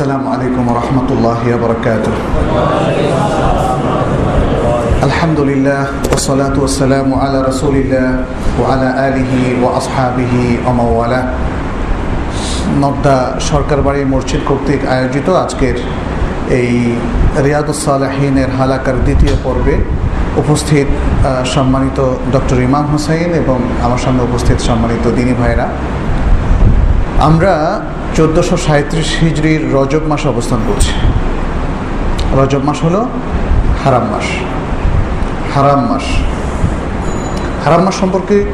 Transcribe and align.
السلام 0.00 0.27
عليكم 0.27 0.61
ورحمة 0.61 1.09
الله 1.09 1.41
وبركاته 1.55 2.13
الحمد 5.01 5.39
لله 5.41 5.83
والصلاة 6.05 6.53
والسلام 6.53 7.09
على 7.13 7.41
رسول 7.41 7.75
الله 7.75 8.09
وعلى 8.61 8.89
آله 9.07 9.33
وأصحابه 9.57 10.33
ومن 10.61 10.87
والاه 10.97 11.25
নদ্দা 12.81 13.17
সরকার 13.49 13.79
বাড়ি 13.87 14.01
মসজিদ 14.13 14.41
কর্তৃক 14.49 14.81
আয়োজিত 14.93 15.27
আজকের 15.43 15.75
এই 16.59 16.71
রিয়াদুসালাহিনের 17.45 18.49
হালাকার 18.59 18.97
দ্বিতীয় 19.05 19.35
পর্বে 19.45 19.75
উপস্থিত 20.41 20.87
সম্মানিত 21.55 21.99
ডক্টর 22.35 22.57
ইমাম 22.67 22.85
হোসাইন 22.93 23.29
এবং 23.41 23.57
আমার 23.85 24.01
সঙ্গে 24.05 24.23
উপস্থিত 24.29 24.57
সম্মানিত 24.69 25.05
দিনী 25.17 25.33
ভাইরা 25.41 25.65
আমরা 27.29 27.53
চোদ্দোশো 28.15 28.57
সাঁত্রিশ 28.57 29.19
হিজড়ির 29.21 29.73
রজব 29.73 29.99
মাসে 30.07 30.27
অবস্থান 30.29 30.59
করছি। 30.67 30.91
রজব 32.33 32.63
মাস 32.63 32.83
হলো 32.83 33.09
হারাম 33.83 34.05
মাস। 34.11 34.23
হারাম 35.55 35.81
মাস। 35.85 36.03
হারাম 37.65 37.83
মাস 37.83 37.95
সম্পর্কে 37.99 38.45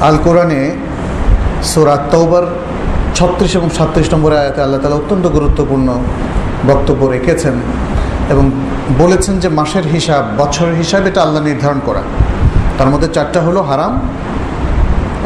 আল 0.00 0.16
কোরআনে 0.24 0.76
সোরাত 1.62 2.00
তৌবার 2.10 2.42
ছত্রিশ 3.14 3.56
এবং 3.56 3.70
সাতত্রিশ 3.70 4.14
নম্বর 4.14 4.36
আয়াতে 4.36 4.62
আল্লাহ 4.62 4.80
তালা 4.80 4.94
অত্যন্ত 4.94 5.26
গুরুত্বপূর্ণ 5.26 5.88
বক্তব্য 6.66 7.06
রেখেছেন 7.06 7.54
এবং 8.30 8.50
বলেছেন 8.98 9.38
যে 9.38 9.48
মাসের 9.48 9.84
হিসাব, 9.84 10.24
বছরের 10.38 10.74
হিসাব 10.74 11.06
এটা 11.06 11.22
আল্লাহ 11.22 11.42
নির্ধারণ 11.42 11.80
করা। 11.86 12.02
তার 12.78 12.88
মধ্যে 12.88 13.08
চারটা 13.08 13.40
হলো 13.40 13.62
হারাম 13.62 14.00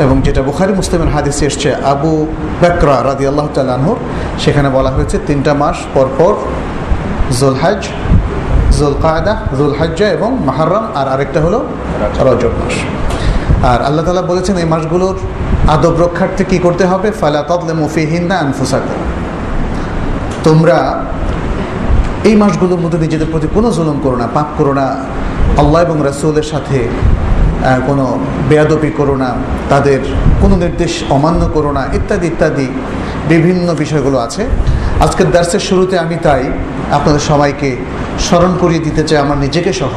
এবং 0.00 0.16
যেটা 0.24 0.42
বুখারি 0.42 0.72
মুসলিমের 0.72 1.10
হাদিসে 1.14 1.46
এসছে 1.46 1.68
আবু 1.74 2.26
বেকরা 2.60 2.96
রাদি 3.04 3.24
আল্লাহ 3.26 3.46
তালাহুর 3.54 3.96
সেখানে 4.38 4.68
বলা 4.68 4.90
হয়েছে 4.90 5.16
তিনটা 5.26 5.54
মাস 5.54 5.76
পরপর 5.94 6.34
জুলহাজ 7.40 7.80
জুল 8.78 8.94
কায়দা 9.02 9.34
জুল 9.58 9.74
হাজ্জা 9.78 10.06
এবং 10.08 10.30
মাহারাম 10.46 10.84
আর 10.94 11.06
আরেকটা 11.08 11.40
হলো 11.40 11.58
রজব। 12.24 12.52
মাস। 12.60 12.76
আর 13.64 13.82
আল্লাহ 13.82 14.04
তালা 14.04 14.22
বলেছেন 14.22 14.56
এই 14.56 14.64
মাসগুলোর 14.64 15.16
আদব 15.70 15.94
রক্ষার্থে 16.00 16.44
কী 16.44 16.58
করতে 16.58 16.84
হবে? 16.84 17.08
ফালা 17.10 17.42
তদলে 17.48 17.72
মুফিহিন্দা 17.72 18.36
আনফুসাকা 18.36 18.94
তোমরা 20.44 21.04
এই 22.24 22.34
মাসগুলোর 22.36 22.80
মধ্যে 22.80 22.98
নিজেদের 22.98 23.28
প্রতি 23.32 23.48
কোনো 23.54 23.68
জুলুম 23.70 24.00
করো 24.02 24.16
না 24.16 24.26
পাপ 24.34 24.46
করো 24.58 24.72
না। 24.72 24.86
আল্লাহ 25.58 25.82
এবং 25.82 25.96
রাসুলের 26.04 26.42
সাথে 26.42 26.78
কোনো 27.88 28.04
বেয়াদপি 28.48 28.90
করো 28.98 29.14
না, 29.24 29.30
তাদের 29.72 30.00
কোনো 30.42 30.54
নির্দেশ 30.64 30.92
অমান্য 31.16 31.42
করো 31.56 31.70
না, 31.78 31.82
ইত্যাদি 31.98 32.26
ইত্যাদি 32.32 32.66
বিভিন্ন 33.32 33.68
বিষয়গুলো 33.82 34.18
আছে। 34.26 34.42
আজকের 35.04 35.28
দার্সের 35.34 35.62
শুরুতে 35.68 35.94
আমি 36.04 36.16
তাই 36.26 36.42
আপনাদের 36.96 37.22
সবাইকে 37.30 37.70
স্মরণ 38.26 38.52
করিয়ে 38.62 38.82
দিতে 38.86 39.02
চাই 39.08 39.18
আমার 39.24 39.38
নিজেকে 39.44 39.72
সহ, 39.80 39.92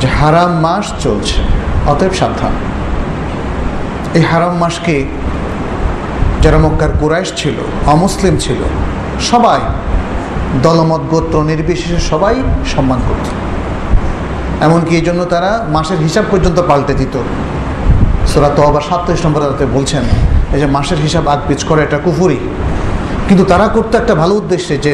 যে 0.00 0.08
হারাম 0.18 0.52
মাস 0.64 0.86
চলছে, 1.04 1.38
অতএব 1.92 2.12
সাবধান। 2.20 2.54
এই 4.18 4.24
হারাম 4.30 4.54
মাসকে 4.62 4.96
যারা 6.42 6.58
মক্কার 6.64 6.92
কুরাইশ 7.00 7.28
ছিল, 7.40 7.56
অমুসলিম 7.94 8.34
ছিল, 8.44 8.60
সবাই 9.30 9.60
দলমত, 10.64 11.02
গোত্র, 11.12 11.36
নির্বিশেষে 11.50 12.00
সবাই 12.10 12.34
সম্মান 12.72 13.00
করত। 13.08 13.26
এমনকি 14.66 14.92
এই 15.00 15.04
জন্য 15.08 15.20
তারা 15.34 15.50
মাসের 15.76 15.98
হিসাব 16.06 16.24
পর্যন্ত 16.32 16.58
পাল্টে 16.70 16.94
দিত। 17.00 17.14
সোরা 18.30 18.50
তো 18.56 18.60
আবার 18.70 18.82
সাতত্রিশ 18.88 19.20
নম্বর 19.26 19.40
তাতে 19.50 19.66
বলছেন, 19.76 20.04
এই 20.54 20.60
যে 20.62 20.66
মাসের 20.76 21.00
হিসাব 21.06 21.24
আগ 21.32 21.40
পিছ 21.48 21.60
করে 21.68 21.80
এটা 21.86 21.98
কুফুরি। 22.04 22.38
কিন্তু 23.28 23.44
তারা 23.52 23.66
করতে 23.76 23.94
একটা 24.02 24.14
ভালো 24.22 24.34
উদ্দেশ্যে 24.40 24.74
যে 24.86 24.92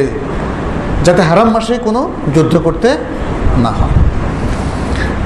যাতে 1.05 1.21
হারাম 1.29 1.49
মাসে 1.55 1.73
কোনো 1.87 2.01
যুদ্ধ 2.35 2.53
করতে 2.65 2.89
না 3.65 3.71
হয়। 3.79 3.95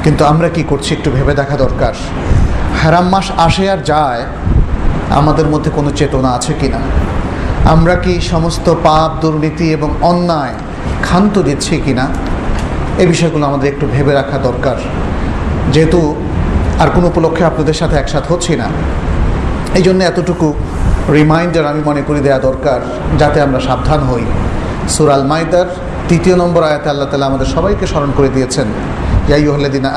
কিন্তু 0.04 0.22
আমরা 0.32 0.48
কি 0.56 0.64
করছি 0.72 0.90
একটু 0.98 1.10
ভেবে 1.16 1.34
দেখা 1.42 1.56
দরকার। 1.66 1.94
হারাম 2.82 3.06
মাস 3.14 3.28
আসে 3.46 3.66
আর 3.74 3.80
যায়, 3.92 4.22
আমাদের 5.20 5.48
মধ্যে 5.54 5.70
কোনো 5.78 5.90
চেতনা 6.00 6.30
আছে 6.38 6.54
কি 6.60 6.68
না 6.76 6.82
আমরা 7.74 7.96
কি 8.04 8.14
সমস্ত 8.34 8.68
পাপ, 8.86 9.10
দুর্নীতি 9.24 9.68
এবং 9.78 9.90
অন্যায় 10.12 10.56
ক্ষান্ত 11.06 11.36
দিচ্ছি 11.48 11.76
কি 11.86 11.94
না 12.00 12.06
এই 13.02 13.08
বিষয়গুলো 13.08 13.46
আমাদের 13.46 13.68
একটু 13.74 13.88
ভেবে 13.92 14.14
রাখা 14.14 14.38
দরকার। 14.38 14.76
যেহেতু 15.74 16.16
আর 16.80 16.90
কোনো 16.96 17.08
উপলক্ষে 17.08 17.44
আপনাদের 17.46 17.74
সাথে 17.74 17.96
একসাথ 17.96 18.32
হচ্ছি 18.32 18.56
না। 18.56 18.68
এই 19.76 19.82
জন্য 19.82 20.04
এতটুকু 20.04 20.54
রিমাইন্ডার 21.10 21.66
আমি 21.66 21.82
মনে 21.86 22.02
করি 22.08 22.20
দেওয়া 22.20 22.40
দরকার, 22.40 22.80
যাতে 23.18 23.42
আমরা 23.42 23.60
সাবধান 23.60 24.00
হই। 24.00 24.26
সুরাল 24.90 25.24
মাইদার 25.24 25.66
তৃতীয় 26.10 26.36
নম্বর 26.36 26.64
আয়াতে 26.64 26.90
আল্লাহ 26.90 27.08
তালা 27.10 27.26
আমাদের 27.26 27.46
সবাইকে 27.46 27.88
স্মরণ 27.88 28.12
করে 28.18 28.30
দিয়েছেন 28.30 28.68
ইয়াইহ্লাদিনা 29.28 29.90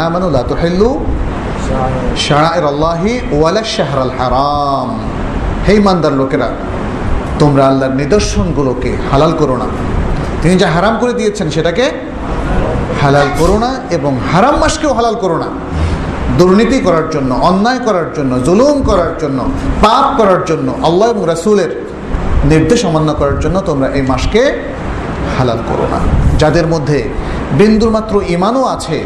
হারাম। 4.19 4.88
লোকেরা, 6.20 6.48
তোমরা 7.38 7.62
আল্লাহর 7.66 7.94
নিদর্শনগুলোকে 7.94 8.97
হালাল 9.10 9.32
করো 9.32 9.56
না। 9.56 9.66
তিনি 10.42 10.56
যা 10.56 10.69
হারাম 10.70 10.94
করে 11.00 11.12
দিয়েছেন 11.12 11.50
সেটাকে 11.50 11.84
হালাল 13.03 13.28
করো 13.38 13.59
না 13.64 13.70
এবং 13.91 14.12
হারাম 14.32 14.56
মাসকেও 14.62 14.92
হালাল 14.94 15.14
করো 15.14 15.36
না। 15.38 15.48
দুর্নীতি 16.38 16.78
করার 16.81 17.06
জন্য, 17.10 17.31
অন্যায় 17.50 17.78
করার 17.78 18.09
জন্য, 18.16 18.32
জুলুম 18.47 18.76
করার 18.82 19.12
জন্য, 19.19 19.38
পাপ 19.84 20.06
করার 20.19 20.42
জন্য, 20.47 20.69
আল্লাহ 20.82 21.06
এবং 21.10 21.22
রাসুলের 21.26 21.70
নির্দেশ 22.44 22.81
অমান্য 22.84 23.10
করার 23.14 23.38
জন্য 23.41 23.56
তোমরা 23.60 23.88
এই 23.88 24.03
মাসকে 24.03 24.42
হালাল 25.38 25.60
করো 25.69 25.86
না। 25.92 26.00
যাদের 26.38 26.66
মধ্যে 26.66 26.98
বিন্দুর 27.60 27.91
মাত্র 27.91 28.14
ইমানও 28.36 28.62
আছে, 28.75 28.97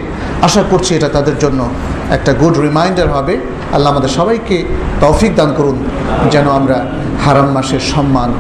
আশা 0.43 0.63
করছি 0.71 0.91
এটা 0.95 1.09
তাদের 1.09 1.37
জন্য 1.39 1.61
একটা 2.17 2.33
গুড 2.33 2.55
রিমাইন্ডার 2.59 3.09
হবে। 3.09 3.35
আল্লাহ 3.73 3.89
আমাদের 3.93 4.13
সবাইকে 4.19 4.57
তৌফিক 5.01 5.33
দান 5.35 5.51
করুন, 5.59 5.77
যেন 6.31 6.47
আমরা 6.51 6.79
হারাম 7.25 7.49
মাসের 7.57 7.83
সম্মান 7.93 8.31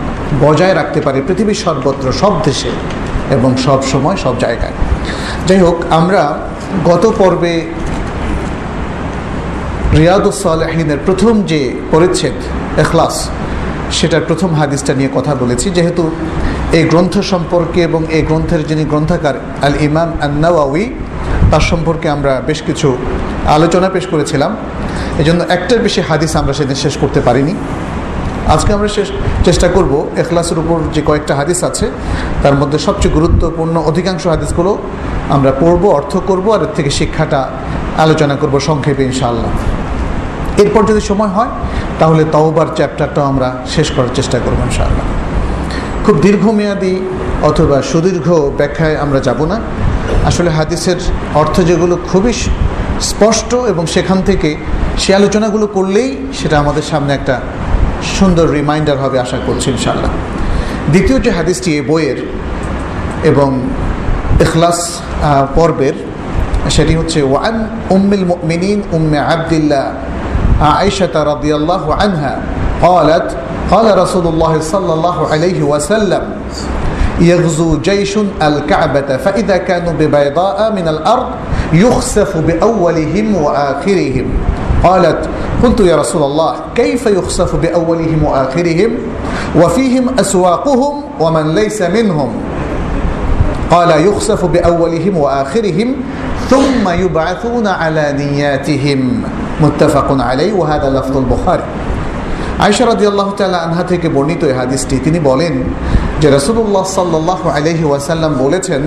বজায় 0.40 0.74
রাখতে 0.74 1.00
পারি। 1.00 1.18
পৃথিবীর 1.26 1.60
সর্বত্র, 1.64 2.06
সব 2.12 2.32
দেশে 2.44 2.70
এবং 3.36 3.50
সব 3.66 3.80
সময় 3.92 4.16
সব 4.24 4.34
জায়গায়। 4.44 4.74
যাই 5.48 5.60
হোক 5.64 5.76
আমরা 5.98 6.22
গত 6.90 7.04
পর্বে 7.18 7.54
রিয়াদুসালেহিনের 9.98 11.00
প্রথম 11.06 11.34
যে 11.50 11.60
পরিচ্ছেদ, 11.92 12.36
এখলাস, 12.82 13.16
সেটার 13.98 14.24
প্রথম 14.28 14.50
হাদিসটা 14.60 14.92
নিয়ে 14.98 15.10
কথা 15.16 15.32
বলেছি। 15.42 15.66
যেহেতু 15.76 16.04
এই 16.78 16.84
গ্রন্থ 16.92 17.14
সম্পর্কে 17.32 17.80
এবং 17.88 18.00
এই 18.16 18.22
গ্রন্থের 18.28 18.62
যিনি 18.66 18.84
গ্রন্থাকার 18.92 19.36
আল 19.66 19.74
ইমাম 19.88 20.10
আন্নাওয়াউই 20.26 20.84
তার 21.50 21.64
সম্পর্কে 21.70 22.06
আমরা 22.16 22.32
বেশ 22.48 22.60
কিছু 22.68 22.88
আলোচনা 23.56 23.88
পেশ 23.94 24.04
করেছিলাম। 24.12 24.52
এই 25.20 25.24
জন্য 25.28 25.40
একটার 25.56 25.80
বেশি 25.86 26.00
হাদিস 26.08 26.32
আমরা 26.40 26.52
সেদিন 26.58 26.78
শেষ 26.84 26.94
করতে 27.02 27.20
পারিনি। 27.26 27.54
আজকে 28.48 28.72
আমরা 28.72 28.88
শেষ 28.88 29.08
চেষ্টা 29.44 29.68
করব 29.68 30.06
এখলাসের 30.16 30.58
উপর 30.58 30.78
যে 30.94 31.02
কয়েকটা 31.02 31.34
হাদিস 31.34 31.64
আছে, 31.64 31.90
তার 32.42 32.54
মধ্যে 32.54 32.78
সবচেয়ে 32.78 33.14
গুরুত্বপূর্ণ 33.14 33.76
অধিকাংশ 33.78 34.26
হাদিসগুলো 34.26 34.78
আমরা 35.30 35.52
পড়ব, 35.60 35.86
অর্থ 35.86 36.16
করব 36.16 36.50
আর 36.50 36.62
এর 36.62 36.72
থেকে 36.76 36.90
শিক্ষাটা 36.90 37.48
আলোচনা 37.98 38.34
করব 38.36 38.58
সংক্ষেপে 38.58 39.04
ইনশাআল্লাহ। 39.04 39.50
এরপর 40.62 40.82
যদি 40.84 41.00
সময় 41.00 41.28
হয়, 41.28 41.48
তাহলে 41.98 42.24
তওবার 42.24 42.66
চ্যাপ্টারটাও 42.76 43.24
আমরা 43.24 43.48
শেষ 43.66 43.90
করার 43.90 44.12
চেষ্টা 44.14 44.38
করব 44.38 44.58
ইনশাআল্লাহ। 44.68 45.06
খুব 46.04 46.20
দীর্ঘমেয়াদী 46.20 47.00
অথবা 47.42 47.82
সুদীর্ঘ 47.82 48.32
ব্যাখ্যায় 48.56 48.96
আমরা 48.96 49.20
যাব 49.20 49.44
না। 49.44 49.60
আসলে 50.26 50.50
হাদিসের 50.50 50.96
অর্থ 51.34 51.60
যেগুলো 51.60 51.96
খুবই 52.10 52.32
স্পষ্ট 53.00 53.54
এবং 53.54 53.86
সেখান 53.86 54.22
থেকে 54.22 54.56
সে 54.98 55.14
আলোচনাগুলো 55.14 55.66
করলেই 55.66 56.16
সেটা 56.32 56.58
আমাদের 56.58 56.82
সামনে 56.82 57.14
একটা 57.14 57.40
সুন্দর 58.21 58.47
রিমাইন্ডার 58.59 58.97
হবে 58.97 59.17
আশা 59.19 59.39
করছি 59.47 59.67
ইনশাল্লাহ 59.71 60.11
দ্বিতীয় 60.91 61.17
যে 61.19 61.31
হাদিসটি 61.31 61.69
এ 61.79 61.81
বইয়ের 61.81 62.19
এবং 63.23 63.49
এখলাস 64.39 64.79
পর্বের 65.55 65.95
সেটি 66.69 66.93
হচ্ছে 66.95 67.19
ওয়ান 67.23 67.55
উম্মিল 67.89 68.23
মিনিন 68.43 68.79
উম্মে 68.91 69.19
আবদুল্লাহ 69.35 69.85
আয়েশা 70.73 71.07
রাদিয়াল্লাহু 71.23 71.89
আনহা 72.05 72.33
قالت 72.81 73.27
قال 73.71 73.97
رسول 73.97 74.27
الله 74.27 74.53
صلى 74.61 74.93
الله 74.93 75.27
عليه 75.27 75.63
وسلم 75.63 76.23
يغزو 77.21 77.77
جيش 77.79 78.17
الكعبة 78.41 79.17
فإذا 79.17 79.57
كانوا 79.57 79.93
ببيضاء 79.93 80.73
من 80.73 80.87
الأرض 80.87 81.27
يخسف 81.73 82.37
بأولهم 82.37 83.35
وآخرهم 83.35 84.27
قالت 84.83 85.29
قلت 85.63 85.79
يا 85.79 85.95
رسول 85.95 86.23
الله 86.23 86.53
كيف 86.75 87.05
يخسف 87.07 87.55
بأولهم 87.55 88.23
وآخرهم 88.23 88.91
وفيهم 89.55 90.05
أسواقهم 90.19 90.93
ومن 91.19 91.55
ليس 91.55 91.81
منهم 91.81 92.29
قال 93.71 93.89
يخسف 94.07 94.45
بأولهم 94.45 95.17
وآخرهم 95.17 95.95
ثم 96.49 96.89
يبعثون 96.89 97.67
على 97.67 98.13
نياتهم 98.13 99.23
متفق 99.61 100.21
عليه 100.21 100.53
وهذا 100.53 100.89
لفظ 100.89 101.17
البخاري 101.17 101.63
আয়সা 102.65 102.83
রাদি 102.91 103.05
আল্লাহ 103.11 103.29
তালা 103.39 103.59
আনহা 103.65 103.83
থেকে 103.91 104.07
বর্ণিত 104.15 104.41
এই 104.49 104.55
হাদিসটি 104.59 104.95
তিনি 105.05 105.19
বলেন 105.29 105.53
যে 106.21 106.27
রসুল্লাহ 106.37 106.85
সাল্লাহ 106.97 107.41
আলহি 107.57 107.85
ওয়াসাল্লাম 107.89 108.31
বলেছেন 108.43 108.83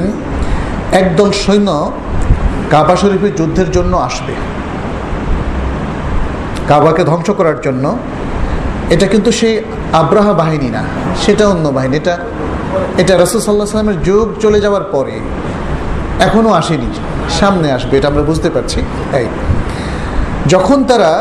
একদল 1.01 1.31
সৈন্য 1.45 1.69
কাবা 2.73 2.95
শরীফের 3.03 3.33
যুদ্ধের 3.39 3.69
জন্য 3.77 3.93
আসবে 4.09 4.35
কাবাকে 6.68 7.04
ধ্বংস 7.04 7.28
করার 7.30 7.58
জন্য, 7.62 7.86
এটা 8.94 9.06
কিন্তু 9.08 9.30
সেই 9.32 9.54
আব্রাহা 10.02 10.34
বাহিনী 10.34 10.70
না, 10.78 10.84
সেটা 11.24 11.44
অন্য 11.48 11.66
বাহিনী, 11.78 11.96
এটা 11.98 12.16
এটা 13.02 13.14
রসুল 13.16 13.42
সাল্লাহ 13.42 13.68
সাল্লামের 13.68 14.00
যুগ 14.02 14.26
চলে 14.44 14.60
যাওয়ার 14.62 14.86
পরে 14.92 15.16
এখনও 16.28 16.52
আসেনি, 16.54 16.90
সামনে 17.40 17.68
আসবে, 17.72 17.94
এটা 17.98 18.08
আমরা 18.08 18.24
বুঝতে 18.24 18.50
পারছি, 18.50 18.80
এই। 19.20 19.28
যখন 20.48 20.84
তারা 20.84 21.12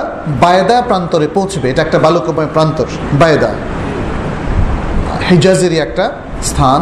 বায়দা 0.40 0.76
প্রান্তরে 0.82 1.26
পৌঁছবে, 1.28 1.66
এটা 1.70 1.82
একটা 1.82 1.98
বালুকময় 1.98 2.50
প্রান্তর, 2.54 2.88
বায়দা, 3.20 3.50
হিজাজেরই 5.28 5.78
একটা 5.86 6.04
স্থান, 6.42 6.80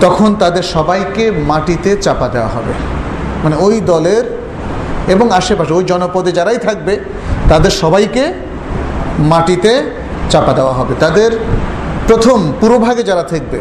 তখন 0.00 0.34
তাদের 0.34 0.62
সবাইকে 0.62 1.24
মাটিতে 1.50 1.90
চাপা 1.96 2.28
দেওয়া 2.28 2.48
হবে। 2.48 2.72
মানে 3.44 3.56
ওই 3.56 3.76
দলের 3.92 4.24
এবং 5.08 5.26
আশেপাশে, 5.32 5.72
ওই 5.72 5.84
জনপদে 5.84 6.32
যারাই 6.32 6.58
থাকবে 6.58 6.94
তাদের 7.48 7.72
সবাইকে 7.82 8.24
মাটিতে 9.18 9.72
চাপা 10.32 10.52
দেওয়া 10.52 10.74
হবে। 10.78 10.94
তাদের 11.00 11.30
প্রথম 12.08 12.38
পুরোভাগে 12.60 13.02
যারা 13.02 13.22
থাকবে 13.22 13.58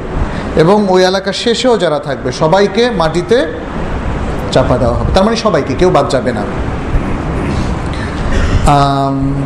এবং 0.64 0.78
ওই 0.90 1.02
এলাকার 1.04 1.38
শেষেও 1.44 1.78
যারা 1.78 2.00
থাকবে, 2.00 2.30
সবাইকে 2.32 2.84
মাটিতে 3.02 3.38
চাপা 4.52 4.76
দেওয়া 4.78 4.96
হবে। 4.98 5.10
তার 5.16 5.24
মানে 5.24 5.38
সবাইকে, 5.46 5.74
কেউ 5.80 5.90
বাদ 5.90 6.06
যাবে 6.10 6.32
না। 6.38 6.44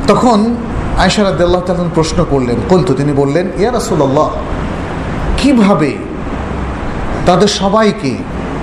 তখন 0.07 0.55
আয়সারাদ্দাল্লাহ 0.97 1.61
তালন 1.61 1.89
প্রশ্ন 1.95 2.19
করলেন, 2.29 2.57
কলতু 2.69 2.91
তিনি 2.93 3.13
বললেন, 3.13 3.45
ইয়া 3.57 3.71
রাসুল্লাহ 3.71 4.29
কীভাবে 5.37 5.91
তাদের 7.25 7.47
সবাইকে 7.61 8.11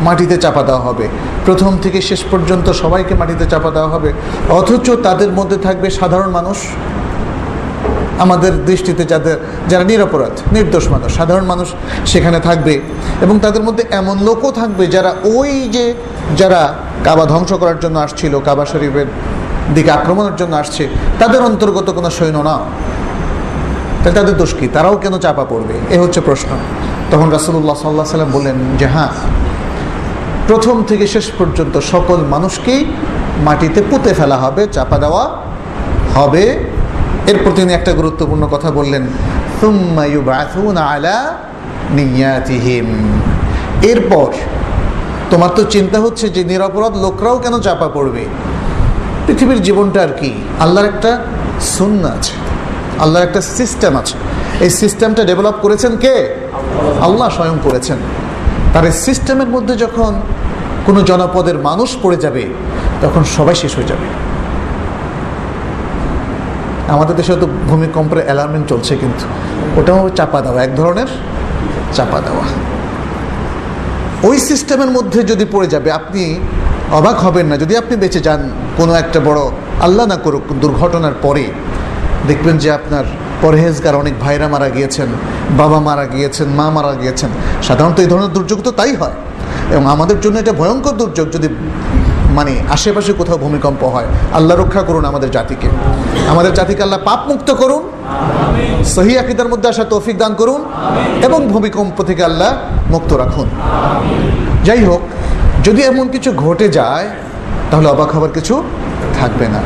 মাটিতে 0.03 0.37
চাপা 0.37 0.63
দেওয়া 0.63 0.81
হবে? 0.81 1.09
প্রথম 1.47 1.79
থেকে 1.83 2.03
শেষ 2.03 2.25
পর্যন্ত 2.31 2.73
সবাইকে 2.73 3.15
মাটিতে 3.15 3.47
চাপা 3.47 3.71
দেওয়া 3.71 3.89
হবে। 3.89 4.13
অথচ 4.49 4.91
তাদের 5.03 5.31
মধ্যে 5.33 5.57
থাকবে 5.57 5.91
সাধারণ 5.91 6.31
মানুষ। 6.31 6.57
আমাদের 8.19 8.65
দৃষ্টিতে 8.67 9.05
যাদের, 9.05 9.37
যারা 9.69 9.85
নিরপরাধ, 9.85 10.53
নির্দোষ 10.53 10.89
মানুষ, 10.89 11.17
সাধারণ 11.17 11.45
মানুষ 11.45 11.69
সেখানে 12.07 12.41
থাকবে। 12.41 12.81
এবং 13.21 13.39
তাদের 13.39 13.63
মধ্যে 13.63 13.85
এমন 13.91 14.19
লোকও 14.23 14.53
থাকবে 14.53 14.87
যারা 14.87 15.15
ওই 15.25 15.69
যে, 15.73 15.95
যারা 16.37 16.75
কাবা 17.05 17.25
ধ্বংস 17.25 17.53
করার 17.53 17.81
জন্য 17.81 17.99
আসছিল, 17.99 18.41
কাবা 18.45 18.67
শরীফের 18.67 19.07
দিকে 19.75 19.91
আক্রমণের 19.91 20.37
জন্য 20.37 20.57
আসছে, 20.57 20.89
তাদের 21.19 21.43
অন্তর্গত 21.43 21.91
কোনো 21.91 22.11
সৈন্য 22.11 22.39
না 22.39 22.59
তাহলে 24.05 24.21
তাদের 24.21 24.37
দোষ 24.37 24.55
কি? 24.55 24.69
তারাও 24.73 24.97
কেন 24.97 25.19
চাপা 25.19 25.45
পড়বে? 25.45 25.95
এ 25.95 25.99
হচ্ছে 25.99 26.21
প্রশ্ন। 26.21 26.49
তখন 27.11 27.31
রাসুল্লাহ 27.31 27.77
সাল্লাহ 27.77 28.07
সাল্লাম 28.07 28.31
বললেন 28.33 28.55
যে 28.79 28.87
হ্যাঁ 28.87 29.09
প্রথম 30.49 30.77
থেকে 30.91 31.07
শেষ 31.15 31.27
পর্যন্ত 31.39 31.75
সকল 31.93 32.19
মানুষকেই 32.35 32.81
মাটিতে 33.47 33.81
পুঁতে 33.91 34.11
ফেলা 34.15 34.37
হবে, 34.37 34.63
চাপা 34.73 34.97
দেওয়া 34.99 35.25
হবে। 36.17 36.45
এরপর 37.33 37.51
তিনি 37.59 37.71
একটা 37.73 37.93
গুরুত্বপূর্ণ 37.93 38.45
কথা 38.55 38.71
বললেন 38.71 39.05
এরপর, 43.93 44.29
তোমার 45.31 45.51
তো 45.57 45.63
চিন্তা 45.75 45.99
হচ্ছে 46.05 46.27
যে 46.29 46.43
নিরাপরাধ 46.53 46.93
লোকরাও 47.05 47.37
কেন 47.45 47.55
চাপা 47.67 47.89
পড়বে? 47.89 48.25
পৃথিবীর 49.27 49.61
জীবনটা 49.63 49.99
আর 50.07 50.13
কি? 50.21 50.31
আল্লাহর 50.61 50.89
একটা 50.93 51.11
শূন্য 51.75 52.03
আছে, 52.17 52.35
আল্লাহর 53.03 53.25
একটা 53.29 53.41
সিস্টেম 53.59 53.93
আছে। 54.03 54.17
এই 54.65 54.71
সিস্টেমটা 54.81 55.23
ডেভেলপ 55.31 55.57
করেছেন 55.65 55.93
কে? 56.05 56.15
আল্লাহ 57.07 57.29
স্বয়ং 57.37 57.57
করেছেন। 57.63 57.99
তার 58.75 58.85
সিস্টেমের 59.07 59.49
মধ্যে 59.49 59.77
যখন 59.77 60.13
কোনো 60.87 61.01
জনপদের 61.03 61.59
মানুষ 61.59 61.91
পড়ে 62.03 62.17
যাবে, 62.17 62.45
তখন 63.03 63.23
সবাই 63.37 63.55
শেষ 63.55 63.73
হয়ে 63.77 63.91
যাবে। 63.93 64.07
আমাদের 66.95 67.17
দেশে 67.17 67.37
তো 67.43 67.47
ভূমিকম্পের 67.71 68.21
অ্যালার্মেন্ট 68.25 68.65
চলছে 68.69 68.93
কিন্তু 68.97 69.25
ওটাও 69.79 70.09
চাপা 70.19 70.39
দেওয়া, 70.43 70.63
এক 70.63 70.73
ধরনের 70.77 71.11
চাপা 71.97 72.19
দেওয়া। 72.21 72.45
ওই 74.29 74.37
সিস্টেমের 74.39 74.91
মধ্যে 74.91 75.23
যদি 75.23 75.45
পড়ে 75.45 75.67
যাবে, 75.67 75.89
আপনি 75.91 76.23
অবাক 76.99 77.17
হবেন 77.17 77.47
না। 77.47 77.57
যদি 77.57 77.77
আপনি 77.77 77.95
বেঁচে 77.97 78.21
যান 78.21 78.41
কোনো 78.77 78.93
একটা 78.95 79.21
বড়, 79.21 79.41
আল্লাহ 79.81 80.07
না 80.07 80.17
করুক, 80.17 80.43
দুর্ঘটনার 80.61 81.17
পরে 81.23 81.45
দেখবেন 82.27 82.59
যে 82.59 82.69
আপনার 82.71 83.05
পরহেজগার 83.45 83.95
অনেক 83.97 84.21
ভাইরা 84.21 84.49
মারা 84.49 84.69
গিয়েছেন, 84.69 85.07
বাবা 85.59 85.81
মারা 85.81 86.05
গিয়েছেন, 86.05 86.49
মা 86.49 86.71
মারা 86.71 86.95
গিয়েছেন। 86.95 87.31
সাধারণত 87.63 88.01
এই 88.01 88.07
ধরনের 88.07 88.29
দুর্যোগ 88.29 88.63
তো 88.63 88.71
তাই 88.71 88.95
হয়। 88.95 89.11
এবং 89.71 89.87
আমাদের 89.87 90.21
জন্য 90.21 90.39
এটা 90.39 90.53
ভয়ঙ্কর 90.53 90.91
দুর্যোগ 90.91 91.33
যদি 91.33 91.49
মানে 92.35 92.61
আশেপাশে 92.73 93.13
কোথাও 93.13 93.39
ভূমিকম্প 93.39 93.85
হয়। 93.85 94.05
আল্লাহ 94.33 94.61
রক্ষা 94.61 94.83
করুন 94.83 95.05
আমাদের 95.05 95.31
জাতিকে। 95.31 95.69
আমাদের 96.29 96.55
জাতিকে 96.55 96.83
আল্লাহ 96.83 96.99
পাপ 97.05 97.29
মুক্ত 97.29 97.55
করুন। 97.55 97.91
সহি 98.85 99.19
আকিদার 99.19 99.49
মধ্যে 99.49 99.69
আসা 99.69 99.85
তৌফিক 99.85 100.19
দান 100.19 100.35
করুন। 100.35 100.65
এবং 101.23 101.49
ভূমিকম্প 101.49 102.03
থেকে 102.03 102.25
আল্লাহ 102.25 102.55
মুক্ত 102.91 103.13
রাখুন। 103.13 103.51
যাই 104.65 104.85
হোক, 104.85 105.01
যদি 105.65 105.83
এমন 105.83 106.09
কিছু 106.09 106.33
ঘটে 106.33 106.69
যায়, 106.69 107.09
তাহলে 107.71 107.89
অবাক 107.89 108.17
হবার 108.17 108.31
কিছু 108.31 108.63
থাকবে 109.21 109.49
না। 109.49 109.63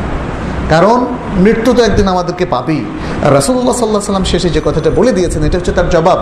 কারণ 0.69 1.05
মৃত্যু 1.37 1.73
তো 1.73 1.83
একদিন 1.83 2.07
আমাদেরকে 2.07 2.45
পাবেই। 2.45 2.85
আর 3.25 3.33
রাসুল্লাহ 3.33 3.75
সাল্লাহ 3.75 4.01
সাল্লাম 4.01 4.23
শেষে 4.23 4.49
যে 4.49 4.61
কথাটা 4.65 4.89
বলে 4.89 5.11
দিয়েছেন, 5.11 5.43
এটা 5.43 5.57
হচ্ছে 5.57 5.71
তার 5.71 5.89
জবাব। 5.89 6.19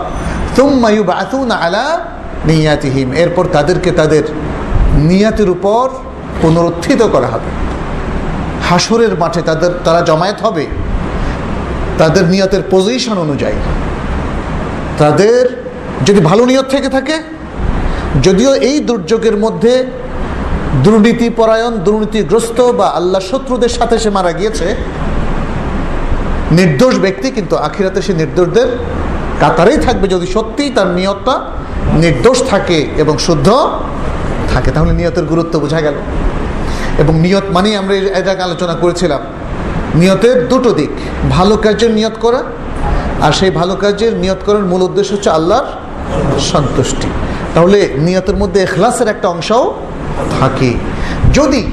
তুম 0.56 0.80
মায়ু 0.80 1.04
বাতুন 1.04 1.52
আলা 1.52 1.86
নিয়াতিহিম 2.46 3.14
এরপর 3.14 3.46
তাদেরকে 3.46 3.92
তাদের 3.92 4.24
নিয়াতের 4.96 5.50
উপর 5.50 5.90
পুনরুত্থিত 6.42 7.02
করা 7.04 7.28
হবে। 7.28 7.50
হাসরের 8.70 9.18
মাঠে 9.18 9.42
তাদের, 9.42 9.72
তারা 9.84 10.02
জমায়েত 10.02 10.40
হবে। 10.42 10.68
তাদের 11.98 12.26
নিয়তের 12.26 12.64
পজিশন 12.72 13.18
অনুযায়ী। 13.18 13.60
তাদের 14.98 15.42
যদি 16.06 16.20
ভালো 16.20 16.46
নিয়ত 16.46 16.66
থেকে 16.66 16.90
থাকে, 16.90 17.18
যদিও 18.24 18.56
এই 18.56 18.80
দুর্যোগের 18.80 19.38
মধ্যে 19.38 19.86
দুর্নীতি 20.84 21.28
পরায়ণ 21.30 21.74
দুর্নীতিগ্রস্ত 21.86 22.60
বা 22.80 22.88
আল্লাহ 23.00 23.22
শত্রুদের 23.32 23.70
সাথে 23.70 23.96
সে 24.00 24.10
মারা 24.10 24.32
গিয়েছে, 24.32 24.68
নির্দোষ 26.52 26.96
ব্যক্তি 27.00 27.28
কিন্তু 27.32 27.56
আখিরাতে 27.68 28.00
সে 28.02 28.14
নির্দোষদের 28.14 28.68
কাতারেই 29.40 29.78
থাকবে। 29.78 30.08
যদি 30.08 30.28
সত্যিই 30.28 30.70
তার 30.70 30.88
নিয়তটা 30.88 31.36
নির্দোষ 32.04 32.38
থাকে 32.50 32.80
এবং 32.98 33.18
শুদ্ধ 33.18 33.48
থাকে, 34.54 34.70
তাহলে 34.72 34.94
নিয়তের 34.94 35.26
গুরুত্ব 35.26 35.54
বোঝা 35.60 35.82
গেল। 35.82 35.96
এবং 37.02 37.14
নিয়ত 37.20 37.46
মানেই 37.54 37.76
আমরা 37.76 37.94
এটা 38.20 38.32
আলোচনা 38.44 38.76
করেছিলাম, 38.76 39.22
নিয়তের 39.96 40.38
দুটো 40.48 40.70
দিক, 40.74 40.94
ভালো 41.30 41.56
কাজের 41.58 41.92
নিয়ত 41.92 42.16
করা 42.22 42.42
আর 43.22 43.32
সেই 43.32 43.52
ভালো 43.52 43.76
কাজের 43.76 44.14
নিয়ত 44.24 44.40
করার 44.46 44.66
মূল 44.72 44.82
উদ্দেশ্য 44.82 45.12
হচ্ছে 45.14 45.30
আল্লাহর 45.30 45.68
সন্তুষ্টি। 46.52 47.10
তাহলে 47.54 47.80
নিয়তের 47.98 48.36
মধ্যে 48.36 48.60
এখলাসের 48.62 49.08
একটা 49.08 49.28
অংশও 49.36 49.66
থাকে। 50.40 50.74
যদি 51.34 51.72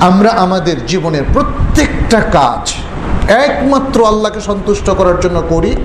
আমরা 0.00 0.30
আমাদের 0.30 0.86
জীবনের 0.86 1.22
প্রত্যেকটা 1.32 2.20
কাজ 2.20 2.74
একমাত্র 3.30 4.06
আল্লাহকে 4.06 4.40
সন্তুষ্ট 4.40 4.90
করার 4.90 5.20
জন্য 5.20 5.42
করি, 5.48 5.76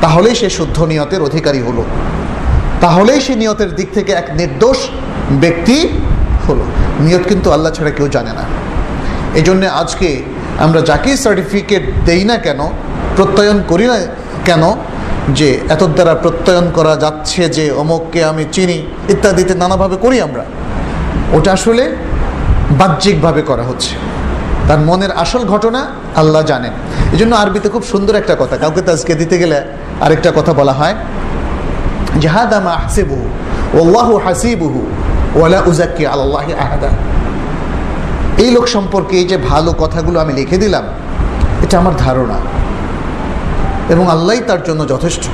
তাহলেই 0.00 0.34
সে 0.34 0.50
শুদ্ধ 0.50 0.82
নিয়তের 0.82 1.22
অধিকারী 1.22 1.60
হলো। 1.60 1.84
তাহলেই 2.80 3.20
সে 3.20 3.34
নিয়তের 3.36 3.74
দিক 3.74 3.88
থেকে 3.94 4.12
এক 4.12 4.30
নির্দোষ 4.34 4.78
ব্যক্তি 5.30 5.88
হলো। 6.48 6.64
নিয়ত 7.00 7.22
কিন্তু 7.28 7.52
আল্লাহ 7.52 7.72
ছাড়া 7.72 7.90
কেউ 7.90 8.08
জানে 8.08 8.32
না। 8.32 8.44
এই 9.34 9.42
জন্যে 9.42 9.68
আজকে 9.68 10.22
আমরা 10.58 10.80
যাকেই 10.80 11.16
সার্টিফিকেট 11.16 11.82
দেই 12.04 12.24
না 12.24 12.36
কেন, 12.36 12.60
প্রত্যয়ন 13.16 13.62
করি 13.68 13.86
না 13.86 13.98
কেন, 14.44 14.62
যে 15.28 15.60
এত 15.68 15.82
দ্বারা 15.84 16.14
প্রত্যয়ন 16.14 16.70
করা 16.74 16.96
যাচ্ছে 16.96 17.48
যে 17.48 17.70
অমুককে 17.70 18.24
আমি 18.24 18.44
চিনি, 18.52 18.86
ইত্যাদিতে 19.08 19.54
নানাভাবে 19.54 19.96
করি 19.96 20.20
আমরা। 20.20 20.44
ওটা 21.32 21.52
আসলে 21.52 21.96
বাহ্যিকভাবে 22.78 23.42
করা 23.42 23.62
হচ্ছে। 23.62 23.94
তার 24.68 24.78
মনের 24.78 25.12
আসল 25.12 25.44
ঘটনা 25.44 25.86
আল্লাহ 26.16 26.42
জানেন 26.42 26.72
এই 27.12 27.18
জন্য 27.18 27.34
আরবিতে 27.34 27.68
খুব 27.68 27.82
সুন্দর 27.82 28.14
একটা 28.14 28.36
কথা, 28.38 28.56
কাউকে 28.56 28.82
তাজকে 28.82 29.14
দিতে 29.14 29.38
গেলে 29.38 29.62
আরেকটা 30.00 30.32
কথা 30.36 30.52
বলা 30.52 30.72
হয় 30.72 30.94
জাহাদা 32.20 32.60
মা 32.60 32.70
হাসিবুহু 32.70 33.28
ওল্লাহু 33.80 34.16
হাসিবুহু, 34.16 34.86
ওয়ালা 35.34 35.60
উজাক্কি 35.66 36.06
আল্লাহ 36.06 36.46
আহাদা। 36.60 36.88
এই 38.38 38.50
লোক 38.50 38.66
সম্পর্কে 38.68 39.16
এই 39.16 39.24
যে 39.24 39.36
ভালো 39.36 39.72
কথাগুলো 39.72 40.20
আমি 40.20 40.32
লিখে 40.32 40.56
দিলাম, 40.56 40.84
এটা 41.62 41.78
আমার 41.78 41.96
ধারণা। 41.96 42.38
এবং 43.88 44.10
আল্লাহ 44.10 44.36
তার 44.46 44.62
জন্য 44.62 44.88
যথেষ্ট। 44.88 45.24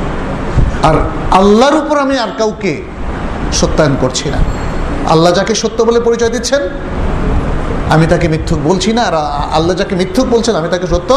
আর 0.83 0.95
আল্লাহর 1.31 1.77
উপর 1.77 1.99
আমি 1.99 2.19
আর 2.19 2.29
কাউকে 2.39 2.83
সত্যায়ন 3.53 3.97
করছি 4.01 4.31
না। 4.31 4.39
আল্লাহ 5.13 5.31
যাকে 5.39 5.55
সত্য 5.63 5.79
বলে 5.89 6.01
পরিচয় 6.09 6.33
দিচ্ছেন, 6.37 6.63
আমি 7.95 8.07
তাকে 8.13 8.27
মিথ্যুক 8.35 8.61
বলছি 8.69 8.91
না, 8.97 9.03
আর 9.09 9.17
আল্লাহ 9.57 9.75
যাকে 9.81 9.95
মিথ্যুক 10.01 10.27
বলছেন, 10.35 10.55
আমি 10.61 10.69
তাকে 10.75 10.87
সত্য 10.95 11.11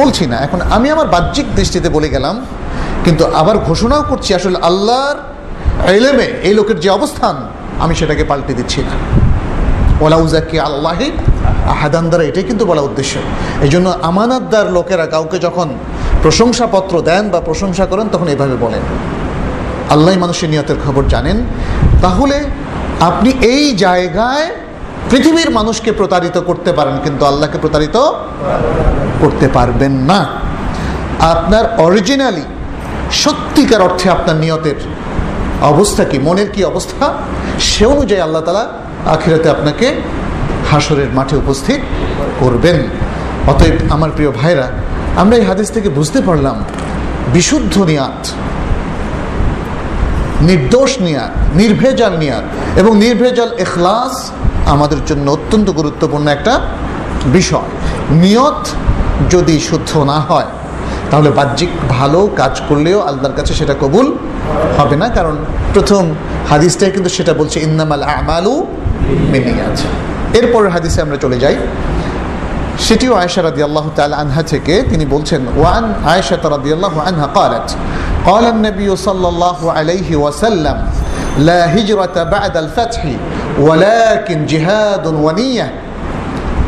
বলছি 0.00 0.24
না। 0.32 0.36
এখন 0.46 0.60
আমি 0.76 0.88
আমার 0.94 1.08
বাহ্যিক 1.14 1.46
দৃষ্টিতে 1.58 1.88
বলে 1.96 2.08
গেলাম, 2.14 2.34
কিন্তু 3.04 3.22
আবার 3.40 3.56
ঘোষণাও 3.68 4.02
করছি, 4.10 4.30
আসলে 4.38 4.58
আল্লাহর 4.68 5.16
এলেমে 5.98 6.26
এই 6.48 6.54
লোকের 6.58 6.78
যে 6.84 6.88
অবস্থান, 6.98 7.36
আমি 7.84 7.94
সেটাকে 8.00 8.24
পাল্টে 8.30 8.52
দিচ্ছি 8.58 8.80
না। 8.88 8.94
ওলাউজাকি 10.04 10.56
আল্লাহে 10.68 11.08
আহাদান 11.74 12.04
দ্বারা 12.10 12.24
এটাই 12.30 12.44
কিন্তু 12.50 12.64
বলা 12.70 12.82
উদ্দেশ্য। 12.88 13.14
এই 13.64 13.70
জন্য 13.74 13.86
আমানাতদার 14.10 14.66
লোকেরা 14.76 15.06
কাউকে 15.14 15.36
যখন 15.46 15.68
প্রশংসাপত্র 16.24 16.94
দেন 17.08 17.24
বা 17.32 17.40
প্রশংসা 17.48 17.84
করেন, 17.90 18.06
তখন 18.14 18.28
এভাবে 18.34 18.56
বলেন। 18.64 18.84
আল্লাহ 19.94 20.12
মানুষের 20.24 20.48
নিয়তের 20.52 20.78
খবর 20.84 21.02
জানেন। 21.14 21.36
তাহলে 22.04 22.36
আপনি 23.00 23.30
এই 23.52 23.64
জায়গায় 23.84 24.46
পৃথিবীর 25.10 25.50
মানুষকে 25.50 25.90
প্রতারিত 25.92 26.36
করতে 26.48 26.70
পারেন, 26.72 26.96
কিন্তু 27.04 27.22
আল্লাহকে 27.24 27.58
প্রতারিত 27.64 27.96
করতে 29.22 29.46
পারবেন 29.56 29.94
না। 30.10 30.20
আপনার 31.34 31.64
অরিজিনালি 31.86 32.44
সত্যিকার 33.22 33.80
অর্থে 33.86 34.06
আপনার 34.16 34.36
নিয়তের 34.44 34.78
অবস্থা 35.72 36.02
কি, 36.04 36.16
মনের 36.26 36.48
কি 36.54 36.60
অবস্থা? 36.64 37.06
সে 37.70 37.84
অনুযায়ী 37.86 38.22
আল্লাহ 38.26 38.42
তালা 38.46 38.64
আখিরাতে 39.14 39.48
আপনাকে 39.56 39.86
হাসরের 40.70 41.10
মাঠে 41.18 41.34
উপস্থিত 41.42 41.80
করবেন। 42.40 42.78
অতএব 43.50 43.76
আমার 43.94 44.10
প্রিয় 44.16 44.30
ভাইরা, 44.40 44.66
আমরা 45.16 45.34
এই 45.40 45.44
হাদিস 45.50 45.68
থেকে 45.76 45.88
বুঝতে 45.88 46.20
পারলাম, 46.28 46.56
বিশুদ্ধ 47.34 47.74
নিয়াত 47.90 48.20
নির্দোষ 50.42 51.00
নিয়াত, 51.00 51.30
নির্ভেজাল 51.56 52.18
নিয়াত 52.18 52.44
এবং 52.78 52.98
নির্ভেজাল 52.98 53.50
এখলাস 53.58 54.32
আমাদের 54.66 54.98
জন্য 55.06 55.30
অত্যন্ত 55.30 55.70
গুরুত্বপূর্ণ 55.70 56.28
একটা 56.28 56.60
বিষয়। 57.32 57.68
নিয়ত 58.10 58.68
যদি 59.30 59.60
শুদ্ধ 59.60 59.96
না 59.98 60.20
হয়, 60.20 60.46
তাহলে 61.10 61.30
বাহ্যিক 61.30 61.68
ভালো 61.88 62.30
কাজ 62.36 62.60
করলেও 62.68 63.00
আল্লাহর 63.00 63.36
কাছে 63.36 63.54
সেটা 63.54 63.74
কবুল 63.80 64.06
হবে 64.78 64.96
না। 64.96 65.08
কারণ 65.08 65.36
প্রথম 65.74 66.14
হাদিসটাই 66.50 66.90
কিন্তু 66.90 67.08
সেটা 67.08 67.32
বলছে, 67.34 67.60
ইন্নামাল 67.60 68.02
আমালু 68.02 68.66
মিনিয়াত 69.06 69.78
এরপরের 70.36 70.70
হাদিসে 70.70 71.02
আমরা 71.02 71.16
চলে 71.16 71.38
যাই। 71.38 71.56
সেটিও 72.77 73.13
আয়েশা 73.15 73.41
রাদি 73.41 73.61
আল্লাহ 73.63 73.85
তাল 73.95 74.13
আনহা 74.13 74.43
থেকে 74.43 74.73
তিনি 74.89 75.05
বলছেন 75.05 75.41
ওয়ান 75.57 75.85
আয়েশা 76.05 76.35
রাদি 76.45 76.69
আল্লাহ 76.73 76.93
আনহা 77.09 77.27
قالت 77.39 77.67
قال 78.25 78.45
النبي 78.45 78.89
صلى 78.97 79.27
الله 79.27 79.59
عليه 79.71 80.09
وسلم 80.15 80.77
لا 81.39 81.61
هجرة 81.75 82.15
بعد 82.35 82.53
الفتح 82.57 83.01
ولكن 83.59 84.37
جهاد 84.45 85.05
ونية 85.25 85.67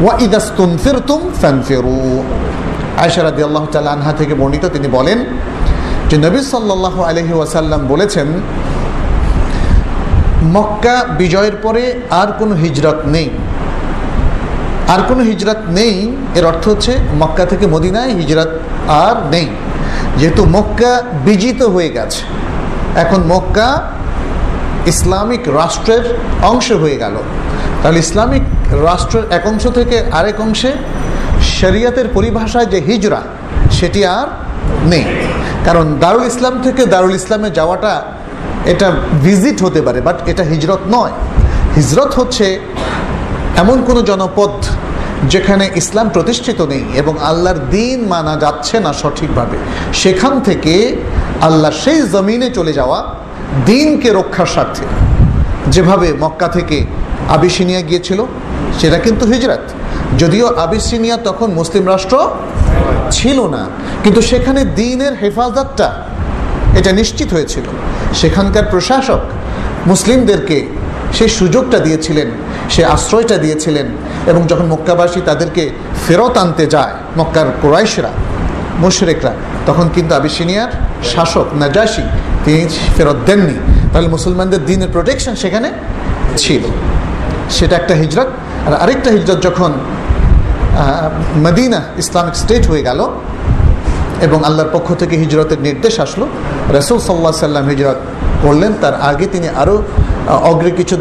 وإذا 0.02 0.38
استنفرتم 0.38 1.20
فانفروا 1.42 2.14
আয়েশা 2.98 3.22
রাদি 3.24 3.42
আল্লাহ 3.44 3.64
তাল 3.72 3.88
আনহা 3.88 4.14
থেকে 4.14 4.34
বর্ণিত 4.36 4.66
তিনি 4.76 4.88
বলেন 4.88 5.20
যে 6.10 6.16
নবী 6.18 6.40
সাল্লাহ 6.54 6.96
আলহি 7.04 7.34
ওয়াসাল্লাম 7.40 7.82
বলেছেন 7.88 8.28
মক্কা 10.56 10.96
বিজয়ের 11.20 11.56
পরে 11.56 11.84
আর 12.12 12.30
কোনো 12.40 12.54
হিজরত 12.56 13.00
নেই 13.08 13.28
আর 14.93 15.01
কোনো 15.09 15.23
হিজরত 15.31 15.61
নেই। 15.79 15.95
এর 16.39 16.45
অর্থ 16.51 16.65
হচ্ছে 16.73 16.93
মক্কা 17.23 17.45
থেকে 17.53 17.65
মদিনায় 17.75 18.13
হিজরত 18.19 18.51
আর 19.05 19.17
নেই। 19.35 19.47
যেহেতু 20.19 20.43
মক্কা 20.57 20.93
বিজিত 21.27 21.61
হয়ে 21.75 21.91
গেছে, 21.97 22.23
এখন 23.03 23.21
মক্কা 23.33 23.69
ইসলামিক 24.93 25.43
রাষ্ট্রের 25.61 26.05
অংশ 26.51 26.69
হয়ে 26.83 26.97
গেল। 27.03 27.17
তাহলে 27.81 27.99
ইসলামিক 28.07 28.45
রাষ্ট্রের 28.89 29.25
এক 29.37 29.45
অংশ 29.51 29.65
থেকে 29.79 29.97
আরেক 30.19 30.39
অংশে 30.47 30.71
শরিয়াতের 31.59 32.09
পরিভাষায় 32.17 32.69
যে 32.73 32.79
হিজরা, 32.89 33.21
সেটি 33.79 34.01
আর 34.19 34.29
নেই। 34.93 35.05
কারণ 35.67 35.87
দারুল 36.03 36.25
ইসলাম 36.33 36.55
থেকে 36.67 36.83
দারুল 36.95 37.15
ইসলামে 37.21 37.49
যাওয়াটা 37.59 37.93
এটা 38.73 38.87
ভিজিট 39.25 39.59
হতে 39.67 39.81
পারে, 39.87 39.99
বাট 40.07 40.17
এটা 40.31 40.45
হিজরত 40.53 40.83
নয়। 40.95 41.15
হিজরত 41.77 42.11
হচ্ছে 42.21 42.47
এমন 43.63 43.79
কোনো 43.89 44.01
জনপদ 44.11 44.53
যেখানে 45.33 45.65
ইসলাম 45.81 46.07
প্রতিষ্ঠিত 46.15 46.59
নেই 46.73 46.85
এবং 47.01 47.15
আল্লাহর 47.31 47.61
দিন 47.75 47.99
মানা 48.13 48.35
যাচ্ছে 48.45 48.77
না 48.85 48.93
সঠিকভাবে, 49.03 49.57
সেখান 50.03 50.35
থেকে 50.49 50.75
আল্লাহ 51.49 51.73
সেই 51.83 52.01
জমিনে 52.15 52.49
চলে 52.59 52.73
যাওয়া 52.79 52.99
দিনকে 53.71 54.09
রক্ষার 54.19 54.49
স্বার্থে। 54.55 54.87
যেভাবে 55.75 56.09
মক্কা 56.23 56.49
থেকে 56.57 56.79
আবিসিনিয়া 57.37 57.83
গিয়েছিল, 57.89 58.21
সেটা 58.81 58.99
কিন্তু 59.05 59.25
হিজরাত। 59.33 59.65
যদিও 60.23 60.47
আবিসিনিয়া 60.65 61.17
তখন 61.29 61.49
মুসলিম 61.61 61.85
রাষ্ট্র 61.93 62.17
ছিল 63.17 63.39
না, 63.55 63.63
কিন্তু 64.05 64.21
সেখানে 64.31 64.61
দিনের 64.81 65.15
হেফাজতটা 65.23 65.89
এটা 66.79 66.91
নিশ্চিত 67.01 67.29
হয়েছিল। 67.37 67.67
সেখানকার 68.21 68.67
প্রশাসক 68.73 69.23
মুসলিমদেরকে 69.91 70.57
সেই 71.13 71.29
সুযোগটা 71.29 71.79
দিয়েছিলেন 71.79 72.29
সে 72.71 72.85
আশ্রয়টা 72.85 73.37
দিয়েছিলেন 73.39 73.87
এবং 74.27 74.47
যখন 74.47 74.67
মক্কাবাসী 74.67 75.21
তাদেরকে 75.21 75.71
ফেরত 76.07 76.35
আনতে 76.39 76.67
যায়, 76.67 76.95
মক্কার 77.19 77.47
কোরাইশরা, 77.63 78.11
মুশরেকরা, 78.79 79.33
তখন 79.67 79.89
কিন্তু 79.95 80.15
আবিসিনিয়ার 80.15 80.71
শাসক 81.05 81.47
নাজাসি 81.55 82.03
তিনি 82.45 82.69
ফেরত 82.97 83.17
দেননি। 83.27 83.57
তাহলে 83.93 84.09
মুসলমানদের 84.09 84.65
দিনের 84.65 84.89
প্রোটেকশন 84.93 85.35
সেখানে 85.35 85.69
ছিল। 86.37 86.63
সেটা 87.51 87.77
একটা 87.77 87.95
হিজরত। 87.95 88.29
আর 88.67 88.75
আরেকটা 88.75 89.11
হিজরত 89.11 89.43
যখন 89.43 89.73
মদিনা 91.47 91.81
ইসলামিক 91.99 92.35
স্টেট 92.35 92.67
হয়ে 92.67 92.83
গেল 92.83 93.01
এবং 94.21 94.45
আল্লাহর 94.45 94.71
পক্ষ 94.73 94.95
থেকে 94.95 95.17
হিজরতের 95.17 95.61
নির্দেশ 95.61 96.01
আসলো, 96.01 96.29
রসুল 96.79 96.99
সাল্লাহ 96.99 97.33
সাল্লাম 97.33 97.69
হিজরত 97.69 97.97
করলেন। 98.43 98.73
তার 98.81 98.95
আগে 99.01 99.27
তিনি 99.33 99.49
আরও 99.49 99.83
অগ্রে 100.29 100.71
কিছু 100.71 100.97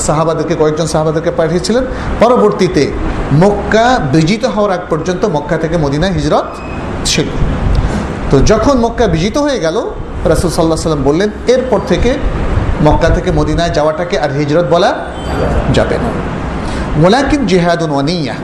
সাহাবাদেরকে, 0.00 0.54
কয়েকজন 0.54 0.86
সাহাবাদেরকে 0.86 1.30
পাঠিয়েছিলেন। 1.30 1.84
পরবর্তীতে 2.20 2.92
মক্কা 3.32 3.98
বিজিত 4.12 4.44
হওয়ার 4.44 4.72
আগ 4.72 4.80
পর্যন্ত 4.90 5.24
মক্কা 5.24 5.56
থেকে 5.56 5.76
মদিনায় 5.76 6.12
হিজরত 6.12 6.44
ছিল। 7.04 7.26
তো 8.30 8.40
যখন 8.40 8.78
মক্কা 8.78 9.06
বিজিত 9.06 9.38
হয়ে 9.38 9.60
গেল, 9.60 9.90
রাসুল 10.24 10.50
সাল্লাহ 10.50 10.76
সাল্লাম 10.76 11.04
বললেন, 11.04 11.30
এরপর 11.46 11.80
থেকে 11.88 12.14
মক্কা 12.82 13.08
থেকে 13.08 13.32
মদিনায় 13.32 13.70
যাওয়াটাকে 13.70 14.18
আর 14.18 14.30
হিজরত 14.32 14.64
বলা 14.70 14.94
যাবে 15.74 15.94
না। 15.94 16.10
মোলাকিন 16.96 17.46
জেহাদুন 17.46 17.90
ওয়ানিয়া। 17.90 18.34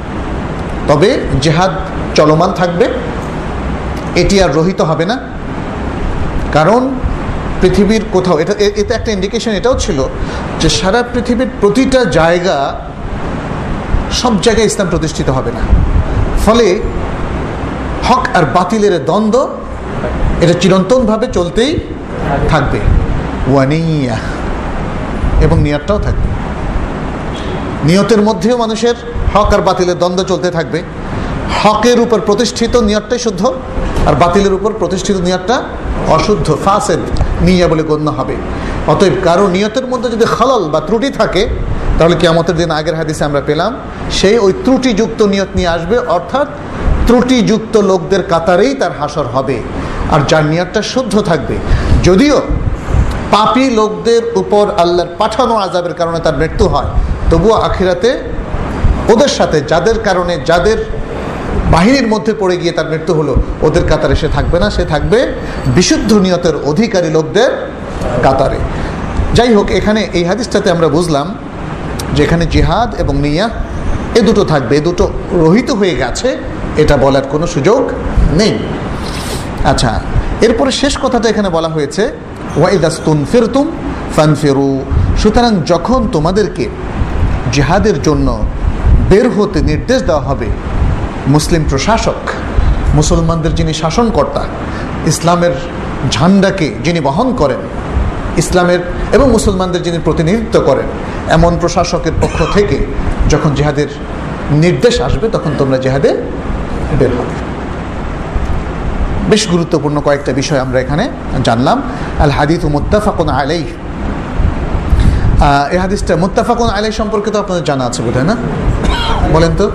তবে 0.88 1.20
জেহাদ 1.40 1.70
চলমান 2.14 2.52
থাকবে, 2.52 2.88
এটি 4.16 4.42
আর 4.42 4.54
রহিত 4.54 4.80
হবে 4.80 5.04
না। 5.04 5.18
কারণ 6.52 6.90
পৃথিবীর 7.60 8.04
কোথাও, 8.12 8.38
এটা 8.38 8.52
এতে 8.52 8.94
একটা 8.94 9.12
ইন্ডিকেশন 9.12 9.50
এটাও 9.50 9.78
ছিল 9.78 10.08
যে 10.60 10.68
সারা 10.68 11.02
পৃথিবীর 11.14 11.48
প্রতিটা 11.60 12.04
জায়গা 12.04 12.80
সব 14.12 14.40
জায়গায় 14.40 14.66
ইসলাম 14.66 14.88
প্রতিষ্ঠিত 14.90 15.30
হবে 15.30 15.50
না। 15.52 15.60
ফলে 16.46 16.80
হক 18.08 18.26
আর 18.34 18.42
বাতিলের 18.42 19.04
দ্বন্দ্ব 19.04 19.48
এটা 20.40 20.52
চিরন্তনভাবে 20.60 21.26
চলতেই 21.32 21.78
থাকবে। 22.48 22.78
ওয়ানিয়া। 23.52 24.16
এবং 25.40 25.62
নিয়তটাও 25.62 25.98
থাকবে। 25.98 26.28
নিয়তের 27.84 28.22
মধ্যেও 28.22 28.56
মানুষের 28.56 28.94
হক 29.34 29.54
আর 29.54 29.60
বাতিলের 29.60 29.98
দ্বন্দ্ব 29.98 30.24
চলতে 30.24 30.50
থাকবে। 30.50 30.82
হকের 31.62 32.00
উপর 32.00 32.20
প্রতিষ্ঠিত 32.20 32.76
নিয়তটাই 32.76 33.18
শুদ্ধ 33.18 33.52
আর 34.06 34.14
বাতিলের 34.14 34.52
উপর 34.52 34.72
প্রতিষ্ঠিত 34.78 35.16
নিয়তটা 35.16 35.62
অশুদ্ধ, 36.08 36.58
ফাসেদ। 36.64 36.98
নিয়া 37.46 37.66
বলে 37.72 37.84
গণ্য 37.90 38.08
হবে। 38.18 38.36
অতএব 38.92 39.14
কারও 39.26 39.46
নিয়তের 39.56 39.86
মধ্যে 39.92 40.08
যদি 40.14 40.26
খলল 40.36 40.62
বা 40.72 40.80
ত্রুটি 40.88 41.10
থাকে, 41.20 41.42
তাহলে 41.98 42.14
কি 42.20 42.26
আমাদের 42.34 42.54
দিন 42.60 42.70
আগের 42.78 42.96
হাদিসে 43.00 43.22
আমরা 43.28 43.42
পেলাম, 43.48 43.72
সেই 44.18 44.36
ওই 44.46 44.52
ত্রুটিযুক্ত 44.64 45.20
নিয়ত 45.32 45.50
নিয়ে 45.58 45.70
আসবে, 45.76 45.96
অর্থাৎ 46.16 46.48
ত্রুটিযুক্ত 47.06 47.74
লোকদের 47.90 48.22
কাতারেই 48.32 48.72
তার 48.80 48.92
হাসর 49.00 49.26
হবে। 49.34 49.56
আর 50.14 50.20
যার 50.30 50.44
নিয়তটা 50.52 50.80
শুদ্ধ 50.92 51.14
থাকবে, 51.20 51.56
যদিও 52.06 52.36
পাপি 53.34 53.64
লোকদের 53.78 54.22
উপর 54.42 54.64
আল্লাহর 54.82 55.10
পাঠানো 55.20 55.54
আজাবের 55.64 55.94
কারণে 56.00 56.18
তার 56.26 56.36
মৃত্যু 56.40 56.64
হয়, 56.74 56.90
তবুও 57.30 57.54
আখিরাতে 57.68 58.10
ওদের 59.12 59.32
সাথে, 59.38 59.58
যাদের 59.70 59.98
কারণে, 60.06 60.34
যাদের 60.50 60.78
বাহিনীর 61.74 62.06
মধ্যে 62.12 62.32
পড়ে 62.40 62.56
গিয়ে 62.62 62.72
তার 62.78 62.88
মৃত্যু 62.92 63.12
হলো। 63.18 63.34
ওদের 63.66 63.84
কাতারে 63.90 64.16
সে 64.22 64.28
থাকবে 64.36 64.58
না, 64.62 64.68
সে 64.76 64.84
থাকবে 64.92 65.18
বিশুদ্ধ 65.76 66.10
নিয়তের 66.24 66.56
অধিকারী 66.70 67.10
লোকদের 67.16 67.50
কাতারে। 68.24 68.58
যাই 69.36 69.52
হোক, 69.56 69.66
এখানে 69.78 70.00
এই 70.18 70.24
হাদিসটাতে 70.30 70.68
আমরা 70.74 70.88
বুঝলাম 70.96 71.26
যে 72.14 72.20
এখানে 72.26 72.44
জিহাদ 72.54 72.88
এবং 73.02 73.14
নিয়া 73.26 73.46
এ 74.18 74.20
দুটো 74.28 74.42
থাকবে, 74.52 74.72
এ 74.80 74.82
দুটো 74.88 75.04
রহিত 75.44 75.70
হয়ে 75.80 75.94
গেছে, 76.02 76.28
এটা 76.82 76.94
বলার 77.04 77.26
কোনো 77.32 77.46
সুযোগ 77.54 77.82
নেই। 78.40 78.52
আচ্ছা 79.70 79.92
এরপরে 80.46 80.70
শেষ 80.80 80.94
কথাটা 81.02 81.26
এখানে 81.32 81.48
বলা 81.56 81.70
হয়েছে 81.76 82.02
ওয়াইদাস্তুন 82.60 83.18
ফেরতুম 83.30 83.66
ফান 84.16 84.30
ফেরু 84.40 84.70
সুতরাং 85.22 85.52
যখন 85.72 86.00
তোমাদেরকে 86.14 86.64
জেহাদের 87.54 87.96
জন্য 88.02 88.28
বের 89.10 89.26
হতে 89.36 89.58
নির্দেশ 89.70 90.00
দেওয়া 90.08 90.24
হবে 90.28 90.48
মুসলিম 91.34 91.62
প্রশাসক, 91.70 92.20
মুসলমানদের 92.98 93.52
যিনি 93.58 93.72
শাসনকর্তা, 93.82 94.42
ইসলামের 95.12 95.54
ঝান্ডাকে 96.14 96.68
যিনি 96.84 97.00
বহন 97.08 97.28
করেন, 97.40 97.60
ইসলামের 98.42 98.80
এবং 99.16 99.26
মুসলমানদের 99.36 99.82
যিনি 99.86 99.98
প্রতিনিধিত্ব 100.06 100.56
করেন, 100.68 100.88
এমন 101.36 101.52
প্রশাসকের 101.62 102.14
পক্ষ 102.22 102.38
থেকে 102.56 102.78
যখন 103.32 103.50
জেহাদের 103.58 103.90
নির্দেশ 104.64 104.94
আসবে, 105.08 105.26
তখন 105.34 105.52
তোমরা 105.60 105.78
জেহাদে 105.84 106.10
বের 106.98 107.12
হবে। 107.18 107.34
বেশ 109.30 109.42
গুরুত্বপূর্ণ 109.52 109.96
কয়েকটা 110.06 110.32
বিষয় 110.40 110.60
আমরা 110.64 110.78
এখানে 110.84 111.04
জানলাম। 111.46 111.78
আল 112.24 112.32
হাদিদ 112.38 112.62
মুত্তাফাকুন 112.74 113.28
আলাই 113.38 113.62
এই 115.74 115.78
হাদিসটা 115.84 116.12
মুত্তাফাকুন 116.22 116.68
আলাই 116.76 116.92
সম্পর্কে 117.00 117.28
তো 117.34 117.38
আপনাদের 117.44 117.64
জানা 117.70 117.84
আছে 117.88 118.00
বোধহয়, 118.06 118.26
না? 118.30 118.36
বলেন 119.34 119.52
তো। 119.58 119.66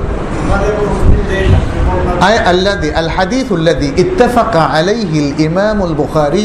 আয় 2.27 2.39
আল্লাদি 2.51 2.89
আল 3.01 3.09
হাদিস 3.15 3.45
উল্লাদি 3.55 3.87
ইত্তাফাকা 4.03 4.61
আলাইহিল 4.77 5.29
ইমামুল 5.47 5.93
বুখারী 6.01 6.43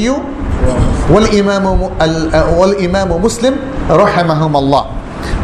ওয়াল 1.12 1.28
ইমাম 1.40 1.64
ওয়াল 2.56 2.74
ইমাম 2.86 3.10
মুসলিম 3.26 3.54
রহমাহুম 4.02 4.52
আল্লাহ 4.62 4.84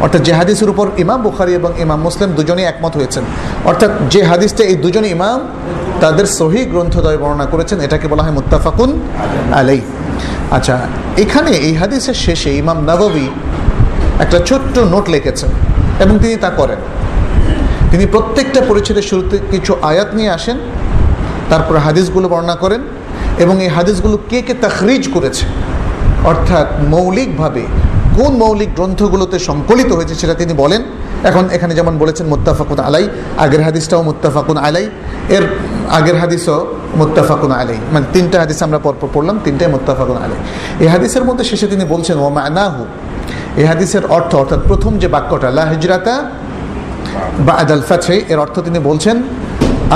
অর্থাৎ 0.03 0.21
যে 0.27 0.33
হাদিসের 0.39 0.69
উপর 0.73 0.85
ইমাম 1.03 1.19
বুখারি 1.27 1.51
এবং 1.59 1.71
ইমাম 1.83 1.99
মুসলিম 2.07 2.29
দুজনেই 2.37 2.65
একমত 2.71 2.93
হয়েছেন। 2.99 3.23
অর্থাৎ 3.69 3.91
যে 4.13 4.21
হাদিসটা 4.31 4.63
এই 4.71 4.75
দুজন 4.83 5.05
ইমাম, 5.15 5.39
তাদের 6.03 6.25
সহি 6.39 6.61
গ্রন্থদয় 6.71 7.17
বর্ণনা 7.21 7.47
করেছেন, 7.53 7.77
এটাকে 7.85 8.05
বলা 8.11 8.23
হয় 8.25 8.35
মুত্তাফাকুন 8.37 8.89
আলাই 9.59 9.79
আচ্ছা 10.55 10.75
এখানে 11.23 11.51
এই 11.67 11.73
হাদিসের 11.81 12.17
শেষে 12.25 12.51
ইমাম 12.61 12.77
নববী 12.89 13.27
একটা 14.23 14.37
ছোট্ট 14.49 14.75
নোট 14.93 15.05
লিখেছেন 15.13 15.51
এবং 16.03 16.13
তিনি 16.23 16.35
তা 16.43 16.49
করেন। 16.59 16.79
তিনি 17.91 18.05
প্রত্যেকটা 18.13 18.59
পরিচ্ছেদের 18.69 19.05
শুরুতে 19.11 19.35
কিছু 19.53 19.71
আয়াত 19.91 20.09
নিয়ে 20.17 20.31
আসেন, 20.37 20.57
তারপর 21.51 21.75
হাদিসগুলো 21.85 22.27
বর্ণনা 22.33 22.55
করেন 22.63 22.81
এবং 23.43 23.55
এই 23.65 23.71
হাদিসগুলো 23.75 24.15
কে 24.29 24.39
কে 24.47 24.53
তাখরিজ 24.65 25.03
করেছে, 25.15 25.45
অর্থাৎ 26.31 26.67
মৌলিকভাবে 26.93 27.63
কোন 28.17 28.31
মৌলিক 28.43 28.71
গ্রন্থগুলোতে 28.77 29.37
সংকলিত 29.49 29.89
হয়েছে 29.97 30.15
সেটা 30.21 30.35
তিনি 30.41 30.53
বলেন। 30.63 30.81
এখন 31.29 31.43
এখানে 31.55 31.73
যেমন 31.79 31.93
বলেছেন, 32.03 32.25
মুত্তাফাকুন 32.33 32.79
আলাই 32.87 33.05
আগের 33.43 33.61
হাদিসটাও 33.67 34.01
মুত্তাফাকুন 34.09 34.57
আলাই 34.67 34.85
এর 35.35 35.43
আগের 35.97 36.17
হাদিসও 36.21 36.57
মুত্তাফাকুন 36.99 37.51
আলাই 37.61 37.79
মানে 37.93 38.05
তিনটা 38.13 38.37
হাদিস 38.43 38.59
আমরা 38.67 38.79
পরপর 38.85 39.07
পড়লাম, 39.15 39.35
তিনটাই 39.45 39.69
মুত্তাফাকুন 39.75 40.17
আলাই 40.25 40.39
এই 40.83 40.89
হাদিসের 40.93 41.23
মধ্যে 41.27 41.43
শেষে 41.51 41.67
তিনি 41.73 41.85
বলছেন 41.93 42.17
ও 42.25 42.27
মানাহু, 42.39 42.83
এই 43.59 43.65
হাদিসের 43.71 44.03
অর্থ, 44.17 44.31
অর্থাৎ 44.41 44.61
প্রথম 44.69 44.91
যে 45.01 45.07
বাক্যটা, 45.15 45.47
লা 45.57 45.63
হিজরাতা 45.71 46.15
বা 47.45 47.53
আদাল 47.63 47.81
এর 48.31 48.39
অর্থ 48.45 48.55
তিনি 48.67 48.79
বলছেন, 48.89 49.15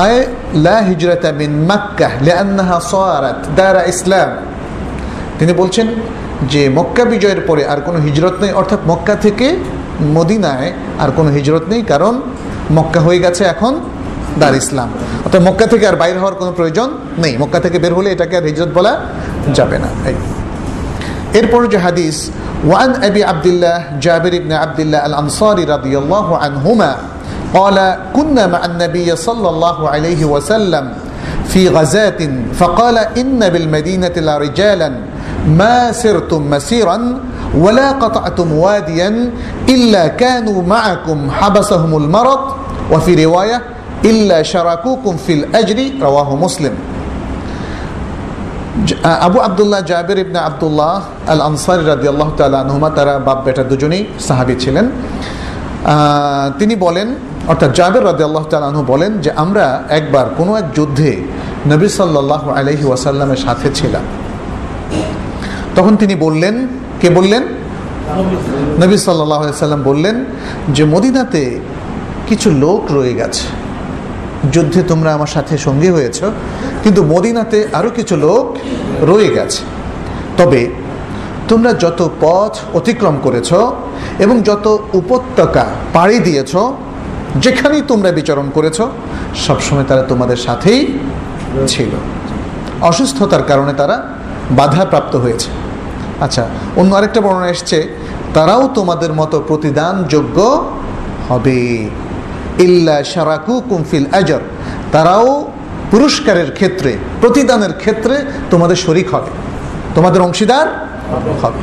আয় 0.04 0.20
লা 0.66 0.78
হিজরাতা 0.90 1.30
মিন 1.42 1.52
মাক্কা 1.72 2.08
লিআন্নাহা 2.26 2.78
সারাত 2.92 3.40
দারা 3.58 3.82
ইসলাম। 3.94 4.30
তিনি 5.40 5.52
বলছেন 5.54 5.88
যে 6.52 6.62
মক্কা 6.78 7.04
বিজয়ের 7.12 7.42
পরে 7.48 7.64
আর 7.72 7.80
কোনো 7.88 8.00
হিজরত 8.08 8.36
নেই, 8.42 8.52
অর্থাৎ 8.52 8.82
মক্কা 8.92 9.16
থেকে 9.26 9.48
মদিনায় 10.18 10.70
আর 11.04 11.10
কোনো 11.18 11.30
হিজরত 11.38 11.66
নেই, 11.72 11.82
কারণ 11.92 12.14
মক্কা 12.78 13.00
হয়ে 13.06 13.20
গেছে 13.26 13.44
এখন 13.54 13.74
দার 14.42 14.56
ইসলাম। 14.62 14.90
অর্থাৎ 15.26 15.42
মক্কা 15.48 15.66
থেকে 15.72 15.86
আর 15.88 15.96
বাইর 16.02 16.18
হওয়ার 16.22 16.36
কোনো 16.42 16.52
প্রয়োজন 16.52 16.90
নেই, 17.24 17.34
মক্কা 17.42 17.60
থেকে 17.60 17.78
বের 17.84 17.94
হলে 17.98 18.10
এটাকে 18.16 18.36
আর 18.40 18.46
হিজরত 18.52 18.72
বলা 18.78 18.94
যাবে 19.58 19.78
না। 19.84 19.90
এরপর 21.40 21.62
যে 21.74 21.78
হাদিস 21.86 22.16
وعن 22.68 23.04
أبي 23.04 23.24
عبد 23.24 23.46
الله 23.46 23.86
جابر 24.02 24.30
بن 24.40 24.52
عبد 24.52 24.80
الله 24.80 25.06
الأنصاري 25.06 25.64
رضي 25.64 25.98
الله 25.98 26.38
عنهما 26.38 26.96
قال 27.54 27.96
كنا 28.16 28.48
مع 28.48 28.66
النبي 28.66 29.16
صلى 29.16 29.50
الله 29.50 29.90
عليه 29.90 30.26
وسلم 30.26 30.94
في 31.48 31.70
غزاة 31.70 32.30
فقال 32.54 32.98
إن 32.98 33.50
بالمدينة 33.50 34.12
لرجالا 34.18 34.92
ما 35.48 35.92
سرتم 35.92 36.50
مسيرا 36.50 37.20
ولا 37.58 37.92
قطعتم 37.92 38.54
واديا 38.54 39.32
إلا 39.70 40.08
كانوا 40.08 40.64
معكم 40.64 41.32
حبسهم 41.32 41.98
المرض 41.98 42.40
وفي 42.92 43.26
رواية 43.26 43.62
إلا 44.06 44.44
شاركوكم 44.44 45.18
في 45.18 45.34
الأجر 45.34 45.92
رواه 46.02 46.36
مسلم. 46.36 46.72
আবু 49.04 49.40
আবদুল্লাহ 49.40 49.82
জাবের 49.82 50.18
ইবনা 50.18 50.40
আবদুল্লাহ 50.50 51.02
আল 51.28 51.42
আনসারি 51.42 51.84
রাদি 51.86 52.08
আল্লাহ 52.08 52.30
তালুমা 52.36 52.90
তারা 52.96 53.20
বাপ 53.20 53.40
বেটা 53.46 53.64
দুজনেই 53.64 54.06
সাহাবি 54.20 54.56
ছিলেন। 54.60 54.86
তিনি 56.60 56.76
বলেন, 56.76 57.16
অর্থাৎ 57.48 57.72
জাবের 57.76 58.04
রাদি 58.06 58.24
আল্লাহ 58.24 58.44
তালু 58.44 58.84
বলেন 58.84 59.12
যে, 59.24 59.32
আমরা 59.32 59.84
একবার 59.90 60.26
কোনো 60.38 60.56
এক 60.58 60.66
যুদ্ধে 60.76 61.12
নবী 61.68 61.88
সাল্লাহ 61.88 62.50
আলহি 62.50 62.86
ওয়াসাল্লামের 62.86 63.38
সাথে 63.38 63.68
ছিলাম। 63.74 64.04
তখন 65.76 65.96
তিনি 65.96 66.16
বললেন, 66.16 66.68
কে 67.02 67.10
বললেন? 67.10 67.44
নবী 68.84 68.98
সাল্লাহ 68.98 69.52
সাল্লাম 69.52 69.84
বললেন 69.84 70.26
যে, 70.76 70.84
মদিনাতে 70.84 71.60
কিছু 72.28 72.52
লোক 72.52 72.92
রয়ে 72.92 73.14
গেছে। 73.14 73.48
যুদ্ধে 74.54 74.82
তোমরা 74.92 75.10
আমার 75.18 75.32
সাথে 75.36 75.54
সঙ্গী 75.68 75.90
হয়েছ, 75.96 76.20
কিন্তু 76.84 77.02
মদিনাতে 77.14 77.58
আরও 77.80 77.90
কিছু 77.98 78.16
লোক 78.26 78.46
রয়ে 79.12 79.30
গেছে। 79.38 79.62
তবে 80.40 80.62
তোমরা 81.50 81.72
যত 81.84 82.00
পথ 82.24 82.54
অতিক্রম 82.80 83.16
করেছ 83.26 83.50
এবং 84.24 84.36
যত 84.50 84.66
উপত্যকা 85.00 85.66
পাড়ি 85.96 86.18
দিয়েছ, 86.28 86.54
যেখানেই 87.44 87.84
তোমরা 87.92 88.10
বিচরণ 88.20 88.48
করেছ, 88.58 88.78
সবসময় 89.46 89.86
তারা 89.90 90.04
তোমাদের 90.12 90.40
সাথেই 90.48 90.82
ছিল। 91.68 91.92
অসুস্থতার 92.90 93.44
কারণে 93.50 93.74
তারা 93.82 93.96
বাধাপ্রাপ্ত 94.60 95.14
হয়েছে। 95.24 95.50
আচ্ছা 96.26 96.44
অন্য 96.80 96.92
আরেকটা 96.96 97.20
বর্ণনা 97.26 97.50
এসছে, 97.56 97.78
তারাও 98.36 98.64
তোমাদের 98.78 99.12
মতো 99.20 99.38
প্রতিদানযোগ্য 99.50 100.38
হবে। 101.30 101.60
ইল্লা 102.60 103.04
সারাকু 103.04 103.62
কুমফিল 103.70 104.06
আজর। 104.14 104.40
তারাও 104.92 105.52
পুরস্কারের 105.92 106.52
ক্ষেত্রে, 106.52 106.98
প্রতিদানের 107.22 107.74
ক্ষেত্রে 107.74 108.26
তোমাদের 108.52 108.76
শরিক 108.76 109.16
হবে। 109.16 109.30
তোমাদের 109.96 110.22
অংশীদার 110.22 110.88
হবে। 111.42 111.62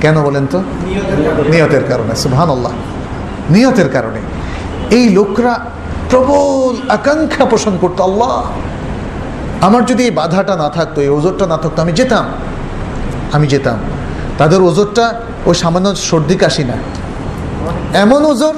কেন 0.00 0.22
বলেন 0.22 0.46
তো? 0.46 0.62
নিয়তের 1.50 1.84
কারণে 1.88 2.16
সুহান 2.16 2.50
আল্লাহ 2.50 2.72
নিয়তের 3.50 3.88
কারণে। 3.88 4.20
এই 4.90 5.08
লোকরা 5.08 5.64
প্রবল 6.10 6.88
আকাঙ্ক্ষা 6.88 7.44
পোষণ 7.44 7.78
করতো, 7.80 8.04
আল্লাহ! 8.04 8.50
আমার 9.60 9.86
যদি 9.86 10.04
এই 10.04 10.10
বাধাটা 10.10 10.56
না 10.56 10.68
থাকতো, 10.68 11.00
এই 11.00 11.08
ওজোরটা 11.08 11.46
না 11.46 11.56
থাকতো, 11.56 11.82
আমি 11.82 11.92
যেতাম। 11.92 12.24
আমি 13.32 13.46
যেতাম। 13.46 13.78
তাদের 14.38 14.62
ওজোরটা 14.62 15.20
ওই 15.46 15.54
সামান্য 15.54 15.96
সর্দি 15.96 16.34
কাশি 16.34 16.64
না। 16.64 16.72
এমন 17.94 18.24
ওজোর 18.24 18.54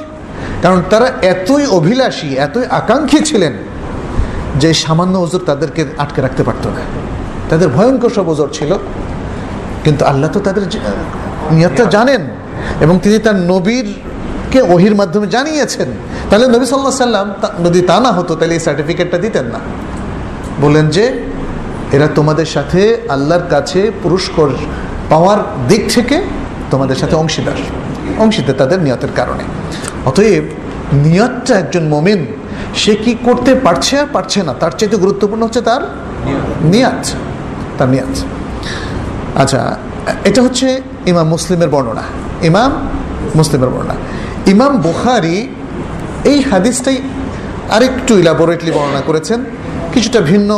কারণ 0.62 0.83
তারা 0.90 1.12
এতই 1.23 1.66
অভিলাষী, 1.66 2.29
এতই 2.29 2.64
আকাঙ্ক্ষী 2.71 3.19
ছিলেন 3.19 3.53
যে 4.57 4.75
সামান্য 4.75 5.19
ওজোর 5.19 5.40
তাদেরকে 5.47 5.85
আটকে 5.99 6.23
রাখতে 6.23 6.42
পারতো 6.42 6.71
না। 6.71 6.81
তাদের 7.51 7.69
ভয়ঙ্কর 7.69 8.11
সব 8.11 8.29
ওজোর 8.29 8.49
ছিল। 8.53 8.75
কিন্তু 9.85 10.05
আল্লাহ 10.05 10.31
তো 10.31 10.40
তাদের 10.40 10.62
নিয়তটা 11.51 11.85
জানেন 11.85 12.21
এবং 12.81 12.99
তিনি 13.03 13.19
তার 13.19 13.37
নবীর 13.37 13.95
কে 14.51 14.62
ওহির 14.62 14.95
মাধ্যমে 14.95 15.27
জানিয়েছেন। 15.27 15.88
তাহলে 16.31 16.47
নবী 16.47 16.64
সাল্লাহ 16.64 16.90
সাল্লাম 16.90 17.35
যদি 17.64 17.81
তা 17.81 18.01
না 18.01 18.12
হতো, 18.12 18.35
তাহলে 18.35 18.55
এই 18.55 18.61
সার্টিফিকেটটা 18.61 19.19
দিতেন 19.19 19.45
না। 19.45 19.59
বলেন 20.61 20.88
যে, 20.88 21.23
এরা 21.92 22.09
তোমাদের 22.14 22.47
সাথে 22.47 22.97
আল্লাহর 23.09 23.42
কাছে 23.51 23.90
পুরস্কার 24.03 24.49
পাওয়ার 25.11 25.38
দিক 25.69 25.95
থেকে 25.95 26.23
তোমাদের 26.71 26.97
সাথে 26.97 27.16
অংশীদার। 27.16 27.53
অংশীদার 28.19 28.55
তাদের 28.57 28.81
নিয়তের 28.81 29.09
কারণে। 29.14 29.45
অতএব 30.09 30.45
নিয়তটা 31.05 31.53
একজন 31.62 31.85
মোমেন, 31.95 32.21
সে 32.83 32.92
কি 33.05 33.12
করতে 33.27 33.51
পারছে 33.66 33.95
আর 34.03 34.09
পারছে 34.16 34.38
না, 34.47 34.53
তার 34.61 34.73
চাইতে 34.79 34.97
গুরুত্বপূর্ণ 35.05 35.42
হচ্ছে 35.47 35.62
তার 35.69 35.83
নিয়াত 36.73 37.03
তার 37.77 37.88
নিয়াত। 37.95 38.14
আচ্ছা 39.42 39.61
এটা 40.29 40.40
হচ্ছে 40.47 40.66
ইমাম 41.11 41.27
মুসলিমের 41.35 41.71
বর্ণনা, 41.75 42.05
ইমাম 42.51 42.71
মুসলিমের 43.38 43.71
বর্ণনা। 43.75 43.97
ইমাম 44.53 44.73
বুখারি 44.87 45.37
এই 46.31 46.38
হাদিসটাই 46.51 46.99
আরেকটু 47.77 48.12
ইলাবোরেটলি 48.23 48.71
বর্ণনা 48.77 49.03
করেছেন, 49.09 49.38
কিছুটা 49.92 50.21
ভিন্ন 50.31 50.51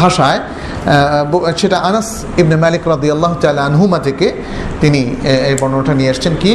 ভাষায়। 0.00 0.40
সেটা 1.60 1.78
আনাস 1.88 2.08
ইবনে 2.40 2.56
মালিক 2.64 2.82
রাদি 2.92 3.08
আল্লাহ 3.14 3.30
আনহুমা 3.68 3.98
থেকে 4.06 4.26
তিনি 4.82 5.00
এই 5.48 5.54
বর্ণনাটা 5.60 5.92
নিয়ে 6.00 6.10
আসছেন 6.14 6.34
কি? 6.42 6.52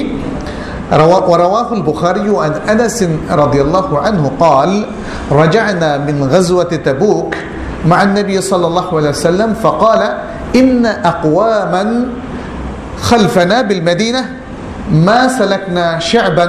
ورواه 1.31 1.69
البخاري 1.73 2.29
عن 2.43 2.53
انس 2.73 2.99
رضي 3.31 3.61
الله 3.63 3.89
عنه 3.99 4.23
قال 4.41 4.71
رجعنا 5.33 5.91
من 5.99 6.17
غزوه 6.33 6.73
تبوك 6.87 7.35
مع 7.87 8.03
النبي 8.03 8.41
صلى 8.41 8.67
الله 8.67 8.89
عليه 8.97 9.09
وسلم 9.09 9.51
فقال 9.55 10.03
ان 10.57 10.87
اقواما 10.87 11.85
خلفنا 13.01 13.63
بالمدينه 13.63 14.23
ما 14.91 15.29
سلكنا 15.29 15.99
شعبا 15.99 16.49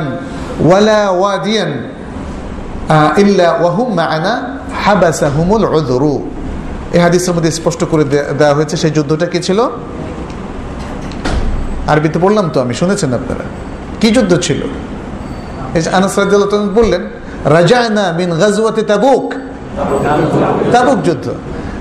ولا 0.60 1.10
واديا 1.10 1.68
الا 2.92 3.48
وهم 3.62 3.96
معنا 3.96 4.34
حبسهم 4.74 5.50
العذر 5.56 6.04
এই 6.96 7.00
হাদিসের 7.06 7.34
মধ্যে 7.36 7.52
স্পষ্ট 7.60 7.82
করে 7.92 8.04
দেওয়া 8.40 8.54
হয়েছে 8.58 8.76
সেই 8.82 8.92
যুদ্ধটা 8.98 9.26
কি 9.34 9.40
ছিল 9.48 9.60
আরবিতে 11.92 12.18
বললাম 12.26 12.46
তো 12.54 12.58
আমি 12.64 12.74
শুনেছেন 12.82 13.12
আপনারা 13.20 13.46
কি 14.01 14.11
যুদ্ধ 14.11 14.39
ছিল? 14.39 14.63
এই 15.75 15.83
যে 15.83 15.91
আনাস 15.91 16.19
বললেন 16.75 17.01
রাজায়না 17.45 18.13
মিন 18.13 18.31
গাজওয়াতে 18.31 18.83
তাবুক। 18.83 19.35
তাবুক 20.73 21.03
যুদ্ধ। 21.03 21.35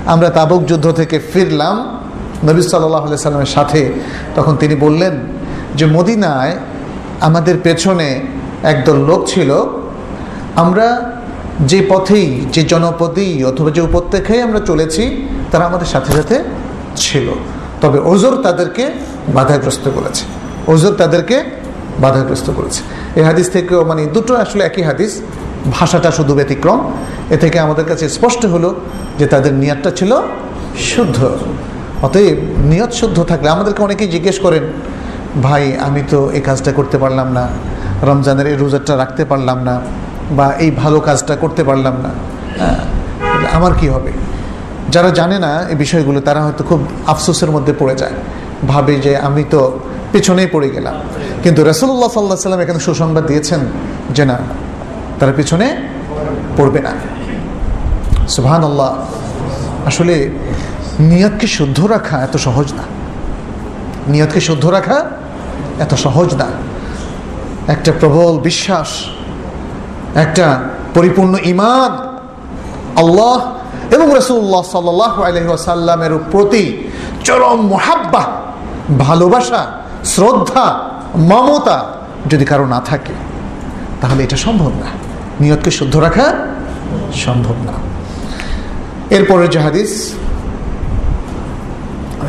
আমরা 0.06 0.30
তাবুক 0.30 0.64
যুদ্ধ 0.64 0.92
থেকে 0.92 1.18
ফিরলাম 1.32 1.98
নবী 2.44 2.62
সাল্লাহ 2.62 3.16
সাল্লামের 3.16 3.46
সাথে। 3.46 3.92
তখন 4.34 4.56
তিনি 4.56 4.74
বললেন 4.74 5.12
যে, 5.74 5.86
মদিনায় 5.86 6.56
আমাদের 7.20 7.54
পেছনে 7.62 8.26
একদল 8.62 8.96
লোক 8.96 9.28
ছিল। 9.28 9.80
আমরা 10.56 11.12
যে 11.60 11.86
পথেই, 11.88 12.46
যে 12.52 12.62
জনপদেই 12.62 13.44
অথবা 13.44 13.70
যে 13.70 13.80
উপত্যকায় 13.80 14.42
আমরা 14.42 14.60
চলেছি, 14.60 15.28
তারা 15.50 15.64
আমাদের 15.64 15.86
সাথে 15.86 16.12
সাথে 16.12 16.44
ছিল। 16.96 17.28
তবে 17.80 17.98
ওজোর 17.98 18.42
তাদেরকে 18.42 18.90
বাধাগ্রস্ত 19.34 19.90
করেছে। 19.94 20.24
ওজোর 20.72 20.94
তাদেরকে 20.94 21.44
বাধাগ্রস্ত 22.00 22.48
করেছে। 22.50 22.80
এই 23.18 23.24
হাদিস 23.28 23.46
থেকেও 23.50 23.84
মানে 23.84 24.02
দুটো 24.06 24.32
আসলে 24.36 24.64
একই 24.64 24.82
হাদিস 24.82 25.12
ভাষাটা 25.76 26.10
শুধু 26.10 26.34
ব্যতিক্রম। 26.34 26.78
এ 27.30 27.36
থেকে 27.36 27.58
আমাদের 27.58 27.84
কাছে 27.84 28.08
স্পষ্ট 28.08 28.42
হলো 28.46 28.74
যে 29.18 29.26
তাদের 29.26 29.52
নিয়তটা 29.62 29.90
ছিল 29.90 30.12
শুদ্ধ। 30.90 31.18
অতএব 32.02 32.38
নিয়ত 32.72 32.92
শুদ্ধ 32.92 33.18
থাকলে 33.22 33.48
আমাদেরকে 33.48 33.82
অনেকেই 33.82 34.08
জিজ্ঞেস 34.08 34.38
করেন 34.38 34.64
ভাই 35.42 35.76
আমি 35.86 36.02
তো 36.10 36.30
এই 36.32 36.40
কাজটা 36.40 36.72
করতে 36.72 36.98
পারলাম 36.98 37.32
না 37.32 37.48
রমজানের 38.02 38.46
এই 38.46 38.56
রোজারটা 38.56 38.96
রাখতে 38.96 39.24
পারলাম 39.24 39.58
না 39.64 39.80
বা 40.30 40.46
এই 40.64 40.70
ভালো 40.70 41.00
কাজটা 41.00 41.36
করতে 41.36 41.64
পারলাম 41.64 41.94
না। 42.02 42.10
হ্যাঁ, 42.58 42.78
আমার 43.52 43.72
কি 43.74 43.88
হবে? 43.88 44.12
যারা 44.90 45.10
জানে 45.10 45.38
না 45.38 45.66
এই 45.70 45.76
বিষয়গুলো 45.76 46.20
তারা 46.20 46.40
হয়তো 46.40 46.64
খুব 46.64 46.80
আফসোসের 47.06 47.50
মধ্যে 47.50 47.72
পড়ে 47.72 47.94
যায়। 47.94 48.12
ভাবে 48.68 48.94
যে 49.04 49.16
আমি 49.16 49.44
তো 49.50 49.80
পেছনেই 50.12 50.46
পড়ে 50.46 50.68
গেলাম। 50.70 50.94
কিন্তু 51.42 51.64
রসুল্লাহ 51.64 52.10
সাল্লাহ 52.10 52.36
সাল্লাম 52.36 52.60
এখানে 52.60 52.80
সুসংবাদ 52.80 53.26
দিয়েছেন 53.26 53.60
যে 54.10 54.24
না, 54.24 54.38
তার 55.20 55.32
পিছনে 55.36 55.76
পড়বে 56.56 56.80
না। 56.80 56.92
সুহান 58.28 58.64
আল্লাহ 58.64 58.96
আসলে 59.86 60.30
নিয়তকে 60.98 61.46
শুদ্ধ 61.46 61.84
রাখা 61.84 62.18
এত 62.18 62.36
সহজ 62.36 62.72
না। 62.72 62.82
নিয়তকে 64.06 64.40
শুদ্ধ 64.40 64.66
রাখা 64.66 65.04
এত 65.78 65.94
সহজ 65.94 66.34
না। 66.34 66.46
একটা 67.68 67.92
প্রবল 68.00 68.38
বিশ্বাস, 68.38 68.88
একটা 70.14 70.60
পরিপূর্ণ 70.94 71.36
ইমান 71.44 71.92
আল্লাহ 72.96 73.52
এবং 73.94 74.16
রসুল্লাহ 74.16 74.62
সাল্লাহ 74.62 75.22
আলহিহাসাল্লামের 75.22 76.18
প্রতি 76.30 76.90
চরম 77.24 77.60
মহাব্বা, 77.66 78.22
ভালোবাসা, 78.98 79.66
শ্রদ্ধা 80.04 80.85
মমতা 81.29 81.77
যদি 82.31 82.45
কারো 82.45 82.65
না 82.65 82.79
থাকে 82.81 83.15
তাহলে 84.01 84.21
এটা 84.23 84.37
সম্ভব 84.37 84.71
না 84.83 84.89
নিয়তকে 85.41 85.71
শুদ্ধ 85.79 85.95
রাখা 85.97 86.27
সম্ভব 87.25 87.57
না 87.67 87.75
এরপরের 89.09 89.49
যে 89.53 89.59
হাদিস 89.59 89.91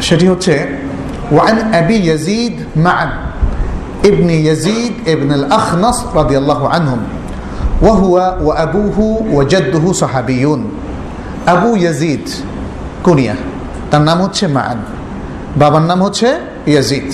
সেটি 0.00 0.26
হচ্ছে 0.28 0.54
ওয়ান 1.32 1.56
আবি 1.80 1.96
ইয়াজিদ 2.00 2.54
মান 2.86 3.08
ابن 4.04 4.30
يزيد 4.30 4.94
ابن 5.08 5.30
الأخنص 5.32 5.98
رضي 6.14 6.36
الله 6.38 6.60
عنهم 6.68 7.00
وهو 7.82 8.14
وأبوه 8.40 8.98
وجده 9.32 9.84
صحابيون 9.92 10.60
আবু 11.46 11.70
ইয়াজিদ 11.76 12.24
কুনিয়া 13.04 13.34
তার 13.90 14.02
নাম 14.08 14.18
হচ্ছে 14.24 14.44
মান 14.48 14.78
বাবার 15.58 15.84
নাম 15.90 15.98
হচ্ছে 16.06 16.28
ইয়াজিদ 16.66 17.08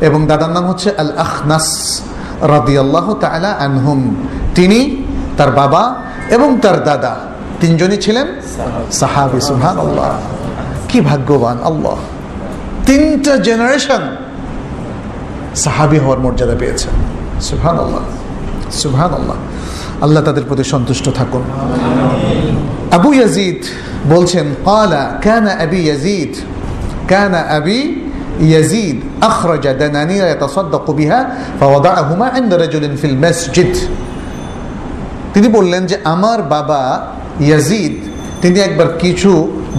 এবং 0.00 0.26
দাদার 0.26 0.50
নাম 0.50 0.66
হচ্ছে 0.66 0.90
আল 0.98 1.12
আখনাস 1.16 2.00
রাদিয়াল্লাহ 2.42 3.14
তালা 3.14 3.52
আনহুম। 3.52 4.14
তিনি 4.54 5.04
তার 5.36 5.50
বাবা 5.50 5.94
এবং 6.28 6.58
তার 6.62 6.84
দাদা। 6.84 7.16
তিনজনই 7.60 7.96
ছিলেন 7.96 8.26
সাহাবি 8.92 9.40
সুহান 9.40 9.78
আল্লাহ 9.78 10.10
কি 10.88 11.00
ভাগ্যবান, 11.00 11.58
আল্লাহ। 11.64 11.96
তিনটা 12.86 13.36
জেনারেশন 13.36 14.16
সাহাবি 15.54 15.98
হওয়ার 15.98 16.18
মর্যাদা 16.18 16.56
পেয়েছেন। 16.58 16.94
সুহান 17.40 17.78
আল্লাহ 17.78 18.00
সুহান 18.70 19.14
আল্লাহ 19.14 19.36
আল্লাহ 20.00 20.22
তাদের 20.22 20.42
প্রতি 20.48 20.64
সন্তুষ্ট 20.64 21.08
থাকুন। 21.14 21.42
আবু 22.90 23.12
ইয়াজিদ 23.12 23.62
বলছেন 24.12 24.54
কালা 24.64 25.20
কানা 25.24 25.52
আবি 25.62 25.76
ইয়াজিদ? 25.76 26.32
কানা 27.08 27.38
আবি 27.38 28.07
يزيد 28.43 28.97
أخرج 29.21 29.63
دنانير 29.73 30.23
يتصدق 30.27 30.85
بها 30.91 31.19
فوضعهما 31.59 32.25
عند 32.27 32.51
رجل 32.53 32.83
في 32.97 33.07
المسجد 33.07 33.73
তিনি 35.33 35.47
বললেন 35.47 35.83
যে 35.85 35.95
আমার 36.05 36.39
বাবা 36.49 36.81
ইয়াজিদ 37.39 37.93
তিনি 38.41 38.57
একবার 38.59 38.89
কিছু 38.99 39.31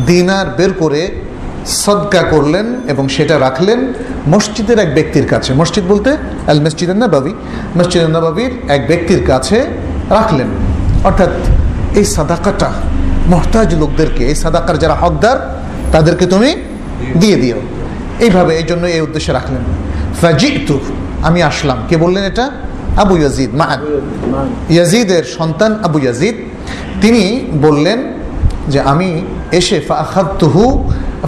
দিনার 0.07 0.47
বের 0.59 0.73
করে 0.83 1.03
সদকা 1.81 2.23
করলেন 2.25 2.67
এবং 2.89 3.05
সেটা 3.09 3.35
রাখলেন 3.39 3.81
মসজিদের 4.29 4.79
এক 4.79 4.91
ব্যক্তির 4.95 5.27
কাছে 5.33 5.51
মসজিদ 5.55 5.85
বলতে 5.93 6.11
আল 6.47 6.59
মসজিদ 6.67 6.91
নবাবি 6.95 7.33
মসজিদ 7.79 8.03
নবাবির 8.17 8.53
এক 8.69 8.83
ব্যক্তির 8.89 9.23
কাছে 9.31 9.59
রাখলেন 10.11 10.49
অর্থাৎ 11.05 11.33
এই 11.95 12.07
সাদাকাটা 12.15 12.71
মহতাজ 13.29 13.71
লোকদেরকে 13.83 14.23
এই 14.31 14.37
সাদাকার 14.43 14.77
যারা 14.79 14.97
হকদার 15.03 15.39
তাদেরকে 15.93 16.25
তুমি 16.27 16.51
দিয়ে 17.19 17.37
দিও 17.37 17.59
এইভাবে 18.20 18.52
এই 18.56 18.64
জন্য 18.64 18.84
এই 18.88 19.02
উদ্দেশ্যে 19.02 19.34
রাখলেন। 19.34 19.64
ফাজিতু 20.22 20.80
আমি 21.24 21.44
আসলাম। 21.44 21.78
কে 21.90 21.98
বললেন 21.98 22.24
এটা? 22.24 22.46
আবু 22.98 23.18
ইয়াজিদ 23.18 23.52
মা। 23.56 23.78
ইয়াজিদের 24.70 25.24
সন্তান 25.24 25.72
আবু 25.84 26.00
ইয়াজিদ। 26.00 26.36
তিনি 27.02 27.24
বললেন 27.62 28.00
যে 28.68 28.80
আমি 28.82 29.10
এসে 29.52 29.80
ফাখাতুহু 29.80 30.64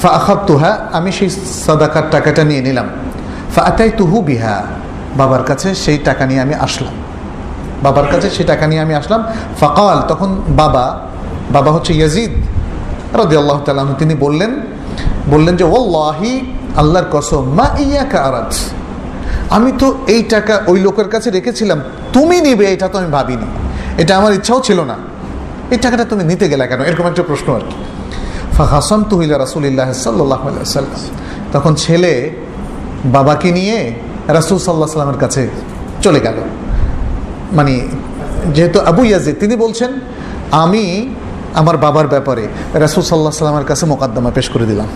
ফাখাতুহা 0.03 0.71
আমি 0.93 1.11
সেই 1.11 1.29
সাদাকার 1.65 2.03
টাকাটা 2.11 2.43
নিয়ে 2.43 2.61
নিলাম। 2.61 2.87
ফাতাই 3.55 3.91
তুহু 3.97 4.21
বিহা 4.21 4.63
বাবার 5.17 5.43
কাছে 5.43 5.75
সেই 5.75 5.97
টাকা 5.97 6.25
নিয়ে 6.25 6.41
আমি 6.41 6.53
আসলাম। 6.53 6.93
বাবার 7.83 8.07
কাছে 8.11 8.29
সেই 8.29 8.45
টাকা 8.45 8.67
নিয়ে 8.67 8.81
আমি 8.81 8.93
আসলাম। 8.95 9.21
ফাকাল 9.59 9.97
তখন 10.07 10.29
বাবা 10.49 10.85
বাবা 11.51 11.71
হচ্ছে 11.71 11.93
ইয়াজিদ 11.93 12.31
রাজি 13.13 13.35
আল্লাহ 13.37 13.59
তালাম 13.65 13.95
তিনি 13.99 14.15
বললেন 14.15 14.51
বললেন 15.29 15.55
যে 15.55 15.63
ওল্লাহি 15.63 16.31
আল্লাহর 16.75 17.05
কসম, 17.11 17.43
মা 17.43 17.67
ইয়াকা 17.79 18.19
আরাজ 18.19 18.57
আমি 19.49 19.71
তো 19.79 19.97
এই 20.07 20.23
টাকা 20.23 20.61
ওই 20.67 20.79
লোকের 20.79 21.07
কাছে 21.07 21.29
রেখেছিলাম, 21.29 21.81
তুমি 22.13 22.41
নিবে, 22.41 22.73
এটা 22.73 22.87
তো 22.87 22.97
আমি 22.97 23.11
ভাবিনি। 23.11 23.45
এটা 23.97 24.17
আমার 24.17 24.33
ইচ্ছাও 24.33 24.61
ছিল 24.61 24.83
না। 24.83 24.95
এই 25.71 25.77
টাকাটা 25.77 26.05
তুমি 26.05 26.23
নিতে 26.23 26.49
গেলে 26.49 26.67
কেন? 26.67 26.81
এরকম 26.81 27.07
একটা 27.07 27.23
প্রশ্ন 27.23 27.55
আর 27.55 27.59
কি। 27.59 27.75
ফাহাসম 28.57 29.03
তুহিলা 29.03 29.37
রাসুলিল্লাহ 29.37 29.91
সাল্লাহ 29.93 30.39
তখন 31.53 31.75
ছেলে 31.75 32.29
বাবাকে 33.05 33.51
নিয়ে 33.51 33.93
রাসুল 34.27 34.57
সাল্লাহ 34.57 34.87
সাল্লামের 34.87 35.17
কাছে 35.17 35.49
চলে 36.01 36.19
গেল। 36.19 36.35
মানে 37.51 37.87
যেহেতু 38.53 38.79
আবু 38.79 39.03
ইয়াজিদ, 39.03 39.35
তিনি 39.39 39.55
বলছেন, 39.55 39.91
আমি 40.51 41.15
আমার 41.53 41.77
বাবার 41.77 42.07
ব্যাপারে 42.07 42.47
রাসুল 42.73 43.03
সাল্লাহ 43.03 43.31
সাল্লামের 43.31 43.65
কাছে 43.65 43.85
মোকাদ্দমা 43.85 44.31
পেশ 44.31 44.49
করে 44.49 44.65
দিলাম। 44.65 44.87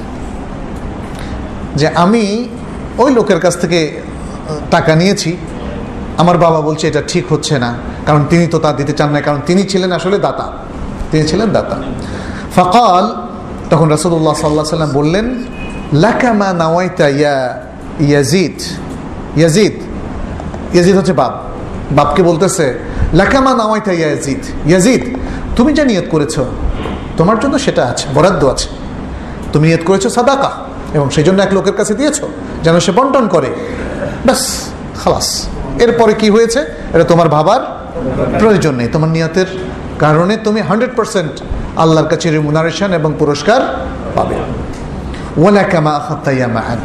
যে 1.76 1.88
আমি 1.88 2.50
ওই 2.98 3.14
লোকের 3.14 3.40
কাছ 3.40 3.58
থেকে 3.62 4.02
টাকা 4.72 4.96
নিয়েছি। 4.96 5.38
আমার 6.18 6.38
বাবা 6.38 6.62
বলছে, 6.62 6.88
এটা 6.88 7.02
ঠিক 7.08 7.26
হচ্ছে 7.34 7.60
না। 7.60 7.74
কারণ 8.06 8.26
তিনি 8.30 8.48
তো 8.48 8.60
তা 8.60 8.74
দিতে 8.74 8.94
চান 8.94 9.10
না 9.10 9.22
কারণ 9.22 9.40
তিনি 9.46 9.64
ছিলেন 9.64 9.92
আসলে 9.92 10.18
দাতা। 10.18 10.52
তিনি 11.12 11.28
ছিলেন 11.28 11.50
দাতা। 11.50 11.78
ফকাল, 12.56 13.16
তখন 13.70 13.90
রাসুল্লাহ 13.90 14.34
সাল্লাহ 14.34 14.66
সাল্লাম 14.66 14.92
বললেন 14.94 15.44
লাকামা 15.94 16.54
নাওয়াইতা 16.54 17.08
ইয়া 17.10 17.62
ইয়াজিদ। 18.00 18.58
ইয়াজিদ 19.38 19.74
ইয়াজিদ 20.74 20.98
হচ্ছে 20.98 21.14
বাপ। 21.14 21.34
বাপকে 21.92 22.24
বলতেছে 22.24 22.80
লাকামা 23.14 23.54
নাওয়াইতা 23.54 23.92
ইয়াজিদ। 23.92 24.42
ইয়াজিদ, 24.66 25.04
তুমি 25.56 25.74
যা 25.74 25.84
নিয়ত 25.84 26.06
করেছ, 26.12 26.40
তোমার 27.18 27.40
জন্য 27.40 27.60
সেটা 27.60 27.86
আছে, 27.86 28.06
বরাদ্দ 28.14 28.46
আছে। 28.46 28.70
তুমি 29.54 29.68
নিয়ত 29.68 29.84
করেছ 29.86 30.08
সাদাকা। 30.08 30.52
এবং 30.96 31.10
সেই 31.10 31.24
জন্য 31.24 31.40
এক 31.42 31.54
লোকের 31.54 31.74
কাছে 31.74 31.94
দিয়েছ? 31.94 32.18
যেন 32.64 32.80
সে 32.80 32.92
বন্টন 32.92 33.28
করে। 33.28 33.50
ব্যাস, 34.26 34.42
খালাস। 34.96 35.48
এরপরে 35.80 36.14
কি 36.14 36.30
হয়েছে? 36.30 36.60
এটা 36.94 37.04
তোমার 37.04 37.30
ভাবার 37.30 37.62
প্রয়োজন 38.40 38.74
নেই। 38.76 38.88
তোমার 38.88 39.10
নিয়তের 39.10 39.46
কারণে 40.00 40.38
তুমি 40.38 40.62
হান্ড্রেড 40.62 40.96
পার্সেন্ট 40.96 41.42
আল্লাহর 41.76 42.08
কাছে 42.08 42.32
রিমুনারেশন 42.32 42.94
এবং 42.94 43.14
পুরস্কার 43.20 43.88
পাবে। 44.16 44.36
ওয়ালাকামা 45.38 45.92
আখাত্তাইয়া 45.92 46.48
মান 46.48 46.78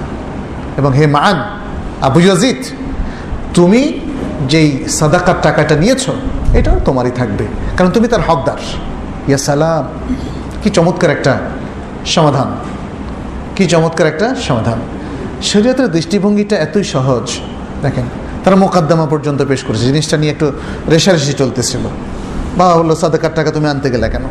এবং 0.77 0.92
হে 0.92 1.07
মান 1.07 1.37
আবু 2.01 2.20
ইয়াজিদ, 2.20 2.57
তুমি 3.55 4.01
যেই 4.49 4.85
সাদাকার 4.88 5.35
টাকাটা 5.42 5.75
নিয়েছ, 5.77 6.05
এটাও 6.55 6.81
তোমারই 6.85 7.11
থাকবে। 7.11 7.44
কারণ 7.77 7.90
তুমি 7.90 8.09
তার 8.09 8.20
হকদার। 8.27 8.61
ইয়া 9.29 9.38
সালাম, 9.38 9.85
কি 10.62 10.70
চমৎকার 10.70 11.11
একটা 11.11 11.33
সমাধান। 12.07 12.49
কি 13.61 13.66
চমৎকার 13.66 14.07
একটা 14.07 14.35
সমাধান। 14.35 14.79
শরীয়তের 15.42 15.88
দৃষ্টিভঙ্গিটা 15.92 16.57
এতই 16.57 16.85
সহজ, 16.85 17.27
দেখেন, 17.83 18.05
তারা 18.44 18.57
মোকদ্দমা 18.57 19.07
পর্যন্ত 19.07 19.44
পেশ 19.49 19.62
করেছে, 19.62 19.85
জিনিসটা 19.85 20.16
নিয়ে 20.16 20.33
একটু 20.33 20.53
রেশারেশি 20.88 21.33
চলতেছিল। 21.33 21.81
বা 22.59 22.77
বলল, 22.77 22.94
সাদাকার 22.94 23.35
টাকা 23.35 23.51
তুমি 23.51 23.68
আনতে 23.68 23.90
গেলে 23.90 24.09
কেন? 24.09 24.23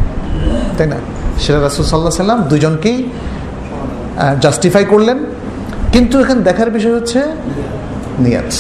তাই 0.78 0.88
না? 0.88 0.96
সেটা 1.40 1.62
রাসুল 1.62 1.86
সাল্লাহ 1.86 2.10
সাল্লাম 2.10 2.42
দুজনকেই 2.44 2.98
জাস্টিফাই 4.42 4.86
করলেন। 4.86 5.18
কিন্তু 5.92 6.20
এখানে 6.20 6.42
দেখার 6.42 6.70
বিষয় 6.72 6.96
হচ্ছে 6.96 7.20
নিয়াত। 8.20 8.54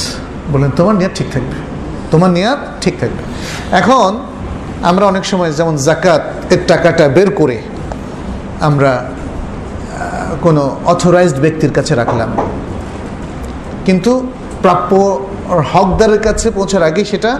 বললেন, 0.51 0.71
তোমার 0.75 0.95
নিয়াত 0.95 1.11
ঠিক 1.15 1.27
থাকবে। 1.33 1.57
তোমার 2.11 2.29
নিয়াত 2.29 2.59
ঠিক 2.81 2.95
থাকবে। 2.99 3.23
এখন 3.75 4.11
আমরা 4.83 5.05
অনেক 5.05 5.25
সময় 5.25 5.51
যেমন 5.51 5.75
জাকাত 5.75 6.51
এর 6.51 6.59
টাকাটা 6.67 7.07
বের 7.07 7.29
করে 7.31 7.57
আমরা 8.59 8.91
কোনো 10.41 10.75
অথরাইজড 10.85 11.39
ব্যক্তির 11.39 11.73
কাছে 11.73 11.95
রাখলাম। 11.95 12.29
কিন্তু 13.85 14.27
প্রাপ্য 14.61 15.25
হকদারের 15.73 16.19
কাছে 16.19 16.51
পৌঁছার 16.51 16.83
আগে 16.83 17.05
সেটা 17.05 17.39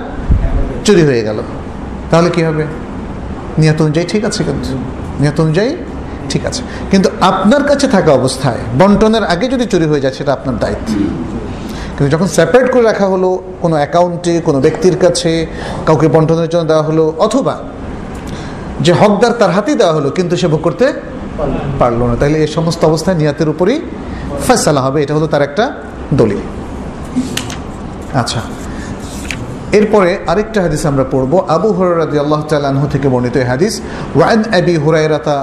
চুরি 0.85 1.01
হয়ে 1.01 1.23
গেল। 1.23 1.37
তাহলে 2.11 2.29
কি 2.29 2.43
হবে? 2.43 2.65
নিয়ত 3.57 3.81
অনুযায়ী 3.81 4.07
ঠিক 4.07 4.25
আছে 4.25 4.43
কিন্তু। 4.43 4.77
নিয়ত 5.19 5.41
অনুযায়ী 5.41 5.75
ঠিক 6.29 6.45
আছে। 6.45 6.63
কিন্তু 6.91 7.09
আপনার 7.21 7.63
কাছে 7.63 7.87
থাকা 7.87 8.11
অবস্থায়, 8.11 8.57
বন্টনের 8.79 9.23
আগে 9.23 9.47
যদি 9.47 9.65
চুরি 9.65 9.85
হয়ে 9.85 10.01
যায়, 10.01 10.13
সেটা 10.13 10.33
আপনার 10.33 10.57
দায়িত্ব। 10.57 10.93
কিন্তু 11.97 12.17
যখন 12.17 12.27
সেপারেট 12.27 12.71
করে 12.71 12.81
রাখা 12.81 13.05
হলো, 13.05 13.41
কোনো 13.61 13.75
অ্যাকাউন্টে 13.75 14.39
কোনো 14.39 14.59
ব্যক্তির 14.59 14.97
কাছে, 14.97 15.47
কাউকে 15.85 16.07
বন্টনের 16.07 16.49
জন্য 16.49 16.63
দেওয়া 16.63 16.83
হলো, 16.83 17.13
অথবা 17.17 17.59
যে 18.81 18.93
হকদার 18.93 19.31
তার 19.31 19.51
হাতেই 19.51 19.75
দেওয়া 19.75 19.93
হলো, 19.93 20.09
কিন্তু 20.09 20.37
সে 20.37 20.47
ভোগ 20.47 20.61
করতে 20.61 20.93
পারলো 21.78 22.04
না 22.10 22.14
তাহলে 22.20 22.36
এই 22.44 22.50
সমস্ত 22.56 22.80
অবস্থায় 22.84 23.16
নিয়াতের 23.20 23.48
উপরই 23.48 23.76
ফেসালা 24.46 24.80
হবে 24.86 24.98
এটা 25.02 25.12
হলো 25.14 25.26
তার 25.26 25.42
একটা 25.42 25.64
দলিল 26.20 26.40
আচ্ছা 28.20 28.40
এরপরে 29.72 30.10
আরেকটা 30.26 30.58
হাদিস 30.62 30.82
আমরা 30.86 31.04
পড়বো 31.04 31.36
আবু 31.56 31.68
হরাদি 31.78 32.16
আল্লাহ 32.18 32.40
তালহ 32.48 32.82
থেকে 32.86 33.06
বর্ণিত 33.14 33.36
হাদিস 33.50 33.74
ওয়ান 34.18 34.40
আবি 34.58 34.74
হুরাইরাতা 34.84 35.36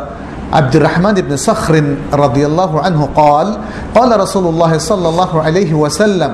عبد 0.53 0.75
الرحمن 0.75 1.13
بن 1.13 1.33
صخر 1.37 1.95
رضي 2.13 2.43
الله 2.45 2.81
عنه 2.81 3.09
قال 3.15 3.47
قال 3.95 4.19
رسول 4.19 4.45
الله 4.47 4.77
صلى 4.77 5.09
الله 5.09 5.41
عليه 5.41 5.71
وسلم 5.73 6.31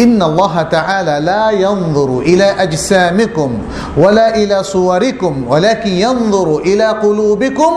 إن 0.00 0.22
الله 0.22 0.62
تعالى 0.62 1.14
لا 1.20 1.50
ينظر 1.50 2.10
إلى 2.20 2.44
أجسامكم 2.44 3.50
ولا 3.96 4.36
إلى 4.36 4.56
صوركم 4.64 5.44
ولكن 5.48 5.90
ينظر 5.90 6.48
إلى 6.60 6.86
قلوبكم 7.04 7.72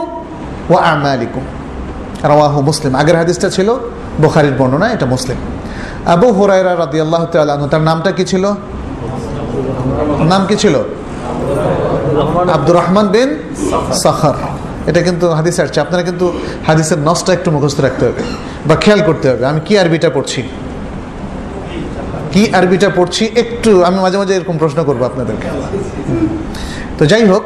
ও 0.72 0.74
আমালিকুম। 0.92 1.44
রাহু 2.32 2.58
মুসলিম। 2.70 2.92
আগের 3.00 3.16
হাদিসটা 3.20 3.48
ছিল 3.56 3.68
বোখারির 4.22 4.54
বর্ণনা, 4.60 4.86
এটা 4.94 5.06
মুসলিম। 5.14 5.38
আবু 6.14 6.28
হুরাইরা 6.36 6.72
রাদি 6.82 6.98
আল্লাহ 7.04 7.22
তালু 7.32 7.66
তার 7.74 7.82
নামটা 7.88 8.10
কি 8.18 8.24
ছিল? 8.32 8.44
নাম 10.32 10.42
কি 10.48 10.56
ছিল? 10.62 10.74
আব্দুর 12.56 12.76
রহমান 12.76 13.06
বিন 13.14 13.30
সাহার 14.04 14.36
এটা 14.90 15.00
কিন্তু 15.02 15.26
হাদিস 15.38 15.56
আসছে। 15.60 15.78
আপনারা 15.80 16.02
কিন্তু 16.02 16.26
হাদিসের 16.66 17.00
নসটা 17.08 17.30
একটু 17.32 17.48
মুখস্থ 17.54 17.78
রাখতে 17.80 18.04
হবে 18.08 18.22
বা 18.68 18.74
খেয়াল 18.84 19.00
করতে 19.08 19.26
হবে। 19.30 19.42
আমি 19.46 19.60
কি 19.66 19.72
আরবিটা 19.78 20.10
পড়ছি? 20.10 20.40
কি 22.32 22.42
আরবিটা 22.58 22.88
পড়ছি? 22.96 23.24
একটু, 23.42 23.70
আমি 23.88 23.98
মাঝে 24.04 24.18
মাঝে 24.18 24.32
এরকম 24.34 24.56
প্রশ্ন 24.58 24.78
করব 24.84 25.02
আপনাদেরকে। 25.04 25.48
তো 26.98 27.02
যাই 27.06 27.24
হোক 27.24 27.44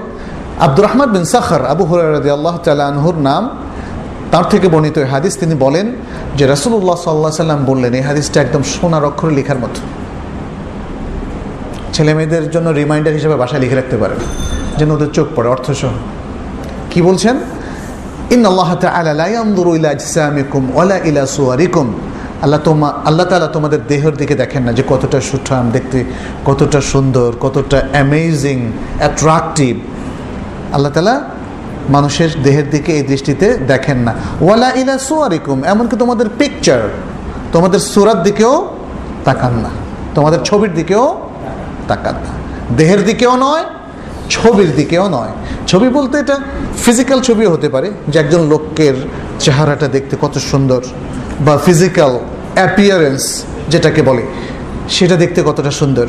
আব্দুর 0.64 0.84
রহমান 0.86 1.08
বিন 1.16 1.24
সাখার 1.34 1.62
আবু 1.74 1.84
হরাদি 1.88 2.30
আল্লাহ 2.36 2.56
তালহুর 2.66 3.18
নাম, 3.28 3.42
তার 4.32 4.44
থেকে 4.52 4.66
বর্ণিত 4.72 4.96
এই 5.02 5.08
হাদিস 5.14 5.34
তিনি 5.42 5.54
বলেন 5.64 5.86
যে 6.38 6.44
রাসুল্লাহ 6.54 6.96
সাল্লাহ 7.06 7.30
সাল্লাম 7.42 7.60
বললেন, 7.70 7.92
এই 7.98 8.04
হাদিসটা 8.08 8.38
একদম 8.44 8.62
সোনার 8.74 9.04
অক্ষরে 9.10 9.32
লেখার 9.38 9.58
মতো। 9.64 9.80
ছেলে 11.94 12.12
মেয়েদের 12.16 12.44
জন্য 12.54 12.68
রিমাইন্ডার 12.80 13.12
হিসেবে 13.12 13.36
বাসায় 13.42 13.60
লিখে 13.60 13.76
রাখতে 13.80 13.96
পারেন, 13.96 14.20
যেন 14.78 14.88
ওদের 14.96 15.10
চোখ 15.16 15.26
পড়ে, 15.36 15.48
অর্থসহ। 15.54 15.92
কি 16.90 17.00
বলছেন? 17.08 17.36
ইন 18.34 18.40
আল্লাহ 18.50 18.70
ওলা 20.80 20.96
ইলা 21.08 21.22
আল্লাহ 22.44 22.60
তোমা, 22.68 22.88
আল্লাহ 23.08 23.24
তালা 23.30 23.48
তোমাদের 23.56 23.80
দেহের 23.88 24.14
দিকে 24.16 24.34
দেখেন 24.34 24.62
না 24.66 24.72
যে 24.72 24.82
কতটা 24.88 25.18
সুঠাম 25.20 25.64
দেখতে, 25.70 25.98
কতটা 26.44 26.80
সুন্দর, 26.92 27.30
কতটা 27.40 27.78
অ্যামেজিং 27.92 28.58
অ্যাট্রাকটিভ 28.98 29.74
আল্লাহ 30.76 30.92
তালা 30.92 31.16
মানুষের 31.88 32.30
দেহের 32.44 32.66
দিকে 32.70 32.90
এই 32.98 33.02
দৃষ্টিতে 33.02 33.46
দেখেন 33.72 33.98
না। 34.06 34.12
ওয়ালা 34.40 34.70
ইলা 34.80 34.94
সুয়ারিকুম, 35.08 35.58
এমনকি 35.72 35.96
তোমাদের 36.02 36.26
পিকচার 36.38 36.82
তোমাদের 37.52 37.80
সুরার 37.92 38.22
দিকেও 38.22 38.54
তাকান 39.24 39.54
না। 39.64 39.70
তোমাদের 40.14 40.40
ছবির 40.48 40.72
দিকেও 40.74 41.04
তাকান 41.88 42.16
না। 42.24 42.32
দেহের 42.76 43.04
দিকেও 43.04 43.34
নয়, 43.36 43.64
ছবির 44.34 44.70
দিকেও 44.76 45.06
নয়। 45.08 45.32
ছবি 45.66 45.88
বলতে 45.88 46.14
এটা 46.18 46.36
ফিজিক্যাল 46.84 47.18
ছবিও 47.20 47.50
হতে 47.50 47.68
পারে, 47.68 47.88
যে 48.08 48.16
একজন 48.18 48.42
লোকের 48.52 48.96
চেহারাটা 49.44 49.86
দেখতে 49.88 50.14
কত 50.20 50.34
সুন্দর, 50.50 50.82
বা 51.46 51.54
ফিজিক্যাল 51.66 52.12
অ্যাপিয়ারেন্স 52.54 53.22
যেটাকে 53.68 54.00
বলে, 54.02 54.22
সেটা 54.88 55.16
দেখতে 55.16 55.40
কতটা 55.46 55.70
সুন্দর। 55.70 56.08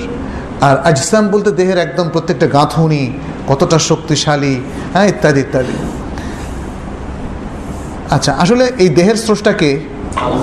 আর 0.62 0.76
আজসাম 0.90 1.28
বলতে 1.28 1.52
দেহের 1.52 1.78
একদম 1.78 2.10
প্রত্যেকটা 2.10 2.48
গাঁথুনি 2.48 3.14
কতটা 3.48 3.80
শক্তিশালী 3.80 4.56
হ্যাঁ 4.94 5.08
ইত্যাদি 5.08 5.40
ইত্যাদি। 5.40 5.76
আচ্ছা 8.16 8.32
আসলে 8.34 8.72
এই 8.78 8.90
দেহের 8.90 9.16
স্রষ্টাকে 9.16 9.80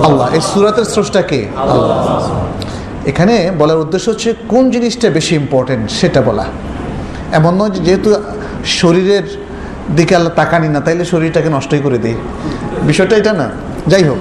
আল্লাহ। 0.07 0.27
এই 0.35 0.41
সুরাতের 0.41 0.85
স্রষ্টাকে 0.85 1.47
আল্লাহ। 1.57 1.97
এখানে 3.05 3.51
বলার 3.57 3.77
উদ্দেশ্য 3.77 4.09
হচ্ছে 4.09 4.33
কোন 4.47 4.69
জিনিসটা 4.69 5.09
বেশি 5.09 5.35
ইম্পর্টেন্ট 5.35 5.89
সেটা 5.91 6.21
বলা। 6.21 6.45
এমন 7.31 7.53
নয় 7.59 7.69
যেহেতু 7.69 8.09
শরীরের 8.65 9.25
দিকে 9.95 10.15
আল্লাহ 10.15 10.33
তাকানি 10.33 10.67
না, 10.69 10.79
তাইলে 10.79 11.05
শরীরটাকে 11.05 11.49
নষ্টই 11.49 11.79
করে 11.79 11.97
দেয় 11.97 12.15
বিষয়টা 12.83 13.15
এটা 13.17 13.33
না। 13.33 13.47
যাই 13.87 14.03
হোক 14.03 14.17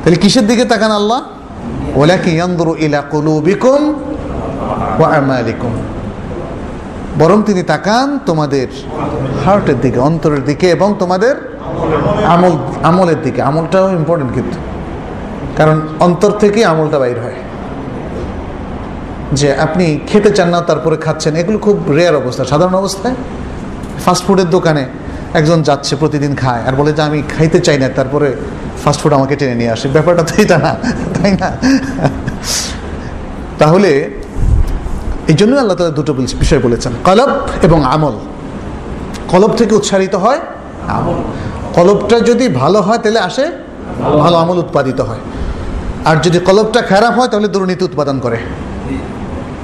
তাহলে 0.00 0.16
কিসের 0.16 0.46
দিকে 0.46 0.64
তাকান 0.64 0.90
আল্লাহ? 0.90 1.20
ওলা 2.00 2.16
কি 2.16 2.30
ইয়ান্দুরু 2.30 2.72
ইলা 2.76 3.00
কুলুবিকুম 3.12 3.80
আমালিকুম। 5.02 5.72
বরং 7.18 7.42
তিনি 7.42 7.62
তাকান 7.62 8.18
তোমাদের 8.26 8.68
হার্টের 9.44 9.80
দিকে, 9.80 9.98
অন্তরের 9.98 10.44
দিকে 10.44 10.70
এবং 10.70 10.94
তোমাদের 10.98 11.58
আমল, 12.24 12.50
আমলের 12.82 13.22
দিকে। 13.22 13.42
আমলটাও 13.42 13.90
ইম্পর্টেন্ট 13.90 14.32
কিন্তু। 14.32 14.58
কারণ 15.56 15.80
অন্তর 16.00 16.30
থেকে 16.30 16.64
আমলটা 16.64 16.98
বাইর 16.98 17.20
হয়। 17.20 17.34
যে 19.32 19.54
আপনি 19.54 20.00
খেতে 20.06 20.30
চান 20.30 20.48
না, 20.48 20.60
তারপরে 20.60 20.96
খাচ্ছেন, 20.96 21.36
এগুলো 21.36 21.58
খুব 21.58 21.90
রেয়ার 21.90 22.16
অবস্থা, 22.16 22.44
সাধারণ 22.44 22.74
অবস্থায় 22.74 23.14
ফাস্টফুডের 24.04 24.50
দোকানে 24.50 24.86
একজন 25.34 25.62
যাচ্ছে, 25.62 25.96
প্রতিদিন 25.96 26.34
খায়, 26.34 26.62
আর 26.66 26.72
বলে 26.72 26.92
যে, 26.92 27.02
আমি 27.02 27.22
খাইতে 27.38 27.60
চাই 27.60 27.78
না। 27.78 27.88
তারপরে 27.88 28.36
ফাস্টফুড 28.84 29.12
আমাকে 29.12 29.36
টেনে 29.36 29.54
নিয়ে 29.54 29.70
আসে। 29.70 29.88
ব্যাপারটা 29.88 30.22
তো 30.22 30.42
এটা 30.42 30.58
না, 30.58 30.76
তাই 31.22 31.32
না? 31.32 31.50
তাহলে 33.58 34.10
এই 35.28 35.34
জন্যই 35.34 35.58
আল্লাহ 35.58 35.76
তালা 35.76 35.90
দুটো 35.90 36.12
বিষয় 36.12 36.58
বলেছেন, 36.58 36.92
কলব 37.04 37.30
এবং 37.62 37.84
আমল। 37.84 38.14
কলব 39.28 39.50
থেকে 39.56 39.74
উচ্চারিত 39.74 40.14
হয়, 40.14 40.40
আমল। 40.88 41.14
কলবটা 41.74 42.20
যদি 42.20 42.48
ভালো 42.48 42.80
হয় 42.80 42.98
তাহলে 42.98 43.18
আসে 43.18 43.44
ভালো 44.20 44.36
আমল 44.36 44.58
উৎপাদিত 44.58 45.00
হয়। 45.00 45.22
আর 46.04 46.16
যদি 46.16 46.38
কলবটা 46.38 46.82
খারাপ 46.82 47.14
হয় 47.18 47.28
তাহলে 47.28 47.48
দুর্নীতি 47.48 47.84
উৎপাদন 47.84 48.20
করে। 48.20 48.38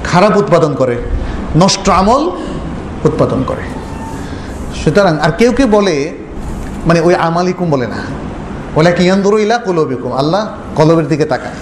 খারাপ 0.03 0.37
উৎপাদন 0.37 0.75
করে, 0.75 0.95
নষ্ট 1.55 1.89
আমল 1.89 2.23
উৎপাদন 3.03 3.43
করে। 3.47 3.63
সুতরাং 4.83 5.19
আর 5.19 5.31
কেউ 5.31 5.51
কেউ 5.51 5.67
বলে 5.67 5.95
মানে 6.85 6.99
ওই 6.99 7.15
আমালিকুম 7.15 7.69
বলে 7.69 7.87
না। 7.87 7.99
বলে 8.75 8.91
কি 8.91 9.03
ইয়ান্দুর 9.03 9.39
ইলা 9.39 9.57
কলবিকুম, 9.57 10.11
আল্লাহ 10.13 10.47
কলবের 10.75 11.07
দিকে 11.07 11.25
তাকায় 11.25 11.57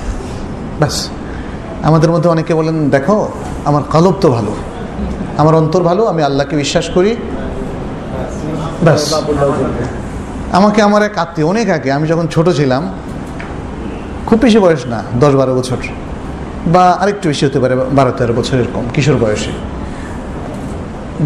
ব্যাস। 0.79 1.09
আমাদের 1.87 2.09
মধ্যে 2.13 2.29
অনেকে 2.35 2.53
বলেন, 2.59 2.77
দেখো, 2.95 3.17
আমার 3.69 3.83
কলব 3.93 4.15
তো 4.23 4.27
ভালো, 4.37 4.51
আমার 5.41 5.55
অন্তর 5.61 5.81
ভালো, 5.89 6.01
আমি 6.11 6.21
আল্লাহকে 6.27 6.55
বিশ্বাস 6.63 6.85
করি। 6.95 7.11
ব্যাস। 8.85 9.01
আমাকে 10.57 10.79
আমার 10.87 11.01
এক 11.07 11.15
আত্মীয়, 11.23 11.45
অনেক 11.53 11.67
আগে, 11.77 11.89
আমি 11.97 12.05
যখন 12.11 12.25
ছোট 12.35 12.47
ছিলাম, 12.59 12.83
খুব 14.27 14.37
বেশি 14.45 14.59
বয়স 14.65 14.83
না 14.93 14.99
দশ 15.23 15.33
বারো 15.39 15.53
বছর, 15.59 15.79
বা 16.73 16.83
আরেকটু 17.01 17.25
বেশি 17.31 17.43
হতে 17.47 17.59
পারে 17.63 17.73
বারো 17.97 18.11
তেরো 18.17 18.33
বছর 18.39 18.55
এরকম, 18.63 18.83
কিশোর 18.93 19.17
বয়সে, 19.23 19.51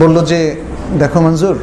বলল 0.02 0.18
যে, 0.32 0.40
দেখো 1.02 1.20
মঞ্জুর, 1.26 1.58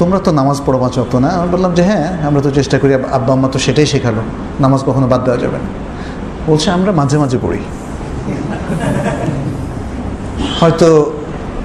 তোমরা 0.00 0.18
তো 0.26 0.30
নামাজ 0.40 0.58
পড়ো 0.66 0.78
পাঁচ 0.82 0.94
অত 1.02 1.14
না? 1.24 1.30
আমি 1.38 1.48
বললাম 1.54 1.72
যে 1.78 1.82
হ্যাঁ 1.88 2.06
আমরা 2.28 2.40
তো 2.46 2.50
চেষ্টা 2.58 2.76
করি 2.82 2.92
আব্বা 3.16 3.32
আম্মা 3.36 3.48
তো 3.54 3.58
সেটাই 3.66 3.86
শেখালো 3.92 4.22
নামাজ 4.64 4.80
কখনো 4.88 5.06
বাদ 5.12 5.20
দেওয়া 5.26 5.38
যাবে 5.44 5.58
না। 5.62 5.68
বলছে, 6.48 6.68
আমরা 6.76 6.90
মাঝে 7.00 7.16
মাঝে 7.22 7.38
পড়ি। 7.44 7.60
হয়তো 10.60 11.12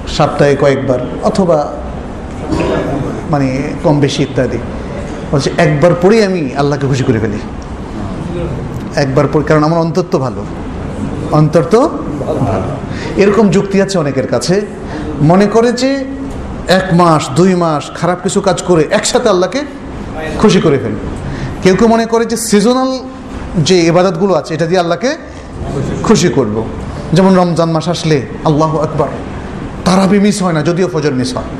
সপ্তাহে 0.08 0.56
কয়েকবার 0.56 1.00
অথবা 1.22 1.72
মানে 3.30 3.62
কম 3.82 4.00
বেশি 4.00 4.22
ইত্যাদি। 4.22 4.58
বলছে, 5.32 5.50
একবার 5.58 5.92
পড়েই 6.02 6.24
আমি 6.24 6.50
আল্লাহকে 6.56 6.86
খুশি 6.86 7.02
করে 7.02 7.18
ফেলি। 7.18 7.38
একবার 8.96 9.24
পড়ে, 9.32 9.44
কারণ 9.44 9.64
আমার 9.64 9.78
অন্তর 9.78 10.02
তো 10.10 10.18
ভালো। 10.18 10.44
অন্তর 11.32 11.62
তো 11.62 11.80
ভালো। 12.46 12.70
এরকম 13.16 13.48
যুক্তি 13.48 13.82
আছে 13.82 13.98
অনেকের 13.98 14.26
কাছে। 14.26 14.60
মনে 15.20 15.46
করে 15.46 15.72
যে 15.72 16.04
এক 16.68 16.86
মাস, 16.92 17.30
দুই 17.36 17.54
মাস 17.54 17.90
খারাপ 17.94 18.18
কিছু 18.22 18.40
কাজ 18.40 18.62
করে 18.62 18.88
একসাথে 18.90 19.28
আল্লাহকে 19.28 19.60
খুশি 20.38 20.60
করে 20.60 20.78
ফেল। 20.78 20.94
কেউ 21.62 21.76
কেউ 21.76 21.88
মনে 21.88 22.06
করে 22.06 22.24
যে 22.24 22.36
সিজনাল 22.36 22.98
যে 23.58 23.86
ইবাদতগুলো 23.86 24.34
আছে, 24.34 24.54
এটা 24.54 24.66
দিয়ে 24.66 24.80
আল্লাহকে 24.80 25.16
খুশি 26.02 26.28
করব। 26.28 26.64
যেমন 27.16 27.32
রমজান 27.40 27.70
মাস 27.74 27.86
আসলে 27.94 28.16
আল্লাহ 28.48 28.72
একবার 28.86 29.10
তারাবি 29.86 30.18
মিস 30.24 30.36
হয় 30.44 30.54
না, 30.56 30.60
যদিও 30.68 30.88
ফজর 30.94 31.14
মিস 31.20 31.30
হয়। 31.36 31.50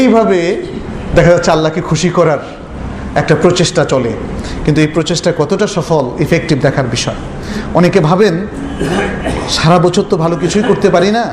এইভাবে 0.00 0.38
দেখা 1.16 1.30
যাচ্ছে 1.34 1.50
আল্লাহকে 1.56 1.80
খুশি 1.90 2.08
করার 2.18 2.42
একটা 3.20 3.34
প্রচেষ্টা 3.42 3.82
চলে। 3.92 4.12
কিন্তু 4.64 4.78
এই 4.84 4.90
প্রচেষ্টা 4.96 5.30
কতটা 5.40 5.66
সফল 5.76 6.04
ইফেক্টিভ 6.24 6.56
দেখার 6.66 6.86
বিষয়। 6.94 7.18
অনেকে 7.78 8.00
ভাবেন, 8.08 8.34
সারা 9.56 9.78
বছর 9.86 10.04
তো 10.10 10.14
ভালো 10.22 10.36
কিছুই 10.42 10.64
করতে 10.70 10.88
পারি 10.94 11.10
না। 11.18 11.24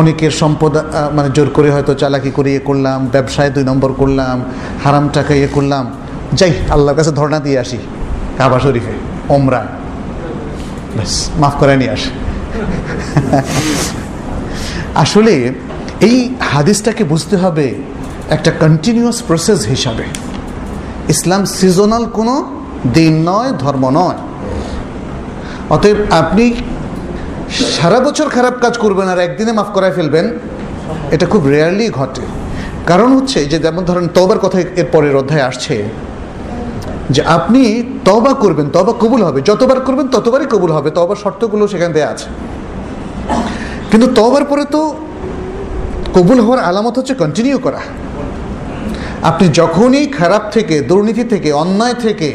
অনেকের 0.00 0.32
সম্পদ 0.42 0.72
মানে 1.16 1.28
জোর 1.36 1.48
করে 1.56 1.68
হয়তো 1.74 1.92
চালাকি 2.02 2.30
করে 2.36 2.50
ইয়ে 2.52 2.62
করলাম, 2.68 2.98
ব্যবসায় 3.14 3.50
দুই 3.54 3.64
নম্বর 3.70 3.90
করলাম, 4.00 4.36
হারাম 4.84 5.04
টাকা 5.16 5.32
ইয়ে 5.40 5.50
করলাম। 5.56 5.84
যাই, 6.38 6.52
আল্লাহর 6.74 6.96
কাছে 6.98 7.12
ধর্ণা 7.18 7.38
দিয়ে 7.46 7.58
আসি। 7.64 7.78
কাবা 8.42 8.58
শরীফে 8.64 8.94
ওমরা 9.34 9.60
ব্যাস 10.96 11.12
মাফ 11.40 11.54
করে 11.60 11.74
নিয়ে 11.80 11.92
আসে। 11.96 12.10
আসলে 15.04 15.34
এই 16.08 16.16
হাদিসটাকে 16.52 17.02
বুঝতে 17.04 17.36
হবে 17.42 17.66
একটা 18.34 18.50
কন্টিনিউয়াস 18.62 19.18
প্রসেস 19.28 19.60
হিসাবে। 19.72 20.04
ইসলাম 21.14 21.42
সিজনাল 21.58 22.04
কোনো 22.18 22.34
দিন 22.96 23.14
নয় 23.30 23.50
ধর্ম 23.62 23.84
নয়। 24.00 24.18
অতএব 25.74 25.98
আপনি 26.20 26.44
সারা 27.76 27.98
বছর 28.06 28.26
খারাপ 28.36 28.54
কাজ 28.64 28.74
করবেন 28.78 29.06
আর 29.12 29.18
একদিনে 29.26 29.52
মাফ 29.58 29.68
করায় 29.76 29.94
ফেলবেন 29.96 30.26
এটা 31.14 31.26
খুব 31.32 31.42
রেয়ারলি 31.52 31.86
ঘটে। 31.98 32.24
কারণ 32.90 33.08
হচ্ছে 33.16 33.38
যে 33.50 33.58
যেমন 33.64 33.82
ধরেন 33.88 34.06
তবার 34.16 34.38
কথা 34.44 34.58
এর 34.80 34.88
পরের 34.94 35.14
অধ্যায় 35.20 35.44
আসছে 35.50 35.74
যে 37.12 37.22
আপনি 37.22 37.82
তবা 38.04 38.32
করবেন 38.34 38.66
তবা 38.70 38.92
কবুল 38.92 39.22
হবে। 39.22 39.40
যতবার 39.40 39.80
করবেন, 39.80 40.08
ততবারই 40.08 40.46
কবুল 40.46 40.72
হবে। 40.72 40.90
তবার 40.90 41.16
শর্তগুলো 41.16 41.68
সেখানে 41.68 41.94
দেওয়া 41.94 42.10
আছে। 42.10 42.28
কিন্তু 43.90 44.06
তবার 44.14 44.44
পরে 44.44 44.64
তো 44.64 44.80
কবুল 46.14 46.40
হওয়ার 46.40 46.64
আলামত 46.64 46.98
হচ্ছে 46.98 47.14
কন্টিনিউ 47.14 47.58
করা। 47.58 47.80
আপনি 49.22 49.48
যখনই 49.48 50.06
খারাপ 50.06 50.42
থেকে, 50.50 50.80
দুর্নীতি 50.80 51.24
থেকে, 51.24 51.52
অন্যায় 51.52 51.94
থেকে, 51.94 52.28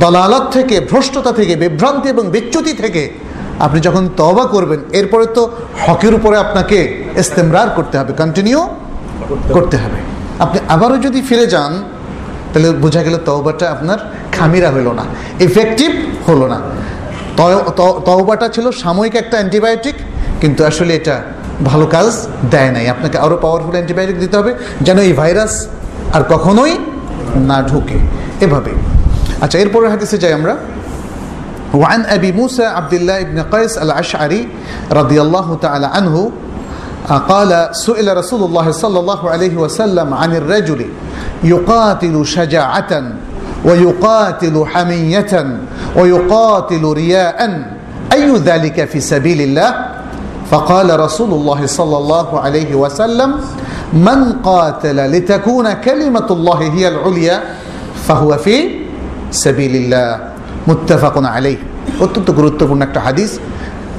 দলালত 0.00 0.44
থেকে, 0.52 0.80
ভ্রষ্টতা 0.80 1.32
থেকে, 1.32 1.56
বিভ্রান্তি 1.56 2.08
এবং 2.08 2.24
বিচ্যুতি 2.26 2.72
থেকে 2.72 3.02
আপনি 3.60 3.80
যখন 3.80 4.08
তবা 4.16 4.44
করবেন, 4.44 4.80
এরপরে 4.92 5.26
তো 5.26 5.50
হকের 5.86 6.14
উপরে 6.14 6.36
আপনাকে 6.36 6.78
ইস্তেমরার 7.16 7.70
করতে 7.70 7.98
হবে। 7.98 8.12
কন্টিনিউ 8.12 8.60
করতে 9.52 9.76
হবে। 9.76 9.98
আপনি 10.38 10.58
আবারও 10.68 10.98
যদি 10.98 11.20
ফিরে 11.22 11.46
যান 11.46 11.72
তাহলে 12.55 12.67
বোঝা 12.83 13.01
গেল 13.03 13.15
তওবাটা 13.25 13.65
আপনার 13.71 13.99
খামিরা 14.31 14.69
হলো 14.71 14.91
না 14.99 15.05
ইফেক্টিভ 15.39 15.91
হলো 16.27 16.45
না 16.47 16.57
তওবাটা 18.07 18.47
ছিল 18.47 18.65
সাময়িক 18.83 19.13
একটা 19.15 19.35
অ্যান্টিবায়োটিক 19.37 19.97
কিন্তু 20.41 20.61
আসলে 20.65 20.91
এটা 20.95 21.15
ভালো 21.63 21.85
কাজ 21.85 22.07
দেয় 22.49 22.71
নাই 22.71 22.85
আপনাকে 22.89 23.17
আরও 23.17 23.35
পাওয়ারফুল 23.37 23.73
অ্যান্টিবায়োটিক 23.73 24.17
দিতে 24.19 24.35
হবে 24.37 24.51
যেন 24.81 24.97
এই 24.99 25.13
ভাইরাস 25.13 25.53
আর 26.13 26.23
কখনোই 26.29 26.73
না 27.49 27.57
ঢুকে 27.61 27.97
এভাবে 28.41 28.71
আচ্ছা 29.41 29.57
এরপরে 29.59 29.85
হাদিসে 29.89 30.17
যাই 30.17 30.33
আমরা 30.33 30.53
وعن 31.73 32.01
أبي 32.07 32.31
موسى 32.31 32.65
عبد 32.77 32.93
الله 32.93 33.23
بن 33.23 33.41
قيس 33.43 33.73
الأشعري 33.77 34.41
رضي 34.91 35.21
الله 35.21 35.47
تعالى 35.55 35.87
عنه 35.87 36.15
قال 37.27 37.51
سئل 37.71 38.17
رسول 38.17 38.43
الله 38.43 38.71
صلى 38.73 38.99
الله 38.99 39.21
عليه 39.29 39.55
وسلم 39.55 40.13
عن 40.13 40.31
الرجل 40.35 40.81
يقاتل 41.43 42.25
شجاعة 42.25 43.03
ويقاتل 43.65 44.55
حمية 44.67 45.33
ويقاتل 45.95 46.83
رياء 46.93 47.39
أي 48.13 48.29
ذلك 48.37 48.85
في 48.85 48.99
سبيل 48.99 49.41
الله 49.41 49.71
فقال 50.51 50.99
رسول 50.99 51.31
الله 51.33 51.65
صلى 51.65 51.97
الله 51.97 52.39
عليه 52.39 52.75
وسلم 52.75 53.29
من 53.93 54.19
قاتل 54.43 54.97
لتكون 55.11 55.73
كلمة 55.73 56.27
الله 56.31 56.59
هي 56.75 56.87
العليا 56.87 57.37
فهو 58.07 58.37
في 58.37 58.55
سبيل 59.31 59.75
الله 59.75 60.31
মুত্তাফাকুন 60.69 61.25
আলাই 61.35 61.55
অত্যন্ত 62.03 62.27
গুরুত্বপূর্ণ 62.39 62.81
একটা 62.87 62.99
হাদিস 63.07 63.31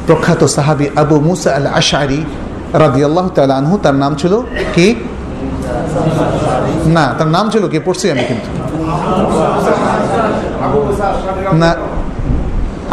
প্রখ্যাত 0.07 0.43
সাহাবি 0.57 0.87
আবু 1.03 1.17
মুসা 1.29 1.51
আল 1.59 1.69
আশারি 1.81 2.21
রাদি 2.85 3.01
আল্লাহ 3.09 3.27
তাল 3.37 3.53
আনহু 3.61 3.75
তার 3.85 3.97
নাম 4.03 4.13
ছিল 4.21 4.35
কি 4.75 4.87
না, 6.96 7.06
তার 7.18 7.30
নাম 7.36 7.46
ছিল 7.54 7.64
কি? 7.72 7.78
পড়ছি 7.88 8.06
আমি 8.14 8.24
কিন্তু। 8.30 8.50
না, 11.62 11.70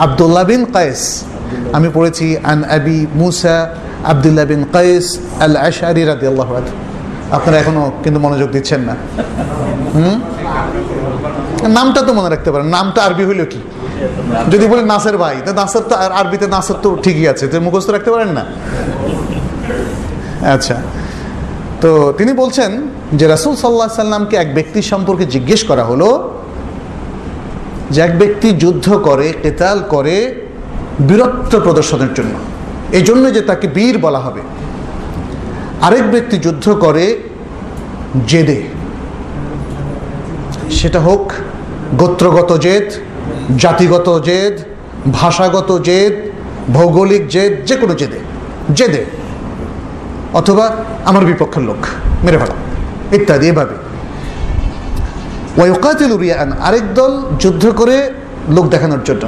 আবদুল্লাহ 0.04 0.44
বিন 0.50 0.62
কায়েস। 0.74 1.02
আমি 1.76 1.88
পড়েছি 1.96 2.26
আন 2.50 2.60
আবি 2.76 2.98
মুসা 3.20 3.56
আবদুল্লাহ 4.12 4.44
বিন 4.50 4.62
কায়েস 4.74 5.06
আল 5.44 5.54
আশারি 5.68 6.02
রাদি 6.04 6.26
আল্লাহ 6.26 6.48
আপনারা 7.36 7.56
এখনও 7.62 7.84
কিন্তু 8.02 8.18
মনোযোগ 8.24 8.48
দিচ্ছেন 8.50 8.80
না। 8.88 8.94
হুম? 9.94 10.16
নামটা 11.68 12.00
তো 12.06 12.12
মনে 12.18 12.28
রাখতে 12.34 12.50
পারেন। 12.52 12.66
নামটা 12.76 13.00
আরবি 13.06 13.24
হইল 13.24 13.42
কি? 13.52 13.60
যদি 14.52 14.66
বলে 14.66 14.82
নাসের 14.92 15.16
ভাই, 15.22 15.36
তা 15.44 15.50
নাসের 15.52 15.84
তো 15.90 15.94
আরবিতে 16.20 16.46
নাসের 16.46 16.76
তো 16.82 16.88
ঠিকই 17.04 17.26
আছে। 17.32 17.44
তো 17.46 17.54
মুখস্থ 17.60 17.90
রাখতে 17.90 18.10
পারেন 18.14 18.30
না? 18.38 18.44
আচ্ছা। 20.54 20.76
তো 21.84 22.14
তিনি 22.18 22.32
বলছেন 22.32 22.88
যে 23.12 23.26
রাসুল 23.26 23.56
সাল্লাহ 23.56 23.88
সাল্লামকে 23.88 24.36
এক 24.36 24.54
ব্যক্তি 24.54 24.82
সম্পর্কে 24.82 25.24
জিজ্ঞেস 25.24 25.64
করা 25.64 25.84
হলো 25.84 26.40
যে 27.90 28.00
এক 28.00 28.18
ব্যক্তি 28.18 28.50
যুদ্ধ 28.50 28.94
করে, 28.94 29.32
কেতাল 29.42 29.82
করে 29.88 30.46
বীরত্ব 31.08 31.60
প্রদর্শনের 31.60 32.14
জন্য। 32.14 32.30
এই 32.92 33.02
জন্য 33.02 33.34
যে 33.34 33.40
তাকে 33.40 33.68
বীর 33.68 33.98
বলা 33.98 34.18
হবে। 34.18 34.40
আরেক 35.82 36.10
ব্যক্তি 36.10 36.36
যুদ্ধ 36.36 36.72
করে 36.72 37.18
জেদে। 38.26 38.62
সেটা 40.70 41.00
হোক 41.00 41.32
গোত্রগত 41.98 42.58
জেদ, 42.58 42.92
জাতিগত 43.58 44.22
জেদ, 44.24 44.58
ভাষাগত 45.12 45.80
জেদ, 45.84 46.12
ভৌগোলিক 46.74 47.28
জেদ 47.28 47.66
যে 47.66 47.76
কোনো 47.76 47.94
জেদে। 47.94 48.18
জেদে। 48.74 49.23
অথবা 50.34 50.70
আমার 51.04 51.24
বিপক্ষের 51.24 51.62
লোক। 51.62 51.80
মেরে 52.24 52.38
ফেলা। 52.38 52.56
ইত্যাদি 53.16 53.46
এভাবে। 53.48 53.76
ওয়াইকাতিল 55.58 56.12
উরিয়ান 56.12 56.52
আরেক 56.52 56.94
দল 56.94 57.12
যুদ্ধ 57.38 57.64
করে 57.70 57.96
লোক 58.48 58.66
দেখানোর 58.68 59.02
জন্য, 59.04 59.24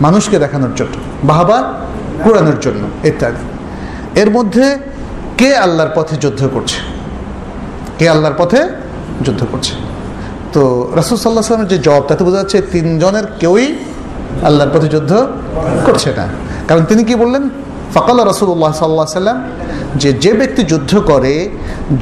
মানুষকে 0.00 0.38
দেখানোর 0.38 0.72
জন্য, 0.76 0.94
বাহাবা 1.26 1.58
কুড়ানোর 2.24 2.58
জন্য, 2.60 3.06
ইত্যাদি। 3.06 3.44
এর 4.20 4.30
মধ্যে 4.30 4.78
কে 5.38 5.56
আল্লাহর 5.56 5.90
পথে 5.94 6.16
যুদ্ধ 6.16 6.48
করছে? 6.52 6.78
কে 7.98 8.08
আল্লাহর 8.08 8.34
পথে 8.38 8.60
যুদ্ধ 9.22 9.46
করছে? 9.52 9.72
তো 10.52 10.92
রাসুল 10.96 11.18
সাল্লাহ 11.18 11.44
সাল্লামের 11.44 11.72
যে 11.76 11.78
জব 11.78 12.02
তাতে 12.08 12.24
বোঝা 12.24 12.36
যাচ্ছে, 12.36 12.62
তিনজনের 12.72 13.26
কেউই 13.40 13.66
আল্লাহর 14.42 14.70
পথে 14.74 14.88
যুদ্ধ 14.88 15.12
করছে 15.86 16.10
না। 16.16 16.26
কারণ 16.68 16.84
তিনি 16.84 17.04
কি 17.04 17.14
বললেন? 17.14 17.44
ফকাল 17.94 18.18
রসুল্লাহ 18.30 18.72
সাল্লাহ 18.82 19.06
সাল্লাম, 19.20 19.38
যে 20.02 20.10
যে 20.24 20.32
ব্যক্তি 20.40 20.62
যুদ্ধ 20.72 20.92
করে 21.10 21.34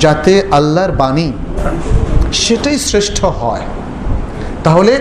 যাতে 0.05 0.35
আল্লাহর 0.59 0.93
বাণী 1.03 1.29
সেটাই 2.45 2.77
শ্রেষ্ঠ 2.89 3.19
হয়, 3.41 3.65
তাহলে 4.65 4.93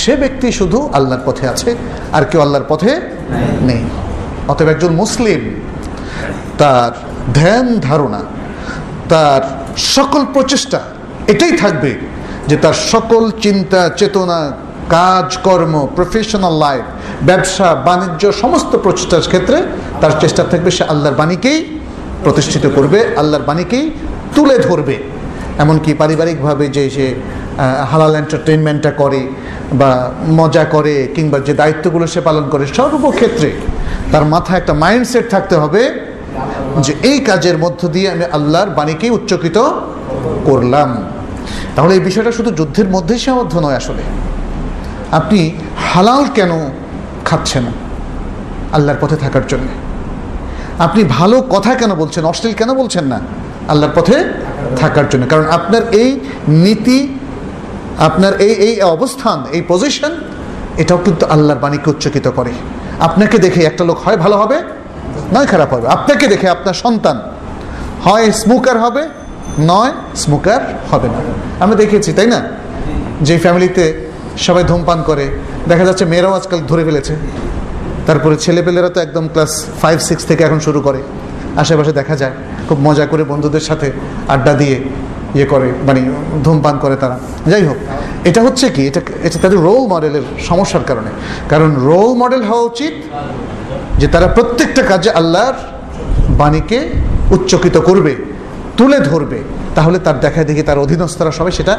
সে 0.00 0.12
ব্যক্তি 0.22 0.46
শুধু 0.58 0.78
আল্লাহর 0.96 1.24
পথে 1.28 1.44
আছে, 1.52 1.70
আর 2.16 2.22
কেউ 2.30 2.40
আল্লাহর 2.46 2.66
পথে 2.72 2.90
নেই। 3.68 3.82
অতএব 4.52 4.68
একজন 4.74 4.92
মুসলিম, 5.02 5.40
তার 6.60 6.90
ধ্যান 7.38 7.66
ধারণা, 7.88 8.20
তার 9.12 9.42
সকল 9.96 10.22
প্রচেষ্টা, 10.34 10.80
এটাই 11.32 11.54
থাকবে 11.62 11.90
যে 12.48 12.56
তার 12.64 12.76
সকল 12.92 13.22
চিন্তা, 13.44 13.80
চেতনা 14.00 14.40
কাজকর্ম 14.96 15.74
প্রফেশনাল 15.96 16.56
লাইফ 16.64 16.84
ব্যবসা, 17.22 17.74
বাণিজ্য, 17.74 18.32
সমস্ত 18.32 18.76
প্রচেষ্টার 18.76 19.28
ক্ষেত্রে 19.32 19.58
তার 20.00 20.12
চেষ্টা 20.20 20.42
থাকবে 20.44 20.70
সে 20.70 20.84
আল্লাহর 20.84 21.14
বাণীকেই 21.14 21.58
প্রতিষ্ঠিত 22.24 22.64
করবে, 22.76 22.98
আল্লাহর 23.16 23.46
বাণীকেই 23.46 23.90
তুলে 24.34 24.58
ধরবে। 24.58 24.96
এমনকি 25.58 25.94
পারিবারিকভাবে 25.94 26.68
যে 26.68 26.90
সে 26.90 27.14
হালাল 27.90 28.14
এন্টারটেনমেন্টটা 28.14 28.90
করে 28.90 29.26
বা 29.72 30.10
মজা 30.26 30.64
করে 30.64 31.08
কিংবা 31.14 31.38
যে 31.38 31.54
দায়িত্বগুলো 31.54 32.06
সে 32.06 32.20
পালন 32.20 32.44
করে, 32.50 32.66
সর্বক্ষেত্রে 32.66 33.50
তার 34.12 34.24
মাথায় 34.24 34.58
একটা 34.60 34.74
মাইন্ডসেট 34.74 35.30
থাকতে 35.30 35.54
হবে 35.56 35.82
যে 36.84 36.92
এই 37.02 37.20
কাজের 37.20 37.58
মধ্য 37.58 37.88
দিয়ে 37.88 38.10
আমি 38.10 38.24
আল্লাহর 38.32 38.70
বাণীকেই 38.70 39.10
উচ্চকিত 39.10 39.58
করলাম। 40.44 41.04
তাহলে 41.74 41.94
এই 41.94 42.00
বিষয়টা 42.00 42.32
শুধু 42.32 42.50
যুদ্ধের 42.50 42.88
মধ্যেই 42.88 43.18
সীমাবদ্ধ 43.18 43.58
নয় 43.58 43.74
আসলে। 43.74 44.02
আপনি 45.12 45.50
হালাল 45.92 46.24
কেন 46.34 46.52
খাচ্ছেন 47.26 47.64
আল্লাহর 48.72 48.98
পথে 49.00 49.16
থাকার 49.16 49.46
জন্য। 49.48 49.68
আপনি 50.78 51.04
ভালো 51.04 51.42
কথা 51.42 51.74
কেন 51.74 51.94
বলছেন? 51.94 52.24
অশ্লীল 52.24 52.54
কেন 52.54 52.74
বলছেন 52.74 53.04
না? 53.04 53.20
আল্লাহর 53.68 53.92
পথে 53.94 54.24
থাকার 54.76 55.08
জন্য। 55.10 55.26
কারণ 55.26 55.46
আপনার 55.46 55.82
এই 55.92 56.20
নীতি, 56.48 57.18
আপনার 57.98 58.40
এই 58.40 58.52
এই 58.52 58.82
অবস্থান, 58.82 59.44
এই 59.52 59.62
পজিশন 59.68 60.16
এটাও 60.76 60.98
কিন্তু 61.04 61.26
আল্লাহর 61.26 61.60
বাণীকে 61.60 61.90
উচ্চকিত 61.90 62.28
করে। 62.28 62.52
আপনাকে 63.00 63.38
দেখে 63.38 63.60
একটা 63.62 63.84
লোক 63.84 63.98
হয় 64.04 64.16
ভালো 64.16 64.36
হবে, 64.36 64.62
নয় 65.32 65.46
খারাপ 65.46 65.74
হবে। 65.74 65.88
আপনাকে 65.88 66.26
দেখে 66.26 66.48
আপনার 66.48 66.74
সন্তান 66.74 67.20
হয় 68.04 68.30
স্মোকার 68.32 68.78
হবে, 68.78 69.08
নয় 69.58 69.92
স্মোকার 70.16 70.60
হবে 70.90 71.08
না। 71.08 71.20
আমরা 71.60 71.76
দেখেছি, 71.76 72.12
তাই 72.12 72.26
না? 72.26 72.40
যে 73.22 73.38
ফ্যামিলিতে 73.38 74.05
সবাই 74.44 74.64
ধূমপান 74.70 74.98
করে। 75.08 75.24
দেখা 75.70 75.84
যাচ্ছে 75.88 76.04
মেয়েরাও 76.12 76.32
আজকাল 76.38 76.60
ধরে 76.70 76.82
ফেলেছে। 76.88 77.14
তারপরে 78.06 78.34
ছেলেপেলেরা 78.44 78.90
তো 78.94 78.98
একদম 79.06 79.24
ক্লাস 79.32 79.52
ফাইভ 79.82 79.98
সিক্স 80.08 80.22
থেকে 80.30 80.42
এখন 80.48 80.60
শুরু 80.66 80.80
করে। 80.86 81.00
আশেপাশে 81.62 81.92
দেখা 82.00 82.14
যায়, 82.16 82.34
খুব 82.68 82.78
মজা 82.86 83.04
করে 83.12 83.22
বন্ধুদের 83.32 83.64
সাথে 83.68 83.88
আড্ডা 84.34 84.52
দিয়ে 84.54 84.76
ইয়ে 85.36 85.46
করে 85.52 85.68
মানে 85.86 86.00
ধূমপান 86.44 86.76
করে 86.78 86.96
তারা। 87.02 87.16
যাই 87.50 87.64
হোক, 87.68 87.78
এটা 88.28 88.40
হচ্ছে 88.46 88.66
কি, 88.74 88.82
এটা 88.90 89.00
এটা 89.26 89.38
তাদের 89.44 89.58
রোল 89.68 89.84
মডেলের 89.92 90.24
সমস্যার 90.48 90.84
কারণে। 90.90 91.10
কারণ 91.52 91.70
রোল 91.88 92.10
মডেল 92.22 92.42
হওয়া 92.48 92.64
উচিত 92.70 92.94
যে 94.00 94.06
তারা 94.14 94.26
প্রত্যেকটা 94.36 94.82
কাজে 94.90 95.10
আল্লাহর 95.20 95.56
বাণীকে 96.40 96.78
উচ্চকিত 97.36 97.76
করবে, 97.88 98.12
তুলে 98.78 98.98
ধরবে। 99.10 99.38
তাহলে 99.76 99.98
তার 100.06 100.16
দেখায় 100.24 100.46
দেখে 100.50 100.62
তার 100.62 100.78
অধীনস্থরা 100.84 101.30
সবাই 101.38 101.52
সেটা 101.58 101.74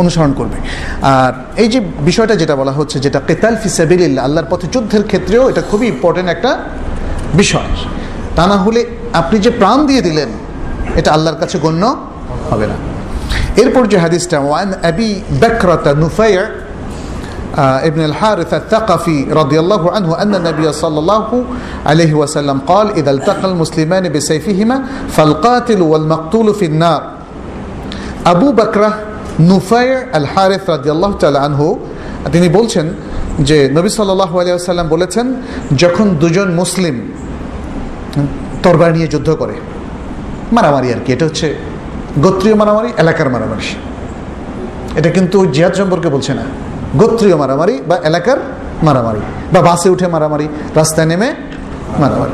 অনুসরণ 0.00 0.32
করবে 0.32 0.58
আর 1.14 1.32
এই 1.56 1.68
যে 1.68 1.78
বিষয়টা 2.00 2.34
যেটা 2.36 2.54
বলা 2.56 2.72
হচ্ছে 2.72 2.96
যেটা 3.00 3.20
কেতাল 3.28 3.54
ফিসাবিল্লা 3.62 4.20
আল্লাহর 4.22 4.48
পথে 4.50 4.66
যুদ্ধের 4.74 5.04
ক্ষেত্রেও 5.10 5.44
এটা 5.50 5.62
খুবই 5.70 5.86
ইম্পর্টেন্ট 5.86 6.28
একটা 6.28 6.50
বিষয় 7.34 7.70
তা 8.36 8.44
না 8.46 8.56
হলে 8.56 8.80
আপনি 9.12 9.36
যে 9.38 9.50
প্রাণ 9.50 9.78
দিয়ে 9.86 10.02
দিলেন 10.02 10.30
এটা 10.96 11.10
আল্লাহর 11.12 11.38
কাছে 11.40 11.56
গণ্য 11.58 11.82
হবে 12.50 12.66
না 12.66 12.76
এরপর 13.56 13.82
যে 13.86 13.96
হাদিসটা 13.98 14.38
ওয়ান 14.40 14.68
আবি 14.90 15.08
বাকরাতা 15.40 15.90
নুফাইয়া 15.94 16.44
ابن 17.88 18.04
الحارث 18.04 18.54
الثقفي 18.54 19.18
رضي 19.32 19.60
الله 19.60 19.82
عنه 19.92 20.22
أن 20.22 20.34
النبي 20.34 20.72
صلى 20.72 20.98
الله 20.98 21.44
عليه 21.86 22.14
وسلم 22.14 22.58
قال 22.66 22.90
إذا 22.90 23.10
التقى 23.10 23.48
المسلمان 23.48 24.08
بسيفهما 24.08 24.76
فالقاتل 25.08 25.82
والمقتول 25.82 26.54
في 26.54 26.66
النار 26.66 27.02
أبو 28.26 28.52
بكرة 28.52 28.90
নুফাই 29.39 29.95
আল 30.13 30.25
হারেফ 30.25 30.69
রাজিয়াল্লাহ 30.69 31.13
তাল 31.13 31.35
আনহু, 31.35 31.79
তিনি 32.31 32.49
বলছেন 32.49 32.93
যে, 33.39 33.69
নবী 33.73 33.89
সাল্লাহ 33.89 34.37
আলিয়াল্লাম 34.37 34.87
বলেছেন, 34.87 35.33
যখন 35.77 36.15
দুজন 36.15 36.51
মুসলিম 36.51 37.13
তরবার 38.63 38.93
নিয়ে 38.93 39.07
যুদ্ধ 39.07 39.29
করে, 39.29 39.53
মারামারি 40.51 40.93
আর 40.93 40.99
কি, 41.05 41.13
এটা 41.13 41.25
হচ্ছে 41.25 41.55
গোত্রীয় 42.19 42.55
মারামারি, 42.55 42.93
এলাকার 42.97 43.29
মারামারি। 43.29 43.75
এটা 44.97 45.09
কিন্তু 45.09 45.45
জিহাদ 45.45 45.73
সম্পর্কে 45.73 46.09
বলছে 46.09 46.33
না। 46.33 46.41
গোত্রীয় 46.95 47.35
মারামারি 47.35 47.81
বা 47.87 47.97
এলাকার 48.03 48.37
মারামারি 48.83 49.19
বা 49.53 49.61
বাসে 49.61 49.89
উঠে 49.89 50.07
মারামারি, 50.07 50.47
রাস্তায় 50.75 51.07
নেমে 51.07 51.35
মারামারি। 51.99 52.31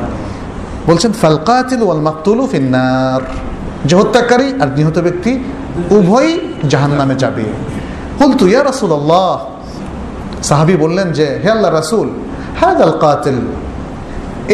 বলছেন, 0.86 1.12
ফালকাতিল 1.12 1.82
ওয়াল 1.82 2.00
মাকতুলু 2.00 2.48
ফিন্নার। 2.52 3.20
যে 3.84 3.96
হত্যাকারী 3.96 4.52
আর 4.60 4.68
নিহত 4.76 4.98
ব্যক্তি 4.98 5.44
উভয়ই 5.90 6.53
জাহান 6.72 6.92
নামে 7.00 7.14
যাবে। 7.22 7.46
হুলতু 8.20 8.44
ইয়া 8.52 8.62
রাসুল 8.70 8.92
আল্লাহ 9.00 9.30
সাহাবি 10.48 10.74
বললেন 10.84 11.08
যে, 11.18 11.26
হে 11.42 11.48
আল্লাহ 11.56 11.70
রাসুল 11.80 12.08
হ্যাঁ 12.60 12.74
আল 12.88 12.94
কাতিল। 13.04 13.38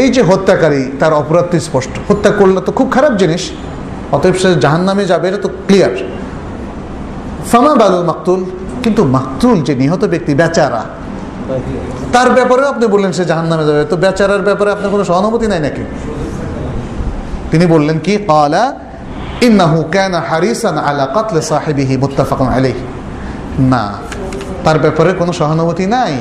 এই 0.01 0.09
যে 0.15 0.23
হত্যাকারী, 0.31 0.83
তার 1.01 1.13
অপরাধ 1.23 1.47
স্পষ্ট। 1.67 1.93
হত্যা 2.09 2.31
করলে 2.39 2.61
তো 2.67 2.71
খুব 2.79 2.89
খারাপ 2.97 3.13
জিনিস, 3.23 3.43
অতএব 4.17 4.35
সে 4.43 4.49
জাহান 4.65 4.83
নামে 4.89 5.05
যাবে, 5.13 5.25
এটা 5.31 5.41
তো 5.47 5.51
ক্লিয়ার 5.67 5.95
ফামা 7.51 7.73
বালুল 7.81 8.05
মাকতুল, 8.11 8.41
কিন্তু 8.85 9.03
মাকতুল 9.17 9.59
যে 9.67 9.73
নিহত 9.83 10.03
ব্যক্তি, 10.13 10.33
বেচারা, 10.41 10.83
তার 12.15 12.29
ব্যাপারেও 12.37 12.67
আপনি 12.73 12.85
বললেন 12.95 13.13
সে 13.19 13.25
জাহান 13.31 13.47
নামে 13.53 13.65
যাবে। 13.69 13.83
তো 13.93 13.97
বেচারার 14.05 14.43
ব্যাপারে 14.49 14.71
আপনার 14.77 14.91
কোনো 14.95 15.05
সহানুভূতি 15.11 15.47
নাই 15.53 15.61
নাকি? 15.67 15.85
তিনি 17.51 17.65
বললেন 17.75 17.97
কি? 18.05 18.15
কালা 18.31 18.65
ইন্নাহু 19.47 19.79
কানা 19.95 20.19
হারিসান 20.31 20.77
আলা 20.79 21.07
কাতলে 21.17 21.43
সাহেবিহি, 21.43 21.97
মুত্তাফাকুন 21.97 22.49
আলাইহি। 22.49 22.85
না, 23.73 23.85
তার 24.65 24.79
ব্যাপারে 24.79 25.13
কোনো 25.21 25.33
সহানুভূতি 25.33 25.87
নাই, 25.87 26.15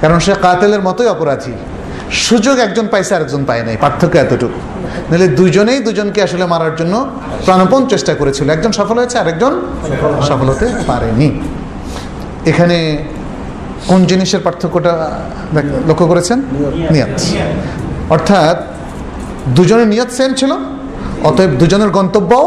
কারণ 0.00 0.18
সে 0.18 0.32
কাতেলের 0.42 0.82
মতোই 0.82 1.08
অপরাধী। 1.14 1.52
সুযোগ 2.26 2.58
একজন 2.58 2.86
পাইছে, 2.92 3.14
আরেকজন 3.14 3.44
পায় 3.44 3.62
নাই, 3.62 3.76
পার্থক্য 3.76 4.14
এতটুকু। 4.18 4.58
নাহলে 5.10 5.28
দুজনেই 5.28 5.80
দুজনকে 5.80 6.20
আসলে 6.22 6.44
মারার 6.46 6.74
জন্য 6.76 6.94
প্রাণপণ 7.46 7.86
চেষ্টা 7.86 8.14
করেছিল। 8.14 8.46
একজন 8.50 8.72
সফল 8.72 8.96
হয়েছে, 8.98 9.16
আরেকজন 9.18 9.52
সফল 10.28 10.46
হতে 10.52 10.66
পারেনি। 10.86 11.28
এখানে 12.50 12.76
কোন 13.90 14.00
জিনিসের 14.10 14.40
পার্থক্যটা 14.46 14.92
লক্ষ্য 15.88 16.06
করেছেন? 16.06 16.38
নিয়ত। 16.94 17.14
অর্থাৎ 18.14 18.56
দুজনের 19.56 19.88
নিয়ত 19.92 20.10
সেম 20.18 20.30
ছিল? 20.34 20.52
অতএব 21.23 21.51
দুজনের 21.61 21.91
গন্তব্যও 21.97 22.45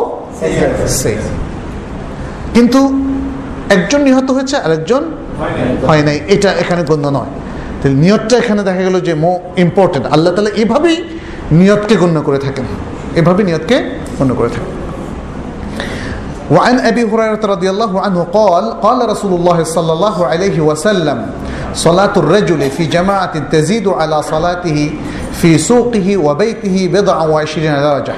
সেম 1.00 1.20
কিন্তু 2.54 2.80
একজন 3.68 4.00
নিহত 4.08 4.28
হয়েছে 4.36 4.56
আরেকজন 4.66 5.02
হয় 5.88 6.02
নাই 6.08 6.18
এটা 6.34 6.50
এখানে 6.62 6.82
গণ্য 6.90 7.06
নয় 7.08 7.32
তাহলে 7.78 7.96
নিয়তটা 8.04 8.34
এখানে 8.38 8.60
দেখা 8.68 8.82
গেল 8.88 8.96
যে 9.00 9.12
মো 9.14 9.32
ইম্পর্টেন্ট 9.64 10.04
আল্লাহ 10.14 10.30
তালা 10.34 10.52
এভাবেই 10.62 10.96
নিয়তকে 11.52 11.94
গণ্য 11.96 12.16
করে 12.20 12.38
থাকেন 12.38 12.66
এভাবে 13.14 13.40
নিয়তকে 13.44 13.76
গণ্য 14.18 14.32
করে 14.40 14.50
থাকেন 14.50 14.74
وعن 16.50 16.76
أبي 16.80 17.02
هريرة 17.04 17.42
رضي 17.44 17.70
الله 17.70 17.92
عنه 18.00 18.18
قال 18.32 18.64
قال 18.80 18.98
رسول 19.08 19.32
الله 19.32 19.58
صلى 19.66 19.92
الله 19.92 20.16
عليه 20.26 20.56
وسلم 20.60 21.18
صلاة 21.74 22.14
الرجل 22.16 22.60
في 22.70 22.84
جماعة 22.86 23.34
تزيد 23.54 23.86
على 23.90 24.22
صلاته 24.24 24.78
في 25.32 25.58
سوقه 25.60 26.16
وبيته 26.16 26.76
بضع 26.94 27.16
وعشرين 27.22 27.74
درجة 27.80 28.14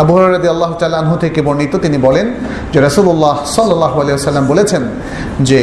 আবু 0.00 0.12
হরাদি 0.16 0.48
আল্লাহ 0.54 0.70
তালু 0.80 1.16
থেকে 1.24 1.40
বর্ণিত, 1.46 1.74
তিনি 1.84 1.98
বলেন 2.06 2.26
যে 2.72 2.78
রসুল্লাহ 2.86 3.36
সাল্লাহ 3.56 3.92
আলিয়াল্লাম 4.02 4.46
বলেছেন 4.52 4.82
যে 5.48 5.60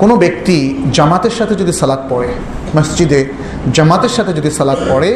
কোনো 0.00 0.14
ব্যক্তি 0.22 0.56
জামাতের 0.96 1.34
সাথে 1.38 1.54
যদি 1.60 1.72
সালাদ 1.80 2.02
পড়ে, 2.10 2.30
মসজিদে 2.76 3.20
জামাতের 3.76 4.12
সাথে 4.16 4.32
যদি 4.38 4.50
সালাদ 4.58 4.80
পড়ে, 4.90 5.10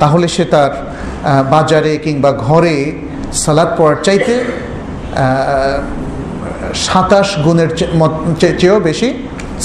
তাহলে 0.00 0.26
সে 0.34 0.44
তার 0.54 0.72
বাজারে 1.54 1.92
কিংবা 2.04 2.30
ঘরে 2.46 2.76
সালাদ 3.44 3.70
পড়ার 3.78 3.98
চাইতে 4.06 4.34
সাতাশ 6.86 7.28
গুণের 7.44 7.70
চেয়েও 8.60 8.78
বেশি 8.88 9.08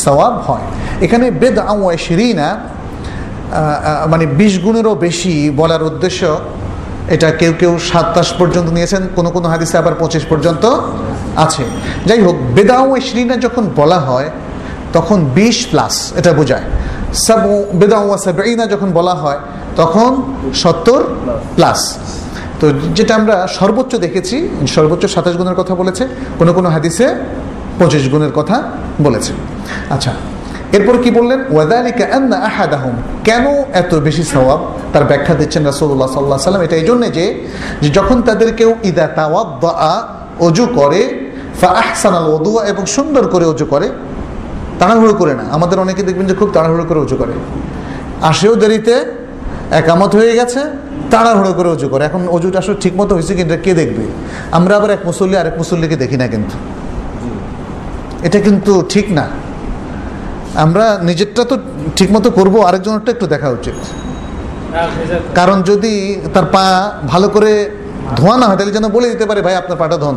সওয়াব 0.04 0.36
হয়। 0.48 0.66
এখানে 1.06 1.26
বেদ 1.42 1.58
আওয়াই 1.72 1.98
শিরিনা 2.06 2.48
মানে 4.12 4.26
বিশ 4.40 4.54
গুণেরও 4.66 4.94
বেশি 5.06 5.34
বলার 5.60 5.84
উদ্দেশ্য 5.90 6.22
এটা 7.16 7.32
কেউ 7.32 7.54
কেউ 7.62 7.78
সাতাশ 7.90 8.34
পর্যন্ত 8.40 8.70
নিয়েছেন, 8.70 9.02
কোনো 9.16 9.30
কোনো 9.36 9.48
হাদিসে 9.48 9.78
আবার 9.78 9.96
পঁচিশ 10.02 10.24
পর্যন্ত 10.32 10.64
আছে। 11.46 11.64
যাই 12.06 12.22
হোক, 12.22 12.36
বেদাও 12.56 13.00
শ্রীনা 13.08 13.36
যখন 13.46 13.64
বলা 13.80 14.00
হয়, 14.00 14.30
তখন 14.94 15.26
বিশ 15.38 15.58
প্লাস 15.72 16.14
এটা 16.16 16.34
বোঝায়। 16.34 16.66
সাব 17.26 17.44
বেদাও 17.74 18.18
সাবিনা 18.18 18.66
যখন 18.74 18.92
বলা 18.92 19.16
হয়, 19.16 19.40
তখন 19.76 20.10
সত্তর 20.54 21.02
প্লাস 21.56 21.80
তো 22.60 22.66
যেটা 22.96 23.16
আমরা 23.16 23.48
সর্বোচ্চ 23.48 23.96
দেখেছি, 23.96 24.50
সর্বোচ্চ 24.76 25.06
সাতাশ 25.06 25.36
গুণের 25.40 25.56
কথা 25.56 25.76
বলেছে, 25.76 26.04
কোনো 26.40 26.54
কোনো 26.54 26.70
হাদিসে 26.70 27.08
পঁচিশ 27.80 28.04
গুণের 28.10 28.32
কথা 28.32 28.58
বলেছে। 29.02 29.32
আচ্ছা 29.90 30.12
এরপর 30.72 30.98
কি 31.04 31.12
বললেন? 31.12 31.40
ওয়াদালিকা 31.52 32.16
আন্না 32.16 32.38
আহাদাহুম। 32.38 32.96
কেন 33.24 33.46
এত 33.74 33.96
বেশি 33.96 34.24
সওয়াব? 34.24 34.68
তার 34.94 35.04
ব্যাখ্যা 35.04 35.36
দিচ্ছেন 35.36 35.66
রাসূলুল্লাহ 35.66 36.08
সাল্লাল্লাহু 36.08 36.42
আলাইহি 36.42 36.44
সাল্লাম 36.44 36.62
এটা 36.62 36.76
এই 36.76 36.86
জন্য 36.86 37.12
যে 37.12 37.48
যখন 37.94 38.22
তাদের 38.22 38.56
কেউ 38.56 38.76
ইদা 38.84 39.08
তাওয়াদ্দা 39.08 40.08
অজু 40.40 40.66
করে 40.66 41.32
ফা 41.62 41.68
আহসানাল 41.68 42.34
ওদুয়া 42.34 42.66
এবং 42.66 42.86
সুন্দর 42.86 43.28
করে 43.28 43.46
অজু 43.46 43.66
করে 43.66 43.90
তাড়াহুড়ো 44.80 45.14
করে 45.14 45.34
না। 45.36 45.44
আমাদের 45.52 45.80
অনেকে 45.80 46.04
দেখবেন 46.04 46.26
যে 46.26 46.34
খুব 46.34 46.50
তাড়াহুড়ো 46.54 46.84
করে 46.84 47.00
উঁচু 47.00 47.16
করে। 47.16 47.32
আসেও 48.22 48.56
দেরিতে 48.56 49.06
একামত 49.72 50.16
হয়ে 50.16 50.36
গেছে 50.36 50.60
তাড়াহুড়ো 51.12 51.54
করে 51.54 51.70
উঁচু 51.70 51.90
করে। 51.90 52.06
এখন 52.06 52.28
অজুটা 52.28 52.60
আসলে 52.60 52.76
ঠিক 52.82 52.94
মতো 52.96 53.16
হয়েছে 53.16 53.36
কিন্তু 53.36 53.58
কে 53.64 53.74
দেখবে? 53.74 54.04
আমরা 54.52 54.78
আবার 54.78 54.92
এক 54.92 55.00
মুসল্লি 55.06 55.38
আরেক 55.38 55.58
মুসল্লিকে 55.58 55.96
দেখি 55.96 56.18
না 56.18 56.28
কিন্তু। 56.28 56.58
এটা 58.24 58.40
কিন্তু 58.40 58.86
ঠিক 58.90 59.12
না। 59.12 59.28
আমরা 60.56 61.00
নিজেরটা 61.04 61.44
তো 61.44 61.58
ঠিক 61.96 62.12
মতো 62.12 62.32
করব 62.32 62.62
আরেকজনেরটা 62.62 63.12
একটু 63.12 63.28
দেখা 63.28 63.50
উচিত। 63.50 63.74
কারণ 65.36 65.62
যদি 65.62 66.22
তার 66.34 66.46
পা 66.46 66.92
ভালো 67.08 67.30
করে 67.30 67.70
ধোয়া 68.16 68.38
না 68.38 68.48
হয়, 68.48 68.56
তাহলে 68.56 68.72
যেন 68.72 68.88
বলে 68.88 69.10
দিতে 69.10 69.26
পারে, 69.26 69.42
ভাই, 69.42 69.56
আপনার 69.56 69.78
পাটা 69.78 69.98
ধন। 69.98 70.16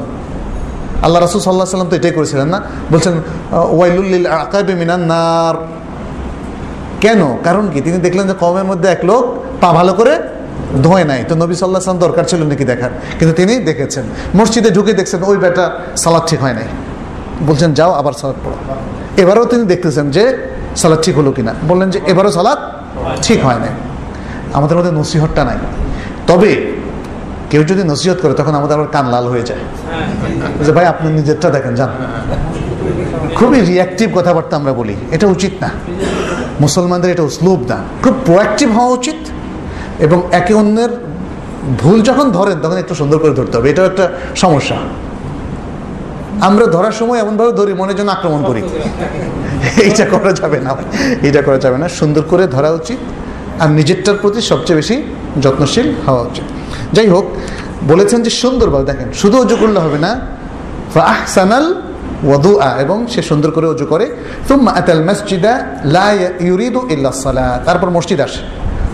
আল্লাহ 1.03 1.23
রাসুল 1.23 1.41
সাল্লাহ 1.41 1.67
সাল্লাম 1.67 1.89
তো 1.89 1.97
এটাই 1.97 2.11
করেছিলেন 2.11 2.49
না? 2.49 2.63
বলছেন 2.93 3.13
ওয়াইলুল্লিল 3.53 4.27
আকাবে 4.27 4.75
মিনান 4.75 5.01
নার। 5.01 5.55
কেন? 7.01 7.37
কারণ 7.45 7.69
কি? 7.69 7.81
তিনি 7.81 7.99
দেখলেন 7.99 8.27
যে 8.27 8.35
কমের 8.41 8.65
মধ্যে 8.65 8.89
এক 8.89 9.05
লোক 9.05 9.35
পা 9.61 9.73
ভালো 9.73 9.95
করে 9.95 10.19
ধোয় 10.83 11.05
নাই। 11.05 11.25
তো 11.29 11.35
নবী 11.35 11.55
সাল্লাহ 11.55 11.83
সাল্লাম 11.83 12.03
দরকার 12.03 12.25
ছিল 12.25 12.43
নাকি 12.43 12.65
দেখার? 12.65 12.91
কিন্তু 13.19 13.35
তিনি 13.37 13.57
দেখেছেন। 13.57 14.05
মসজিদে 14.35 14.71
ঢুকে 14.71 14.93
দেখছেন, 14.93 15.23
ওই 15.23 15.37
বেটা 15.37 15.71
সালাদ 15.97 16.23
ঠিক 16.27 16.41
হয় 16.41 16.53
নাই। 16.53 16.65
বলছেন, 17.47 17.75
যাও, 17.75 17.93
আবার 17.93 18.13
সালাদ 18.13 18.37
পড়ো। 18.45 18.57
এবারও 19.17 19.45
তিনি 19.45 19.65
দেখতেছেন 19.65 20.11
যে 20.11 20.39
সালাদ 20.77 21.01
ঠিক 21.03 21.19
হলো 21.19 21.33
কিনা। 21.33 21.55
বললেন 21.69 21.91
যে 21.91 22.01
এবারও 22.07 22.31
সালাদ 22.31 22.59
ঠিক 23.23 23.45
হয় 23.45 23.59
নাই। 23.59 23.69
আমাদের 24.53 24.77
মধ্যে 24.77 24.93
নসিহতটা 24.93 25.45
নাই। 25.45 25.57
তবে 26.27 26.73
কেউ 27.51 27.65
যদি 27.65 27.85
নসিহত 27.85 28.17
করে, 28.23 28.35
তখন 28.35 28.55
আমাদের 28.55 28.77
আবার 28.77 28.89
কান 28.89 29.11
লাল 29.11 29.27
হয়ে 29.27 29.43
যায়। 29.43 29.59
যে 30.65 30.73
ভাই, 30.73 30.87
আপনি 30.87 31.13
নিজেরটা 31.13 31.51
দেখেন, 31.51 31.75
যান। 31.75 31.89
খুবই 33.35 33.61
রিয়াক্টিভ 33.61 34.19
কথাবার্তা 34.19 34.57
আমরা 34.57 34.73
বলি। 34.73 34.95
এটা 35.11 35.27
উচিত 35.27 35.51
না। 35.61 35.71
মুসলমানদের 36.61 37.11
এটা 37.11 37.23
উসলুব 37.23 37.65
না। 37.69 37.77
খুব 38.03 38.15
প্রোয়াক্টিভ 38.25 38.73
হওয়া 38.73 38.89
উচিত 38.89 39.15
এবং 39.99 40.29
একে 40.33 40.55
অন্যের 40.55 40.89
ভুল 41.79 42.03
যখন 42.03 42.31
ধরেন, 42.31 42.61
তখন 42.61 42.77
একটু 42.77 42.95
সুন্দর 42.95 43.19
করে 43.19 43.31
ধরতে 43.31 43.59
হবে। 43.59 43.71
এটাও 43.71 43.87
একটা 43.87 44.13
সমস্যা। 44.37 44.77
আমরা 46.49 46.67
ধরার 46.67 46.93
সময় 46.93 47.19
এমনভাবে 47.19 47.53
ধরি 47.53 47.73
মনের 47.73 47.97
জন্য 47.97 48.11
আক্রমণ 48.11 48.43
করি। 48.45 48.63
এইটা 49.83 50.05
করা 50.05 50.33
যাবে 50.33 50.59
না। 50.61 50.77
এটা 51.23 51.43
করা 51.43 51.59
যাবে 51.59 51.79
না। 51.79 51.89
সুন্দর 51.89 52.23
করে 52.31 52.47
ধরা 52.47 52.71
উচিত। 52.71 52.99
আর 53.63 53.69
নিজেরটার 53.71 54.15
প্রতি 54.23 54.41
সবচেয়ে 54.41 54.77
বেশি 54.77 54.97
যত্নশীল 55.43 55.95
হওয়া 56.07 56.23
উচিত। 56.23 56.45
যাই 56.93 57.09
হোক, 57.09 57.25
বলেছেন 57.89 58.23
যে 58.23 58.31
সুন্দরভাবে 58.31 58.85
দেখেন, 58.85 59.13
শুধু 59.13 59.37
অজু 59.41 59.57
করলে 59.57 59.79
হবে 59.79 59.99
না। 59.99 60.21
আহসানাল 61.01 61.67
ওয়াদুআ, 62.25 62.69
এবং 62.81 63.07
সে 63.07 63.23
সুন্দর 63.23 63.51
করে 63.51 63.67
অজু 63.67 63.87
করে। 63.87 64.07
তুম্মা 64.49 64.73
আতাল 64.73 65.05
মসজিদা 65.05 65.53
লা 65.85 66.13
ইউরিদু 66.41 66.81
ইল্লা 66.91 67.13
সালাত 67.13 67.65
তারপর 67.65 67.91
মসজিদ 67.91 68.21
আসে। 68.21 68.43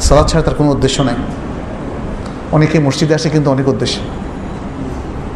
সালাদ 0.00 0.26
ছাড়া 0.26 0.44
তার 0.44 0.54
কোনো 0.54 0.70
উদ্দেশ্য 0.70 1.02
নাই। 1.02 1.14
অনেকে 2.52 2.78
মসজিদে 2.78 3.14
আসে 3.14 3.28
কিন্তু 3.28 3.50
অনেক 3.50 3.68
উদ্দেশ্য। 3.68 3.98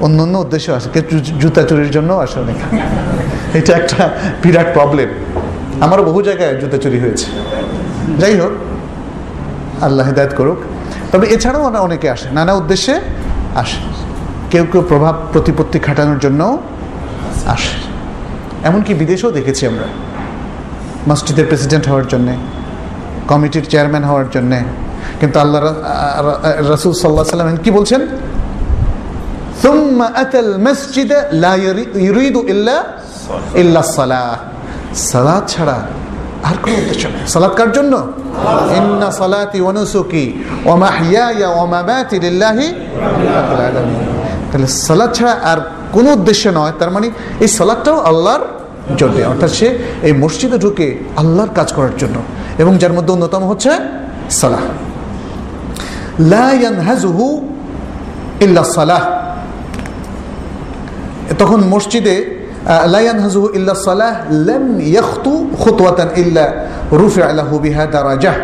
অন্য 0.05 0.23
অন্য 0.23 0.39
উদ্দেশ্য 0.39 0.73
আসে 0.73 0.89
কেউ 0.93 1.19
জুতা 1.19 1.63
চুরির 1.63 1.91
জন্য 1.91 2.13
আসে 2.13 2.41
অনেক। 2.41 2.59
এটা 3.57 3.73
একটা 3.77 4.11
বিরাট 4.43 4.67
প্রবলেম 4.73 5.09
আমারও 5.81 6.05
বহু 6.05 6.23
জায়গায় 6.23 6.61
জুতা 6.61 6.77
চুরি 6.77 6.99
হয়েছে। 7.01 7.27
যাই 8.19 8.41
হোক, 8.41 8.53
আল্লাহ 9.85 10.07
হিদায়ত 10.07 10.35
করুক। 10.35 10.57
তবে 11.13 11.27
এছাড়াও 11.27 11.63
অনেকে 11.63 12.11
আসে। 12.11 12.29
নানা 12.31 12.53
উদ্দেশ্যে 12.53 13.01
আসে। 13.55 13.77
কেউ 14.51 14.67
কেউ 14.73 14.83
প্রভাব 14.89 15.15
প্রতিপত্তি 15.33 15.79
খাটানোর 15.79 16.19
জন্য 16.19 16.59
আসে। 17.47 17.75
এমনকি 18.65 18.95
বিদেশেও 18.95 19.31
দেখেছি 19.31 19.67
আমরা। 19.67 19.87
মসজিদের 21.09 21.47
প্রেসিডেন্ট 21.47 21.89
হওয়ার 21.89 22.09
জন্যে 22.09 22.35
কমিটির 23.29 23.65
চেয়ারম্যান 23.71 24.05
হওয়ার 24.05 24.25
জন্যে। 24.33 24.59
কিন্তু 25.21 25.41
আল্লাহ 25.41 25.61
রসুল 26.73 26.93
সাল্লাহ 26.93 27.25
সাল্লাম 27.25 27.57
কি 27.57 27.71
বলছেন? 27.71 28.01
সুম্মা 29.85 30.07
আতাল 30.23 30.51
তাহলে 44.51 44.69
ছাড়া 45.13 45.35
আর 45.51 45.59
কোনো 45.93 46.13
উদ্দেশ্য 46.13 46.49
নয়, 46.49 46.73
তার 46.79 46.91
মানে 46.91 47.11
এই 47.41 47.49
সালাদটাও 47.49 47.99
আল্লাহর 48.01 48.45
জন্য। 48.99 49.17
অর্থাৎ 49.29 49.51
সে 49.51 49.79
এই 50.03 50.13
মসজিদে 50.13 50.59
ঢুকে 50.59 50.99
আল্লাহর 51.17 51.49
কাজ 51.55 51.73
করার 51.73 51.95
জন্য 51.99 52.17
এবং 52.59 52.79
যার 52.79 52.93
মধ্যে 52.93 53.13
অন্যতম 53.13 53.43
হচ্ছে 53.45 53.71
সালাহ 54.31 54.65
লা 56.21 56.47
ইয়ানহাজুহু 56.53 57.27
ইল্লা 58.41 58.63
সালাহ 58.65 59.03
তখন 61.41 61.61
মসজিদে 61.75 62.17
লায়ান 62.95 63.19
হাজুহু 63.25 63.47
ইল্লা 63.57 63.75
সালাহ 63.91 64.15
লাম 64.49 64.65
ইয়াখতু 64.81 65.33
খুতওয়াতান 65.63 66.09
ইল্লা 66.23 66.45
রুফি 67.01 67.21
আলাহু 67.31 67.55
বিহা 67.65 67.85
দারাজাহ। 67.95 68.37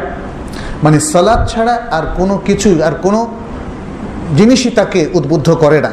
মানে 0.84 0.98
সালাদ 1.12 1.40
ছাড়া 1.52 1.74
আর 1.96 2.04
কোনো 2.18 2.34
কিছু, 2.46 2.68
আর 2.88 2.94
কোনো 3.04 3.20
জিনিসই 4.38 4.70
তাকে 4.78 5.00
উদ্বুদ্ধ 5.18 5.48
করে 5.62 5.78
না। 5.86 5.92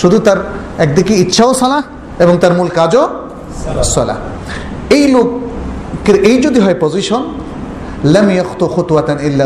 শুধু 0.00 0.18
তার 0.26 0.38
একদিকে 0.84 1.14
ইচ্ছাও 1.22 1.52
সালাহ 1.62 1.82
এবং 2.24 2.34
তার 2.42 2.52
মূল 2.58 2.68
কাজও 2.78 3.04
সালাহ। 3.94 4.18
এই 4.96 5.04
লোকের, 5.14 6.16
এই 6.30 6.36
যদি 6.44 6.58
হয় 6.64 6.78
পজিশন 6.84 7.22
লাম 8.14 8.26
ইয়াখতু 8.36 8.64
খুতওয়াতান 8.74 9.18
ইল্লা 9.28 9.44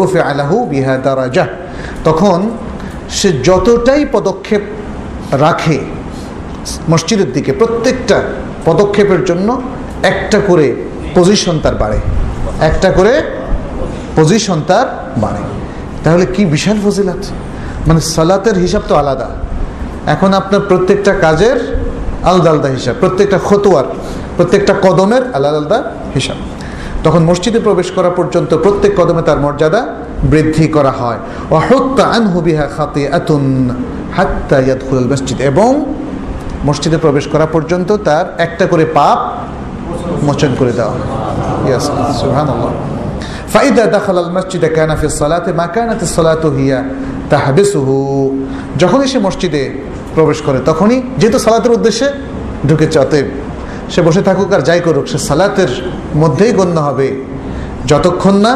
রুফি 0.00 0.18
আলাহু 0.30 0.56
বিহা 0.72 0.94
দারাজাহ। 1.06 1.48
তখন 2.04 2.38
সে 3.18 3.28
যতটাই 3.48 4.02
পদক্ষেপ 4.14 4.62
রাখে। 5.38 5.78
মসজিদের 6.90 7.32
দিকে 7.32 7.52
প্রত্যেকটা 7.52 8.22
পদক্ষেপের 8.64 9.24
জন্য 9.24 9.62
একটা 10.02 10.40
করে 10.46 10.74
পজিশন 11.14 11.58
তার 11.62 11.74
বাড়ে। 11.74 11.98
একটা 12.60 12.92
করে 12.92 13.22
পজিশন 14.16 14.62
তার 14.66 15.12
বাড়ে। 15.16 15.38
তাহলে 16.04 16.26
কি 16.26 16.44
বিশাল 16.44 16.76
ফজিলাত? 16.84 17.24
মানে 17.86 18.00
সালাতের 18.00 18.54
হিসাব 18.54 18.82
তো 18.88 18.94
আলাদা। 18.94 19.28
এখন 20.06 20.34
আপনার 20.34 20.60
প্রত্যেকটা 20.60 21.14
কাজের 21.14 21.80
আলাদা 22.22 22.50
আলাদা 22.50 22.68
হিসাব। 22.68 22.94
প্রত্যেকটা 23.00 23.38
খতোয়ার 23.44 23.84
প্রত্যেকটা 24.36 24.74
কদমের 24.82 25.22
আলাদা 25.34 25.58
আলাদা 25.58 25.90
হিসাব। 26.14 26.36
তখন 27.04 27.24
মসজিদে 27.24 27.60
প্রবেশ 27.60 27.90
করা 27.90 28.10
পর্যন্ত 28.10 28.56
প্রত্যেক 28.56 28.92
কদমে 28.96 29.22
তার 29.22 29.40
মর্যাদা 29.40 29.86
বৃদ্ধি 30.22 30.68
করা 30.68 30.90
হয়। 30.90 31.18
অহত্যা 31.50 32.04
আনহুবিহা 32.06 32.66
খাতে 32.76 33.04
এতুন 33.04 33.70
হাত্তা 34.16 34.56
ইয়াদখুল 34.66 35.04
মসজিদ 35.12 35.38
এবং 35.50 35.70
মসজিদে 36.68 36.98
প্রবেশ 37.04 37.24
করা 37.32 37.46
পর্যন্ত 37.54 37.88
তার 38.06 38.26
একটা 38.46 38.64
করে 38.72 38.84
পাপ 38.98 39.18
মোচন 40.26 40.52
করে 40.58 40.72
দেওয়া 40.78 40.94
ইয়াস 41.68 41.86
সুবহানাল্লাহ। 42.20 42.72
ফাইদা 43.52 43.84
দাখাল 43.96 44.18
আল 44.18 44.30
মসজিদে 44.36 44.68
কানাফি 44.76 45.06
সালাতে, 45.22 45.50
মা 45.60 45.66
কানাত 45.74 46.00
সালাতু 46.16 46.48
হিয়া 46.58 46.78
তাহবিসুহু। 47.30 47.96
যখনই 48.82 49.08
সে 49.12 49.18
মসজিদে 49.26 49.62
প্রবেশ 50.14 50.38
করে, 50.46 50.58
তখনই 50.70 50.98
যেহেতু 51.20 51.38
সালাতের 51.46 51.72
উদ্দেশ্যে 51.78 52.08
ঢুকেছে, 52.68 52.96
অতএব 53.04 53.26
সে 53.92 54.00
বসে 54.06 54.22
থাকুক 54.28 54.48
আর 54.56 54.62
যাই 54.68 54.80
করুক, 54.86 55.04
সে 55.12 55.18
সালাতের 55.28 55.70
মধ্যেই 56.22 56.52
গণ্য 56.58 56.76
হবে। 56.88 57.08
যতক্ষণ 57.90 58.34
না 58.44 58.52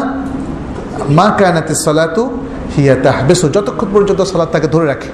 মা 1.17 1.27
কানাতে 1.39 1.73
সালাতু 1.85 2.23
হিয়া 2.75 2.95
তাহবেসু, 3.05 3.45
যতক্ষণ 3.55 3.87
পর্যন্ত 3.93 4.21
সালাত 4.31 4.49
তাকে 4.55 4.67
ধরে 4.75 4.85
রাখে। 4.85 5.09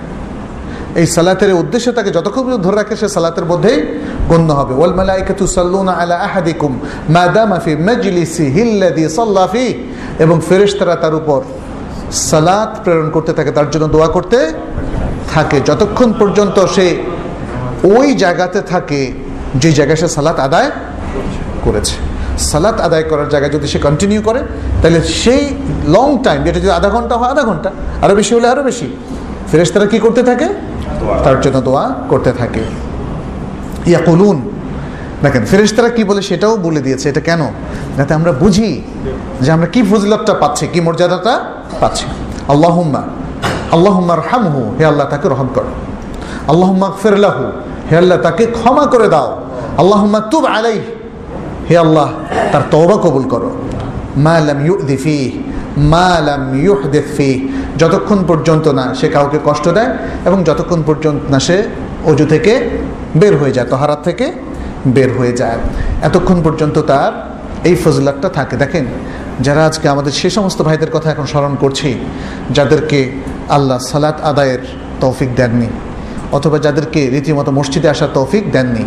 এই 0.95 1.05
সালাতের 1.05 1.53
উদ্দেশ্যে 1.53 1.91
তাকে 1.91 2.11
যতক্ষণ 2.11 2.57
ধরে 2.57 2.75
রাখে, 2.75 2.95
সে 2.95 3.07
সালাতের 3.09 3.45
মধ্যেই 3.45 3.79
গণ্য 4.29 4.49
হবে। 4.53 4.73
ওয়াল 4.75 4.93
মালাইকাতু 4.93 5.47
সাল্লুনা 5.47 5.93
আলা 5.93 6.15
আহাদিকুম 6.15 6.79
মা 7.09 7.27
দামা 7.27 7.59
ফি 7.59 7.75
মাজলিসিহি 7.75 8.61
আল্লাযী 8.61 9.09
সাল্লা 9.09 9.47
ফি। 9.47 9.65
এবং 10.19 10.41
ফেরেশতারা 10.49 10.95
তার 10.95 11.15
উপর 11.15 11.41
সালাত 12.11 12.79
প্রেরণ 12.83 13.09
করতে 13.09 13.33
থাকে, 13.33 13.51
তার 13.51 13.69
জন্য 13.69 13.87
দোয়া 13.87 14.07
করতে 14.07 14.53
থাকে। 15.33 15.57
যতক্ষণ 15.65 16.13
পর্যন্ত 16.19 16.65
সে 16.65 16.87
ওই 17.83 18.15
জায়গাতে 18.15 18.61
থাকে, 18.61 19.11
যে 19.55 19.71
জায়গায় 19.71 19.97
সে 19.97 20.07
সালাত 20.07 20.39
আদায় 20.39 20.71
করেছে। 21.63 21.95
সালাত 22.39 22.81
আদায় 22.81 23.03
করার 23.03 23.29
জায়গায় 23.29 23.51
যদি 23.51 23.67
সে 23.67 23.79
কন্টিনিউ 23.79 24.21
করে, 24.21 24.39
তাহলে 24.81 25.01
সেই 25.03 25.43
লং 25.87 26.07
টাইম 26.23 26.43
যেটা 26.43 26.59
যদি 26.59 26.69
আধা 26.69 26.89
ঘণ্টা 26.89 27.15
হয়, 27.17 27.29
আধা 27.29 27.43
ঘণ্টা 27.43 27.69
আরও 28.01 28.15
বেশি 28.15 28.35
হলে 28.35 28.47
আরও 28.47 28.63
বেশি। 28.63 28.87
ফেরেশতারা 29.51 29.85
কি 29.85 29.99
করতে 29.99 30.23
থাকে? 30.23 30.47
তার 31.25 31.37
জন্য 31.43 31.57
দোয়া 31.67 31.83
করতে 32.11 32.31
থাকে। 32.39 32.63
ইয়া 33.89 34.01
কলুন 34.07 34.37
দেখেন, 35.23 35.43
ফেরেশতারা 35.51 35.89
কি 35.97 36.03
বলে 36.09 36.21
সেটাও 36.29 36.53
বলে 36.65 36.81
দিয়েছে, 36.85 37.05
এটা 37.11 37.21
কেন? 37.29 37.41
যাতে 37.97 38.11
আমরা 38.19 38.31
বুঝি 38.41 38.69
যে 39.43 39.49
আমরা 39.55 39.67
কি 39.73 39.81
ফজিলতটা 39.89 40.33
পাচ্ছি, 40.41 40.65
কি 40.73 40.79
মর্যাদাটা 40.87 41.33
পাচ্ছি। 41.81 42.05
আল্লাহুম্মা 42.53 43.01
আল্লাহুম্মার 43.75 44.21
হামহু 44.29 44.61
হে 44.77 44.83
আল্লাহ 44.91 45.05
তাকে 45.13 45.27
রহম 45.33 45.49
করো। 45.55 45.71
আল্লাহুম্মা 46.51 46.87
ফেরলাহু 47.01 47.43
হে 47.89 47.95
আল্লাহ 48.01 48.17
তাকে 48.27 48.43
ক্ষমা 48.57 48.85
করে 48.93 49.07
দাও। 49.15 49.29
আল্লাহুম্মা 49.81 50.19
তুব 50.31 50.43
আলাই 50.57 50.77
হে 51.69 51.75
আল্লাহ 51.85 52.09
তার 52.51 52.63
তওবা 52.73 52.97
কবুল 53.03 53.25
করো। 53.33 53.49
মা 54.25 54.35
লাম 54.47 54.59
ইউদি 54.67 54.97
ফি 55.03 55.17
মা 55.93 56.09
লাম 56.27 56.43
ইউহদিস 56.65 57.07
ফি 57.17 57.29
যতক্ষণ 57.77 58.23
পর্যন্ত 58.27 58.67
না 58.67 58.95
সে 58.95 59.07
কাউকে 59.07 59.39
কষ্ট 59.45 59.69
দেয় 59.69 59.91
এবং 60.25 60.43
যতক্ষণ 60.43 60.83
পর্যন্ত 60.85 61.31
না 61.31 61.39
সে 61.39 61.63
অজু 62.05 62.25
থেকে 62.25 62.69
বের 63.15 63.37
হয়ে 63.37 63.51
যায়, 63.51 63.67
তহারাত 63.67 63.99
থেকে 64.03 64.31
বের 64.87 65.17
হয়ে 65.17 65.33
যায়। 65.33 65.57
এতক্ষণ 66.01 66.41
পর্যন্ত 66.43 66.79
তার 66.79 67.11
এই 67.63 67.75
ফজিলাতটা 67.75 68.29
থাকে। 68.29 68.55
দেখেন, 68.57 68.85
যারা 69.39 69.65
আজকে 69.65 69.89
আমাদের 69.89 70.11
সে 70.11 70.29
সমস্ত 70.29 70.61
ভাইদের 70.61 70.91
কথা 70.91 71.11
এখন 71.11 71.25
স্মরণ 71.25 71.55
করছি, 71.55 71.89
যাদেরকে 72.51 73.11
আল্লাহ 73.49 73.79
সালাত 73.79 74.21
আদায়ের 74.21 74.59
তৌফিক 75.01 75.35
দেননি, 75.35 75.67
অথবা 76.31 76.57
যাদেরকে 76.59 77.09
রীতিমতো 77.09 77.51
মসজিদে 77.51 77.89
আসার 77.89 78.07
তৌফিক 78.13 78.51
দেননি, 78.51 78.83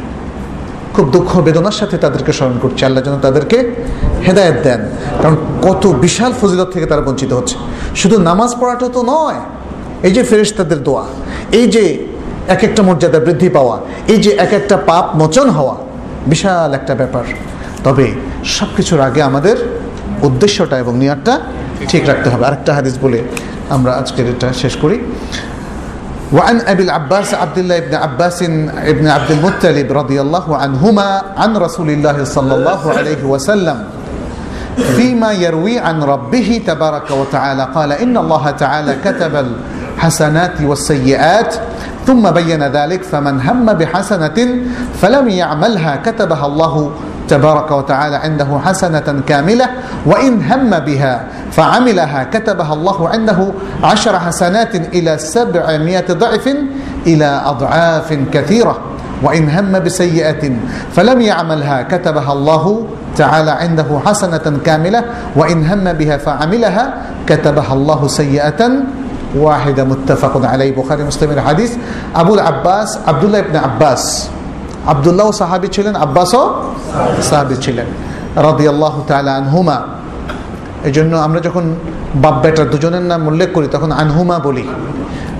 খুব 0.94 1.10
দুঃখ 1.10 1.38
বেদনার 1.38 1.72
সাথে 1.72 1.98
তাদেরকে 1.98 2.32
স্মরণ 2.32 2.58
করছে। 2.62 2.84
আল্লাহ 2.86 3.02
যেন 3.04 3.18
তাদেরকে 3.18 3.58
হেদায়ত 4.26 4.54
দেন। 4.62 4.80
কারণ 5.22 5.36
কত 5.62 5.86
বিশাল 5.86 6.32
ফজিলত 6.40 6.68
থেকে 6.70 6.86
তারা 6.86 7.00
বঞ্চিত 7.00 7.32
হচ্ছে। 7.32 7.56
শুধু 7.95 8.15
নামাজ 8.29 8.51
পড়াটা 8.59 8.87
তো 8.95 9.01
নয় 9.13 9.39
এই 10.07 10.11
যে 10.15 10.21
ফেরেশতাদের 10.23 10.79
দোয়া 10.83 11.05
এই 11.51 11.65
যে 11.75 11.83
এক 12.47 12.61
একটা 12.67 12.81
মর্যাদা 12.87 13.19
বৃদ্ধি 13.19 13.49
পাওয়া 13.49 13.75
এই 14.07 14.19
যে 14.23 14.31
এক 14.45 14.51
একটা 14.59 14.75
পাপ 14.89 15.05
মোচন 15.19 15.47
হওয়া 15.49 15.75
বিশাল 16.31 16.69
একটা 16.73 16.93
ব্যাপার 16.95 17.25
তবে 17.83 18.07
সব 18.55 18.69
কিছুর 18.77 18.99
আগে 18.99 19.21
আমাদের 19.21 19.57
উদ্দেশ্যটা 20.23 20.75
এবং 20.77 20.93
নিয়ারটা 20.97 21.33
ঠিক 21.91 22.03
রাখতে 22.07 22.27
হবে 22.29 22.43
আরেকটা 22.45 22.71
হাদিস 22.73 22.95
বলে 23.01 23.19
আমরা 23.69 23.91
আজকের 24.01 24.25
এটা 24.33 24.47
শেষ 24.53 24.73
করি 24.83 24.97
وعن 26.33 26.57
ابي 26.63 26.83
العباس 26.83 27.29
عبد 27.33 27.57
الله 27.57 27.79
بن 27.79 27.93
عباس 27.95 28.37
بن 28.99 29.07
عبد 29.07 29.31
المطلب 29.31 29.87
رضي 29.91 30.17
الله 30.21 30.45
عنهما 30.57 31.07
عن 31.37 31.51
رسول 31.57 31.89
الله 31.89 32.17
صلى 32.25 32.53
الله 32.55 32.81
عليه 32.91 33.21
وسلم 33.23 33.77
فيما 34.78 35.32
يروي 35.32 35.78
عن 35.78 36.02
ربه 36.02 36.62
تبارك 36.66 37.10
وتعالى. 37.10 37.68
قال 37.74 37.92
إن 37.92 38.16
الله 38.16 38.50
تعالى 38.50 38.96
كتب 39.04 39.46
الحسنات 39.96 40.60
والسيئات 40.62 41.54
ثم 42.06 42.30
بين 42.30 42.62
ذلك 42.62 43.02
فمن 43.02 43.40
هم 43.40 43.72
بحسنة 43.72 44.38
فلم 45.00 45.28
يعملها 45.28 45.96
كتبها 45.96 46.46
الله 46.46 46.90
تبارك 47.28 47.70
وتعالى 47.70 48.16
عنده 48.16 48.60
حسنة 48.64 49.22
كاملة 49.26 49.68
وإن 50.06 50.42
هم 50.42 50.78
بها 50.78 51.24
فعملها 51.52 52.24
كتبها 52.24 52.74
الله 52.74 53.08
عنده 53.08 53.52
عشر 53.84 54.18
حسنات 54.18 54.74
إلى 54.74 55.18
سبعمائة 55.18 56.12
ضعف 56.12 56.48
إلى 57.06 57.42
أضعاف 57.44 58.18
كثيرة. 58.32 58.78
وإن 59.23 59.49
هم 59.49 59.73
بسيئة 59.79 60.43
فلم 60.91 61.21
يعملها 61.21 61.77
كتبها 61.81 62.31
الله 62.33 62.65
تعالى 63.15 63.51
عنده 63.51 63.89
حسنة 64.05 64.45
كاملة 64.65 65.01
وإن 65.35 65.59
هم 65.65 65.85
بها 65.93 66.17
فعملها 66.17 66.83
كتبها 67.27 67.73
الله 67.73 68.01
سيئة 68.07 68.61
واحدة 69.35 69.81
متفق 69.83 70.33
عليه 70.45 70.71
بخاري 70.77 71.03
مسلم 71.03 71.29
الحديث 71.31 71.71
أبو 72.15 72.31
العباس 72.33 72.89
عبد 73.07 73.23
الله 73.23 73.41
بن 73.41 73.55
عباس 73.57 74.03
আবদুল্লাহ 74.83 75.27
সাহাবি 75.41 75.67
ছিলেন 75.75 75.93
আব্বাসও 76.05 76.43
সাহাবি 77.29 77.55
ছিলেন 77.65 77.87
রাদি 78.47 78.65
আল্লাহ 78.73 78.93
আনহুমা 79.41 79.77
এই 80.87 80.93
জন্য 80.97 81.13
আমরা 81.25 81.39
যখন 81.47 81.65
বাপ 82.23 82.35
বেটার 82.43 82.67
দুজনের 82.73 83.05
নাম 83.11 83.21
উল্লেখ 83.31 83.49
করি 83.55 83.67
তখন 83.75 83.89
আনহুমা 84.03 84.35
বলি 84.47 84.65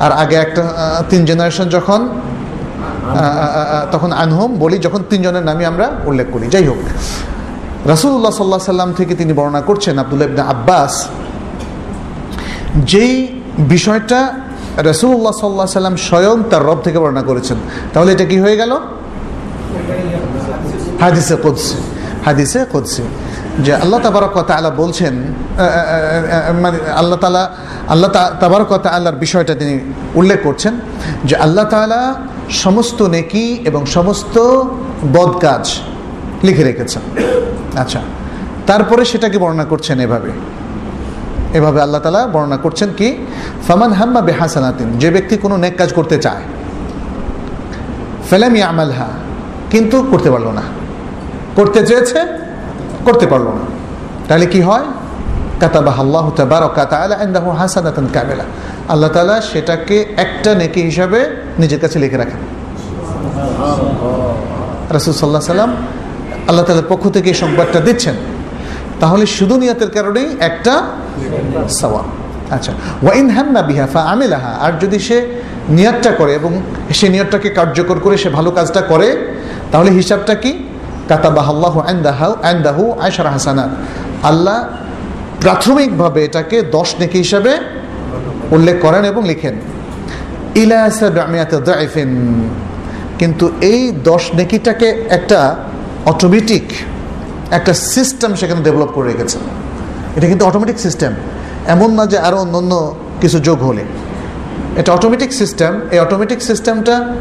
আর 0.06 0.12
আগে 0.24 0.38
একটা 0.46 0.64
তিন 1.12 1.22
জেনারেশন 1.30 1.68
যখন 1.76 2.00
তখন 3.93 4.11
আনহুম 4.23 4.51
বলি, 4.63 4.77
যখন 4.87 5.01
তিনজনের 5.11 5.45
নামই 5.49 5.65
আমরা 5.73 5.87
উল্লেখ 6.09 6.27
করি। 6.35 6.47
যাই 6.55 6.65
হোক 6.71 6.81
রাসুল্লাহ 7.93 8.33
সাল্লাহ 8.39 8.61
সাল্লাম 8.73 8.91
থেকে 8.99 9.13
তিনি 9.21 9.33
বর্ণনা 9.39 9.63
করছেন 9.69 9.95
আবদুল্লাহ 10.03 10.29
ইবনা 10.31 10.45
আব্বাস, 10.55 10.95
যেই 12.93 13.15
বিষয়টা 13.75 14.21
রসুল্লাহ 14.91 15.35
সাল্লাহ 15.43 15.67
সাল্লাম 15.79 15.97
স্বয়ং 16.09 16.37
তার 16.51 16.63
রব 16.69 16.79
থেকে 16.87 16.99
বর্ণনা 17.03 17.25
করেছেন। 17.31 17.59
তাহলে 17.93 18.11
এটা 18.15 18.27
কি 18.31 18.37
হয়ে 18.45 18.57
গেল? 18.61 18.73
হাদিসে 21.03 21.37
কুদ্সি 21.45 21.77
হাদিসে 22.27 22.61
কুদ্সি, 22.73 23.05
যে 23.65 23.73
আল্লাহ 23.83 23.99
তাবারক 24.07 24.37
তালা 24.51 24.71
বলছেন 24.83 25.15
মানে 26.63 26.77
আল্লাহ 27.01 27.19
তালা 27.25 27.43
আল্লাহ 27.93 28.11
তাবারক 28.43 28.71
আল্লাহর 28.97 29.19
বিষয়টা 29.25 29.53
তিনি 29.61 29.75
উল্লেখ 30.21 30.39
করছেন, 30.47 30.75
যে 31.29 31.35
আল্লাহ 31.45 31.65
তালা 31.75 32.01
সমস্ত 32.51 33.03
নেকি 33.03 33.63
এবং 33.65 33.87
সমস্ত 33.87 34.39
বদ 35.13 35.31
কাজ 35.39 35.71
লিখে 36.43 36.65
রেখেছেন 36.65 37.03
আচ্ছা 37.79 38.01
তারপরে 38.67 39.05
সেটাকে 39.05 39.39
বর্ণনা 39.39 39.65
করছেন 39.65 40.01
এভাবে। 40.01 40.31
এভাবে 41.55 41.83
আল্লাহ 41.83 42.01
তালা 42.01 42.27
বর্ণনা 42.27 42.57
করছেন 42.57 42.89
কি, 42.97 43.27
ফামান 43.69 43.93
হাম্মা 43.93 44.21
বেহাসানাতিন, 44.21 44.99
যে 44.99 45.11
ব্যক্তি 45.11 45.37
কোনো 45.37 45.57
নেক 45.57 45.77
কাজ 45.77 45.93
করতে 45.93 46.19
চায়, 46.19 46.43
ফেলামি 48.31 48.63
আমালহা 48.63 49.09
কিন্তু 49.71 50.03
করতে 50.11 50.31
পারল 50.31 50.47
না। 50.47 50.63
করতে 51.57 51.87
চেয়েছে, 51.87 52.21
করতে 53.05 53.27
পারল 53.27 53.45
না। 53.45 53.65
তাহলে 54.29 54.47
কি 54.47 54.61
হয়? 54.61 54.85
কাতাবাহ 55.61 56.01
আল্লাহ 56.01 56.31
তাবারকাতাহু 56.31 57.51
হাসানাতান 57.51 58.09
কামেলা। 58.13 58.45
আল্লাহ 58.93 59.11
তালা 59.17 59.37
সেটাকে 59.51 59.97
একটা 60.25 60.51
নেকি 60.61 60.81
হিসাবে 60.91 61.21
নিজের 61.63 61.81
কাছে 61.85 61.97
লিখে 62.03 62.19
রাখেন। 62.23 62.41
রাসুল 64.97 65.15
সাল্লাহ 65.21 65.43
সাল্লাম 65.55 65.73
আল্লাহ 66.49 66.65
তালার 66.67 66.89
পক্ষ 66.93 67.05
থেকে 67.17 67.29
এই 67.33 67.39
সংবাদটা 67.45 67.81
দিচ্ছেন। 67.87 68.17
তাহলে 69.01 69.25
শুধু 69.39 69.55
নিয়তের 69.63 69.91
কারণেই 69.97 70.29
একটা 70.49 70.75
সওয়াব। 71.81 72.07
আচ্ছা 72.57 72.73
ওয়াইন 73.05 73.29
হ্যাম্মা 73.37 73.63
বিহাফা 73.71 74.01
আমিলাহা, 74.13 74.53
আর 74.65 74.73
যদি 74.83 74.99
সে 75.09 75.19
নিয়তটা 75.79 76.11
করে 76.21 76.33
এবং 76.41 76.53
সে 76.99 77.07
নিয়তটাকে 77.15 77.49
কার্যকর 77.59 77.99
করে, 78.05 78.17
সে 78.23 78.29
ভালো 78.39 78.51
কাজটা 78.51 78.83
করে, 78.93 79.09
তাহলে 79.73 79.91
হিসাবটা 79.99 80.35
কি? 80.43 80.53
কাতাবাহ 81.11 81.49
আন্দাহু 81.93 82.31
আন্দাহু 82.51 82.85
আয়সার 83.05 83.29
হাসানাত। 83.37 83.71
আল্লাহ 84.31 84.59
প্রাথমিকভাবে 85.43 86.21
এটাকে 86.25 86.57
দশ 86.77 86.89
নেকি 87.01 87.19
হিসাবে 87.25 87.53
উল্লেখ 88.51 88.77
করেন 88.81 89.05
এবং 89.05 89.27
লিখেন 89.27 89.55
ইলাফিন 90.55 92.41
কিন্তু 93.19 93.51
এই 93.61 93.93
দশ 94.05 94.31
নেকিটাকে 94.35 94.89
একটা 95.09 95.57
অটোমেটিক 96.07 96.63
একটা 97.51 97.75
সিস্টেম 97.75 98.35
সেখানে 98.35 98.61
ডেভেলপ 98.61 98.89
করে 98.89 99.13
রেখেছে। 99.13 99.39
এটা 100.17 100.27
কিন্তু 100.27 100.45
অটোমেটিক 100.45 100.79
সিস্টেম 100.81 101.13
এমন 101.67 101.95
না 101.95 102.07
যে 102.07 102.19
আরও 102.19 102.37
অন্য 102.37 102.95
কিছু 103.21 103.39
যোগ 103.39 103.63
হলে। 103.63 103.85
এটা 104.77 104.93
অটোমেটিক 104.93 105.33
সিস্টেম 105.33 105.81
এই 105.91 105.99
অটোমেটিক 105.99 106.43
সিস্টেমটা 106.43 107.15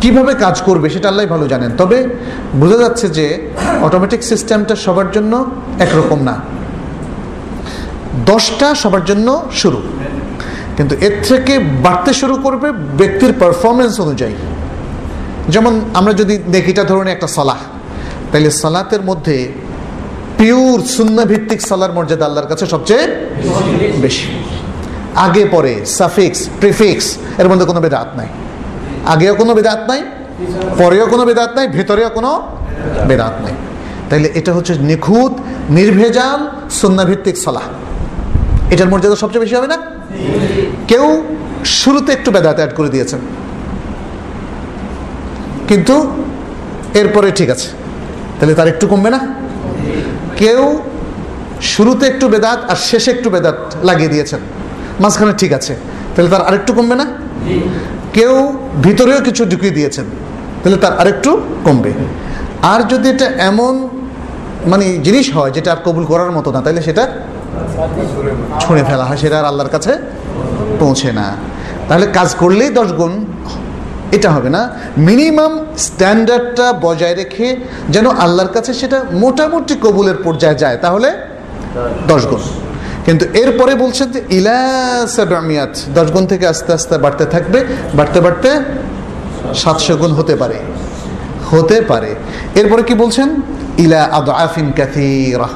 কীভাবে 0.00 0.34
কাজ 0.34 0.60
করবে 0.60 0.90
সেটা 0.90 1.08
আল্লাহ 1.08 1.26
ভালো 1.26 1.48
জানেন। 1.48 1.70
তবে 1.78 2.06
বোঝা 2.54 2.76
যাচ্ছে 2.76 3.08
যে 3.08 3.50
অটোমেটিক 3.82 4.22
সিস্টেমটা 4.22 4.76
সবার 4.76 5.10
জন্য 5.10 5.50
একরকম 5.78 6.22
না। 6.22 6.55
দশটা 8.26 8.74
সবার 8.74 9.04
জন্য 9.04 9.42
শুরু। 9.52 9.82
কিন্তু 10.76 10.96
এর 11.00 11.22
থেকে 11.22 11.58
বাড়তে 11.58 12.12
শুরু 12.12 12.36
করবে 12.36 12.72
ব্যক্তির 12.72 13.32
পারফরমেন্স 13.32 14.00
অনুযায়ী। 14.00 14.32
যেমন 15.48 15.80
আমরা 15.94 16.12
যদি 16.12 16.38
দেখিটা 16.38 16.84
ধরুন 16.84 17.06
একটা 17.06 17.26
সলাহ। 17.26 17.56
তাহলে 18.32 18.50
সালাতের 18.50 19.02
মধ্যে 19.02 19.52
পিওর 20.38 20.80
শূন্য 20.80 21.24
ভিত্তিক 21.24 21.62
সালার 21.62 21.92
মর্যাদা 21.92 22.24
আল্লাহর 22.24 22.46
কাছে 22.46 22.66
সবচেয়ে 22.66 23.28
বেশি। 24.00 24.26
আগে, 25.14 25.44
পরে 25.44 25.84
সাফিক্স 25.86 26.48
প্রিফিক্স 26.60 27.16
এর 27.38 27.48
মধ্যে 27.48 27.64
কোনো 27.64 27.80
বেদাত 27.80 28.16
নাই। 28.16 28.26
আগেও 29.06 29.34
কোনো 29.34 29.54
বেদাত 29.54 29.84
নাই, 29.88 30.02
পরেও 30.78 31.06
কোনো 31.06 31.24
বেদাত 31.24 31.54
নাই, 31.54 31.68
ভেতরেও 31.68 32.08
কোনো 32.08 32.42
বেদাত 33.08 33.32
নাই। 33.42 33.52
তাইলে 34.10 34.30
এটা 34.34 34.52
হচ্ছে 34.52 34.74
নিখুঁত, 34.74 35.32
নির্ভেজাল 35.70 36.68
সন্ন্যাভিত্তিক 36.70 37.36
সলাহ। 37.36 37.62
এটার 38.70 38.88
মর্যাদা 38.88 39.16
সবচেয়ে 39.16 39.40
বেশি 39.40 39.54
হবে 39.54 39.66
না? 39.66 39.76
কেউ 40.88 41.22
শুরুতে 41.64 42.12
একটু 42.12 42.30
বেদাত 42.30 42.56
অ্যাড 42.56 42.74
করে 42.74 42.88
দিয়েছেন। 42.88 43.18
কিন্তু 45.68 46.24
এরপরে 46.94 47.30
ঠিক 47.30 47.50
আছে। 47.50 47.68
তাহলে 48.40 48.54
তার 48.54 48.68
একটু 48.68 48.86
কমবে 48.86 49.10
না? 49.10 49.34
কেউ 50.36 50.78
শুরুতে 51.62 52.06
একটু 52.06 52.28
বেদাত 52.28 52.70
আর 52.70 52.76
শেষে 52.76 53.10
একটু 53.10 53.30
বেদাত 53.30 53.56
লাগিয়ে 53.82 54.08
দিয়েছেন। 54.08 54.40
মাঝখানে 55.00 55.32
ঠিক 55.38 55.52
আছে। 55.52 55.76
তাহলে 56.16 56.30
তার 56.30 56.46
আরেকটু 56.46 56.72
কমবে 56.72 56.94
না? 56.94 57.06
কেউ 58.12 58.58
ভিতরেও 58.82 59.20
কিছু 59.20 59.44
ঢুকিয়ে 59.44 59.72
দিয়েছেন। 59.72 60.04
তাহলে 60.62 60.78
তার 60.78 60.98
আরেকটু 60.98 61.40
কমবে। 61.64 61.92
আর 62.62 62.82
যদি 62.82 63.08
এটা 63.08 63.24
এমন 63.24 63.88
মানে 64.66 64.98
জিনিস 64.98 65.34
হয় 65.34 65.50
যেটা 65.50 65.72
আর 65.72 65.76
কবুল 65.84 66.04
করার 66.04 66.30
মতো 66.30 66.52
না, 66.52 66.60
তাহলে 66.60 66.82
সেটা 66.82 67.08
ছুঁড়ে 68.60 68.84
ফেলা 68.84 69.04
হয়, 69.04 69.16
সেটা 69.16 69.38
আর 69.38 69.44
আল্লাহর 69.44 69.70
কাছে 69.70 69.98
পৌঁছে 70.80 71.12
না। 71.12 71.36
তাহলে 71.88 72.06
কাজ 72.06 72.34
করলেই 72.34 72.70
দশ 72.70 72.92
গুণ, 72.92 73.24
এটা 74.12 74.30
হবে 74.30 74.50
না। 74.50 74.70
মিনিমাম 74.98 75.66
স্ট্যান্ডার্ডটা 75.78 76.72
বজায় 76.72 77.14
রেখে 77.14 77.56
যেন 77.88 78.06
আল্লাহর 78.10 78.52
কাছে 78.52 78.74
সেটা 78.74 79.04
মোটামুটি 79.12 79.74
কবুলের 79.82 80.16
পর্যায়ে 80.24 80.54
যায়, 80.54 80.76
তাহলে 80.76 81.12
দশ 82.08 82.26
গুণ। 82.26 82.40
কিন্তু 83.04 83.24
এরপরে 83.34 83.74
বলছেন 83.74 84.10
যে 84.10 84.20
ইলাসামিয়াত 84.30 85.78
দশ 85.94 86.08
গুণ 86.12 86.26
থেকে 86.26 86.46
আস্তে 86.46 86.72
আস্তে 86.72 86.98
বাড়তে 86.98 87.24
থাকবে, 87.26 87.64
বাড়তে 87.94 88.20
বাড়তে 88.20 88.50
সাতশো 89.54 89.96
গুণ 89.96 90.12
হতে 90.12 90.36
পারে। 90.36 90.58
হতে 91.50 91.80
পারে। 91.80 92.14
এরপরে 92.54 92.82
কি 92.82 92.94
বলছেন? 92.94 93.28
ইলা 93.78 94.02
আদ 94.04 94.28
আফিন 94.28 94.72
কাথীরা 94.76 95.48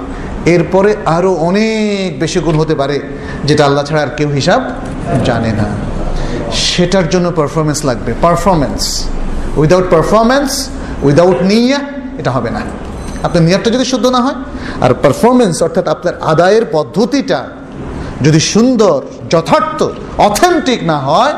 এরপরে 0.47 0.97
আরও 1.07 1.33
অনেক 1.35 2.19
বেশি 2.19 2.41
গুণ 2.41 2.55
হতে 2.55 2.75
পারে, 2.75 3.01
যেটা 3.45 3.65
আল্লাহ 3.65 3.85
ছাড়া 3.85 4.03
আর 4.03 4.09
কেউ 4.17 4.29
হিসাব 4.29 4.61
জানে 5.25 5.53
না। 5.53 5.69
সেটার 6.53 7.09
জন্য 7.09 7.31
পারফরমেন্স 7.31 7.85
লাগবে। 7.85 8.15
পারফরমেন্স 8.23 9.09
উইদাউট 9.57 9.91
পারফরমেন্স 9.91 10.71
উইদাউট 11.03 11.43
নিয়া, 11.43 11.81
এটা 12.19 12.31
হবে 12.31 12.51
না। 12.51 12.61
আপনার 13.23 13.43
নিয়ারটা 13.43 13.71
যদি 13.71 13.85
শুদ্ধ 13.85 14.07
না 14.07 14.21
হয়, 14.21 14.35
আর 14.81 14.95
পারফরমেন্স 14.95 15.63
অর্থাৎ 15.63 15.89
আপনার 15.89 16.15
আদায়ের 16.21 16.65
পদ্ধতিটা 16.73 17.41
যদি 18.23 18.41
সুন্দর, 18.41 19.03
যথার্থ 19.31 19.83
অথেন্টিক 20.19 20.81
না 20.85 20.99
হয়, 20.99 21.35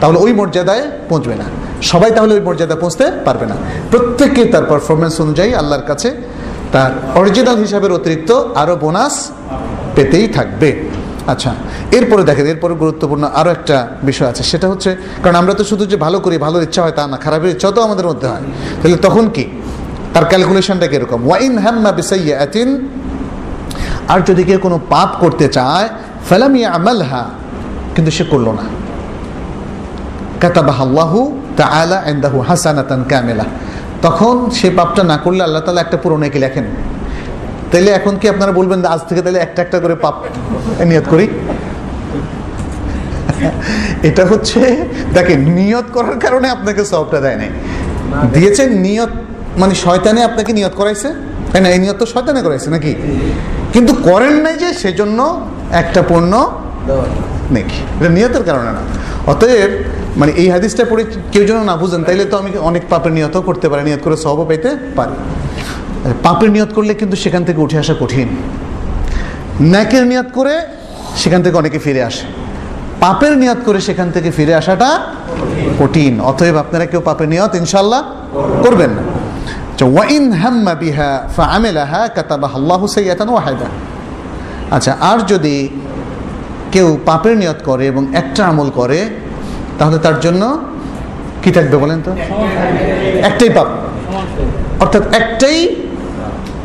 তাহলে 0.00 0.18
ওই 0.18 0.32
মর্যাদায় 0.32 0.90
পৌঁছবে 1.08 1.34
না। 1.34 1.44
সবাই 1.82 2.10
তাহলে 2.10 2.34
ওই 2.34 2.40
মর্যাদায় 2.40 2.80
পৌঁছতে 2.80 3.12
পারবে 3.24 3.46
না। 3.46 3.56
প্রত্যেকে 3.90 4.44
তার 4.44 4.64
পারফরমেন্স 4.64 5.20
অনুযায়ী 5.20 5.54
আল্লাহর 5.54 5.82
কাছে 5.82 6.08
তার 6.72 6.90
অরিজিনাল 7.14 7.56
হিসাবের 7.56 7.92
অতিরিক্ত 7.92 8.30
আরও 8.54 8.76
বোনাস 8.76 9.30
পেতেই 9.94 10.28
থাকবে। 10.28 10.70
আচ্ছা 11.26 11.54
এরপরে 11.92 12.22
দেখেন, 12.24 12.46
এরপরে 12.46 12.74
গুরুত্বপূর্ণ 12.74 13.24
আরও 13.34 13.50
একটা 13.50 13.86
বিষয় 14.02 14.28
আছে, 14.28 14.42
সেটা 14.42 14.68
হচ্ছে, 14.68 14.96
কারণ 15.22 15.34
আমরা 15.34 15.54
তো 15.54 15.64
শুধু 15.64 15.86
যে 15.86 15.96
ভালো 15.96 16.20
করি 16.20 16.38
ভালোর 16.38 16.62
ইচ্ছা 16.62 16.82
হয় 16.82 16.92
তা 16.92 17.06
না, 17.06 17.16
খারাপের 17.16 17.50
ইচ্ছাও 17.50 17.72
তো 17.72 17.80
আমাদের 17.82 18.06
মধ্যে 18.06 18.26
হয়। 18.28 18.44
তাহলে 18.82 18.96
তখন 18.96 19.28
কি? 19.28 19.44
তার 20.14 20.24
ক্যালকুলেশনটা 20.24 20.86
কীরকম? 20.86 21.20
ওয়াইন 21.26 21.58
হাম্মা 21.58 21.90
বিসাইয়াতিন 21.92 22.68
আর 24.08 24.20
যদি 24.28 24.44
কেউ 24.44 24.58
কোনো 24.58 24.80
পাপ 24.88 25.10
করতে 25.20 25.48
চায়, 25.48 25.88
ফেলামি 26.28 26.64
আমালহা 26.64 27.24
কিন্তু 27.94 28.10
সে 28.10 28.24
করল 28.24 28.48
না। 28.48 28.64
কাতাবাহ 30.40 30.78
আল্লাহু 30.82 31.20
তাআলা 31.56 31.98
ইনদাহু 32.12 32.38
হাসানাতান 32.40 33.04
কামিলা। 33.08 33.46
তখন 34.02 34.50
সে 34.50 34.70
পাপটা 34.70 35.02
না 35.02 35.16
করলে 35.16 35.42
আল্লাহ 35.42 35.62
তালা 35.62 35.80
একটা 35.80 35.96
পুরো 35.96 36.16
নেকি 36.16 36.38
লেখেন? 36.38 36.64
তাইলে 37.70 37.90
এখন 37.90 38.16
কি 38.16 38.28
আপনারা 38.28 38.52
বলবেন 38.52 38.84
আজ 38.84 39.00
থেকে 39.08 39.22
তাহলে 39.22 39.38
একটা 39.38 39.62
একটা 39.62 39.80
করে 39.80 39.94
পাপ 39.94 40.14
নিয়ত 40.84 41.08
করি? 41.08 41.26
এটা 44.02 44.26
হচ্ছে 44.26 44.86
দেখেন 45.14 45.40
নিয়ত 45.40 45.84
করার 45.92 46.18
কারণে 46.18 46.48
আপনাকে 46.48 46.84
সবটা 46.84 47.20
দেয় 47.20 47.36
নাই। 47.36 47.48
দিয়েছেন 48.32 48.72
নিয়ত 48.72 49.08
মানে 49.58 49.74
শয়তানে 49.74 50.24
আপনাকে 50.24 50.52
নিয়ত 50.52 50.74
করাইছে? 50.74 51.14
তাই 51.52 51.60
না? 51.60 51.68
এই 51.68 51.78
নিয়ত 51.78 51.96
তো 51.96 52.06
শয়তানে 52.06 52.42
করাইছে 52.42 52.70
নাকি? 52.70 52.94
কিন্তু 53.72 53.94
করেন 53.94 54.32
নাই 54.32 54.54
যে 54.54 54.74
সেজন্য 54.74 55.46
একটা 55.72 56.02
পণ্য 56.08 56.61
নাকি? 57.54 57.78
এটা 58.00 58.10
নিয়তের 58.18 58.44
কারণে 58.48 58.70
না। 58.76 58.82
অতএব 59.32 59.70
মানে 60.20 60.32
এই 60.42 60.48
হাদিসটা 60.54 60.84
পড়ে 60.90 61.04
কেউ 61.32 61.44
যেন 61.48 61.58
না 61.70 61.74
বুঝেন, 61.76 62.02
তাইলে 62.08 62.24
তো 62.24 62.36
আমি 62.38 62.50
অনেক 62.70 62.82
পাপের 62.92 63.12
নিয়ত 63.12 63.36
করতে 63.48 63.66
পারি, 63.70 63.82
নিয়ত 63.88 64.00
করে 64.06 64.16
সবও 64.16 64.44
পেতে 64.50 64.70
পারি। 64.96 65.14
পাপের 66.22 66.50
নিয়ত 66.50 66.70
করলে 66.76 66.92
কিন্তু 66.94 67.16
সেখান 67.16 67.42
থেকে 67.44 67.60
উঠে 67.60 67.78
আসা 67.78 67.94
কঠিন। 68.00 68.28
ন্যাকের 69.72 70.04
নিয়ত 70.10 70.28
করে 70.38 70.54
সেখান 71.22 71.40
থেকে 71.42 71.56
অনেকে 71.62 71.78
ফিরে 71.78 72.02
আসে। 72.10 72.24
পাপের 73.00 73.34
নিয়ত 73.42 73.60
করে 73.66 73.80
সেখান 73.80 74.08
থেকে 74.10 74.30
ফিরে 74.30 74.54
আসাটা 74.54 74.90
কঠিন। 75.80 76.20
অতএব 76.20 76.56
আপনারা 76.56 76.86
কেউ 76.86 77.00
পাপের 77.00 77.28
নিয়ত 77.28 77.52
ইনশাল্লাহ 77.62 78.02
করবেন 78.64 78.90
না। 78.90 79.02
ওয়াইন 79.96 80.32
হাম্মা 80.32 80.74
বিহা 80.74 81.10
ফাআমিলাহা 81.36 82.02
কাতাবাহা 82.16 82.56
আল্লাহু 82.60 82.86
সাইয়াতান 82.86 83.28
ওয়াহিদা। 83.28 83.68
আচ্ছা 84.76 84.92
আর 85.00 85.18
যদি 85.32 85.56
কেউ 86.72 86.88
পাপের 87.08 87.34
নিয়ত 87.42 87.60
করে 87.68 87.84
এবং 87.92 88.02
একটা 88.20 88.42
আমল 88.50 88.68
করে, 88.80 88.98
তাহলে 89.78 89.98
তার 90.04 90.16
জন্য 90.24 90.42
কি 91.42 91.50
থাকবে 91.56 91.76
বলেন 91.82 91.98
তো? 92.06 92.12
একটাই 93.28 93.50
পাপ। 93.56 93.68
অর্থাৎ 94.82 95.02
একটাই 95.20 95.58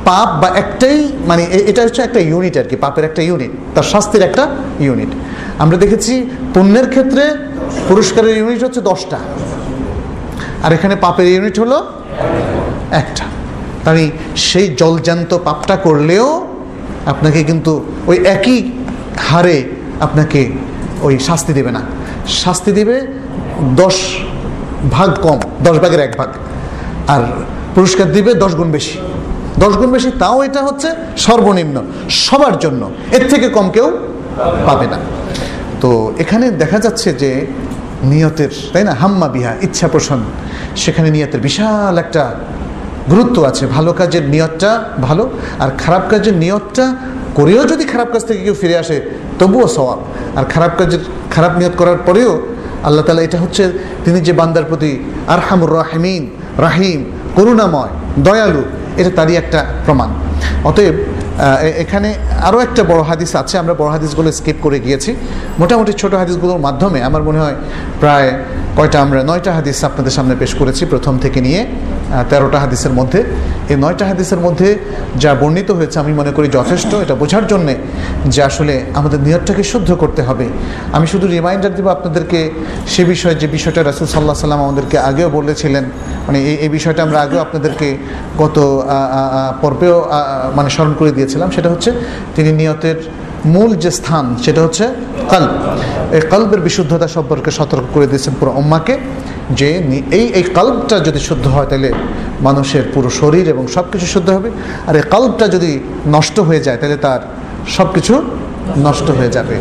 পাপ 0.10 0.30
বা 0.42 0.48
একটাই 0.62 0.98
মানে 1.30 1.44
এটা 1.72 1.82
হচ্ছে 1.86 2.02
একটা 2.08 2.20
ইউনিট 2.30 2.56
আর 2.62 2.68
কি, 2.70 2.76
পাপের 2.86 3.04
একটা 3.10 3.22
ইউনিট 3.30 3.52
তার 3.76 3.88
শাস্তির 3.94 4.24
একটা 4.30 4.44
ইউনিট 4.86 5.12
আমরা 5.64 5.78
দেখেছি 5.84 6.14
পুণ্যের 6.54 6.88
ক্ষেত্রে 6.94 7.24
পুরস্কারের 7.90 8.36
ইউনিট 8.38 8.62
হচ্ছে 8.66 8.82
দশটা। 8.92 9.20
আর 10.66 10.72
এখানে 10.78 10.96
পাপের 11.06 11.28
ইউনিট 11.34 11.56
হলো 11.64 11.78
একটা। 13.02 13.26
তাই 13.86 14.02
সেই 14.48 14.68
জলজান্ত 14.82 15.32
পাপটা 15.48 15.76
করলেও 15.86 16.28
আপনাকে 17.12 17.40
কিন্তু 17.50 17.74
ওই 18.08 18.18
একই 18.36 18.58
হারে 19.30 19.58
আপনাকে 20.02 20.52
ওই 21.02 21.20
শাস্তি 21.20 21.54
দেবে 21.54 21.72
না। 21.72 21.82
শাস্তি 22.28 22.72
দেবে 22.72 23.08
দশ 23.76 23.96
ভাগ 24.92 25.16
কম, 25.22 25.40
দশ 25.64 25.80
ভাগের 25.80 26.00
এক 26.00 26.14
ভাগ। 26.18 26.30
আর 27.08 27.22
পুরস্কার 27.76 28.12
দিবে 28.12 28.34
দশ 28.34 28.56
গুণ 28.56 28.72
বেশি। 28.72 28.98
দশ 29.60 29.74
গুণ 29.78 29.92
বেশি, 29.92 30.12
তাও 30.20 30.44
এটা 30.44 30.62
হচ্ছে 30.62 30.92
সর্বনিম্ন, 31.18 31.82
সবার 32.10 32.60
জন্য। 32.60 32.92
এর 33.12 33.30
থেকে 33.30 33.50
কম 33.50 33.70
কেউ 33.70 33.98
পাবে 34.66 34.88
না। 34.88 34.98
তো 35.82 36.14
এখানে 36.18 36.50
দেখা 36.50 36.80
যাচ্ছে 36.80 37.14
যে 37.14 37.46
নিয়তের, 38.04 38.50
তাই 38.74 38.84
না? 38.84 38.94
হাম্মা 38.94 39.28
বিহা, 39.28 39.54
ইচ্ছা 39.62 39.88
পোষণ। 39.88 40.20
সেখানে 40.76 41.10
নিয়তের 41.10 41.42
বিশাল 41.42 41.98
একটা 41.98 42.36
গুরুত্ব 43.10 43.44
আছে। 43.44 43.68
ভালো 43.68 43.94
কাজের 43.94 44.24
নিয়তটা 44.30 44.84
ভালো, 45.02 45.30
আর 45.60 45.70
খারাপ 45.78 46.02
কাজের 46.10 46.34
নিয়তটা 46.34 46.96
করেও 47.38 47.62
যদি 47.72 47.84
খারাপ 47.94 48.10
কাজ 48.14 48.24
থেকে 48.30 48.42
কেউ 48.46 48.56
ফিরে 48.62 48.76
আসে, 48.84 48.98
তবুও 49.40 49.68
সওয়াব। 49.76 50.00
আর 50.38 50.46
খারাপ 50.54 50.72
কাজের, 50.80 51.02
খারাপ 51.36 51.54
নিয়ত 51.60 51.74
করার 51.82 52.00
পরেও 52.08 52.32
আল্লাহ 52.88 53.04
তালা 53.08 53.22
এটা 53.28 53.38
হচ্ছে 53.44 53.64
তিনি 54.04 54.20
যে 54.28 54.34
বান্দার 54.40 54.66
প্রতি 54.70 54.92
আরহামুর 55.36 55.72
রাহিমিন, 55.82 56.24
রাহিম, 56.66 57.00
করুণাময়, 57.38 57.92
দয়ালু, 58.28 58.64
এটা 59.00 59.12
তারই 59.18 59.36
একটা 59.42 59.60
প্রমাণ। 59.86 60.10
অতএব 60.70 60.96
এখানে 61.84 62.10
আরও 62.48 62.58
একটা 62.68 62.82
বড় 62.92 63.02
হাদিস 63.10 63.32
আছে, 63.42 63.56
আমরা 63.62 63.74
বড় 63.82 63.90
হাদিসগুলো 63.96 64.30
স্কিপ 64.40 64.58
করে 64.66 64.78
গিয়েছি। 64.86 65.12
মোটামুটি 65.62 65.92
ছোট 66.02 66.14
হাদিসগুলোর 66.22 66.62
মাধ্যমে, 66.68 67.00
আমার 67.10 67.24
মনে 67.28 67.40
হয় 67.44 67.56
প্রায় 68.02 68.30
কয়টা 68.78 68.98
আমরা, 69.06 69.20
নয়টা 69.30 69.52
হাদিস 69.58 69.78
আপনাদের 69.90 70.14
সামনে 70.18 70.36
পেশ 70.42 70.52
করেছি 70.60 70.84
প্রথম 70.94 71.14
থেকে 71.24 71.40
নিয়ে। 71.48 71.62
তেরোটা 72.30 72.58
হাদিসের 72.64 72.94
মধ্যে। 73.00 73.20
এই 73.72 73.78
নয়টা 73.84 74.06
হাদিসের 74.12 74.42
মধ্যে 74.46 74.68
যা 75.24 75.32
বর্ণিত 75.42 75.70
হয়েছে, 75.78 75.98
আমি 76.04 76.14
মনে 76.20 76.32
করি 76.38 76.48
যথেষ্ট। 76.58 76.92
এটা 77.04 77.16
বোঝার 77.22 77.46
জন্যে 77.52 77.74
যে 78.34 78.42
আসলে 78.50 78.74
আমাদের 79.00 79.20
নিয়তটাকে 79.28 79.64
শুদ্ধ 79.72 79.90
করতে 80.02 80.22
হবে। 80.28 80.46
আমি 80.96 81.06
শুধু 81.14 81.26
রিমাইন্ডার 81.36 81.76
দেবো 81.78 81.90
আপনাদেরকে 81.98 82.40
সে 82.94 83.02
বিষয়ে 83.12 83.36
যে 83.42 83.48
বিষয়টা 83.58 83.82
রাসুল 83.90 84.08
সাল্লাহ 84.14 84.36
সাল্লাম 84.44 84.62
আমাদেরকে 84.68 84.98
আগেও 85.10 85.30
বলেছিলেন। 85.38 85.86
মানে 86.28 86.38
এই 86.50 86.56
এই 86.66 86.70
বিষয়টা 86.78 87.02
আমরা 87.08 87.20
আগেও 87.26 87.40
আপনাদেরকে 87.46 87.88
গত 88.42 88.58
পর্বেও 89.62 89.98
মানে 90.58 90.70
স্মরণ 90.76 90.94
করে 91.00 91.12
দিয়েছিলাম। 91.18 91.48
সেটা 91.56 91.70
হচ্ছে 91.74 91.90
তিনি 92.36 92.50
নিয়তের 92.62 92.98
মূল 93.54 93.72
যে 93.84 93.92
স্থান, 94.00 94.26
সেটা 94.46 94.62
হচ্ছে 94.66 94.86
কল্প 95.32 95.52
এই 96.16 96.22
কল্পের 96.34 96.62
বিশুদ্ধতা 96.68 97.08
সম্পর্কে 97.16 97.50
সতর্ক 97.60 97.86
করে 97.96 98.06
দিয়েছেন 98.12 98.34
পুরো 98.40 98.52
উম্মাকে। 98.62 98.96
যে 99.60 99.84
এই 100.12 100.26
এই 100.40 100.44
কল্পটা 100.44 101.00
যদি 101.00 101.20
শুদ্ধ 101.20 101.48
হয় 101.48 101.66
তাহলে 101.66 101.92
মানুষের 102.42 102.84
পুরো 102.94 103.10
শরীর 103.10 103.48
এবং 103.48 103.68
সব 103.68 103.86
কিছু 103.92 104.06
শুদ্ধ 104.06 104.30
হবে। 104.30 104.50
আর 104.88 104.96
এই 104.96 105.02
কল্পটা 105.02 105.48
যদি 105.48 105.80
নষ্ট 106.08 106.40
হয়ে 106.40 106.60
যায় 106.60 106.78
তাহলে 106.78 106.98
তার 106.98 107.22
সব 107.68 107.94
কিছু 107.94 108.14
নষ্ট 108.78 109.10
হয়ে 109.10 109.30
যাবে। 109.30 109.56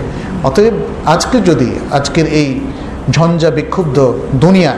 অতএব 0.44 0.74
আজকে 1.06 1.40
যদি, 1.40 1.70
আজকের 1.90 2.26
এই 2.26 2.60
ঝঞ্ঝা 3.10 3.50
বিক্ষুব্ধ 3.50 4.12
দুনিয়া 4.34 4.74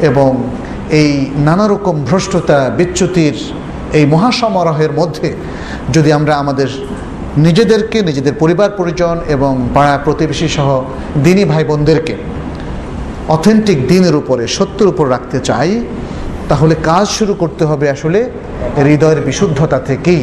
এবং 0.00 0.50
এই 0.90 1.30
নানা 1.36 1.68
রকম 1.68 2.04
ভ্রষ্টতা, 2.04 2.70
বিচ্যুতির 2.76 3.34
এই 3.92 4.06
মহাসমারোহের 4.06 4.92
মধ্যে 4.92 5.34
যদি 5.92 6.12
আমরা 6.12 6.36
আমাদের 6.36 6.68
নিজেদেরকে, 7.36 8.02
নিজেদের 8.02 8.34
পরিবার, 8.34 8.70
পরিজন 8.70 9.20
এবং 9.28 9.68
পাড়া 9.74 9.98
প্রতিবেশী 10.04 10.48
সহ 10.48 10.82
দিনী 11.22 11.44
ভাই 11.44 11.64
বোনদেরকে 11.64 12.14
অথেন্টিক 13.28 13.88
দিনের 13.88 14.14
উপরে, 14.16 14.46
সত্যের 14.48 14.88
উপর 14.88 15.10
রাখতে 15.10 15.40
চাই, 15.40 15.84
তাহলে 16.48 16.74
কাজ 16.82 17.08
শুরু 17.08 17.34
করতে 17.34 17.64
হবে 17.64 17.90
আসলে 17.90 18.30
হৃদয়ের 18.76 19.20
বিশুদ্ধতা 19.20 19.78
থেকেই। 19.78 20.22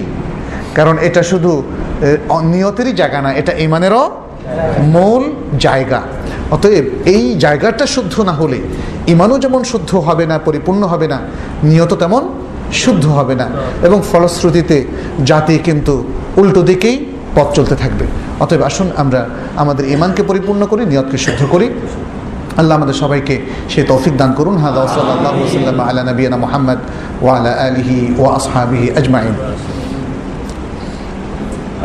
কারণ 0.75 0.97
এটা 1.01 1.23
শুধু 1.23 1.63
নিয়তেরই 2.53 2.93
জায়গা 2.93 3.21
না, 3.21 3.33
এটা 3.33 3.53
ইমানেরও 3.53 4.03
মূল 4.81 5.23
জায়গা। 5.59 6.01
অতএব 6.51 6.85
এই 7.05 7.23
জায়গাটা 7.39 7.85
শুদ্ধ 7.85 8.21
না 8.21 8.31
হলে, 8.31 8.59
ইমানও 9.07 9.37
যেমন 9.39 9.63
শুদ্ধ 9.63 9.95
হবে 9.95 10.25
না, 10.25 10.39
পরিপূর্ণ 10.39 10.81
হবে 10.83 11.07
না 11.07 11.19
নিয়ত 11.63 11.93
তেমন 11.93 12.23
শুদ্ধ 12.73 13.05
হবে 13.07 13.35
না। 13.35 13.47
এবং 13.87 14.01
ফলশ্রুতিতে 14.11 14.85
জাতি 15.25 15.57
কিন্তু 15.57 16.03
উল্টো 16.37 16.61
দিকেই 16.61 17.05
পথ 17.35 17.47
চলতে 17.53 17.75
থাকবে। 17.75 18.05
অতএব 18.39 18.61
আসুন 18.61 18.87
আমরা 18.97 19.25
আমাদের 19.55 19.85
ইমানকে 19.89 20.23
পরিপূর্ণ 20.23 20.65
করি, 20.65 20.85
নিয়তকে 20.85 21.17
শুদ্ধ 21.17 21.45
করি। 21.51 21.69
আল্লাহ 22.59 22.73
আমাদের 22.79 22.97
সবাইকে 23.03 23.35
সে 23.71 23.81
তৌফিক 23.91 24.13
দান 24.21 24.31
করুন। 24.39 24.55
হাদা 24.63 24.81
সাল্লাহ 24.95 25.35
সাল্লাম 25.55 25.77
আলা 25.87 26.01
নবীনা 26.09 26.37
মোহাম্মদ 26.45 26.79
আলিহি 27.67 27.99
ও 28.21 28.23
আসহাবিহি 28.39 28.87
আজমাইন। 28.99 29.35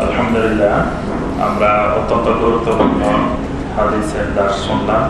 আলহামদুলিল্লাহ, 0.05 0.75
আমরা 1.47 1.69
অত্যন্ত 1.99 2.27
গুরুত্বপূর্ণ 2.43 3.01
হাদিসের 3.77 4.27
দাস 4.37 4.53
শুনলাম। 4.67 5.03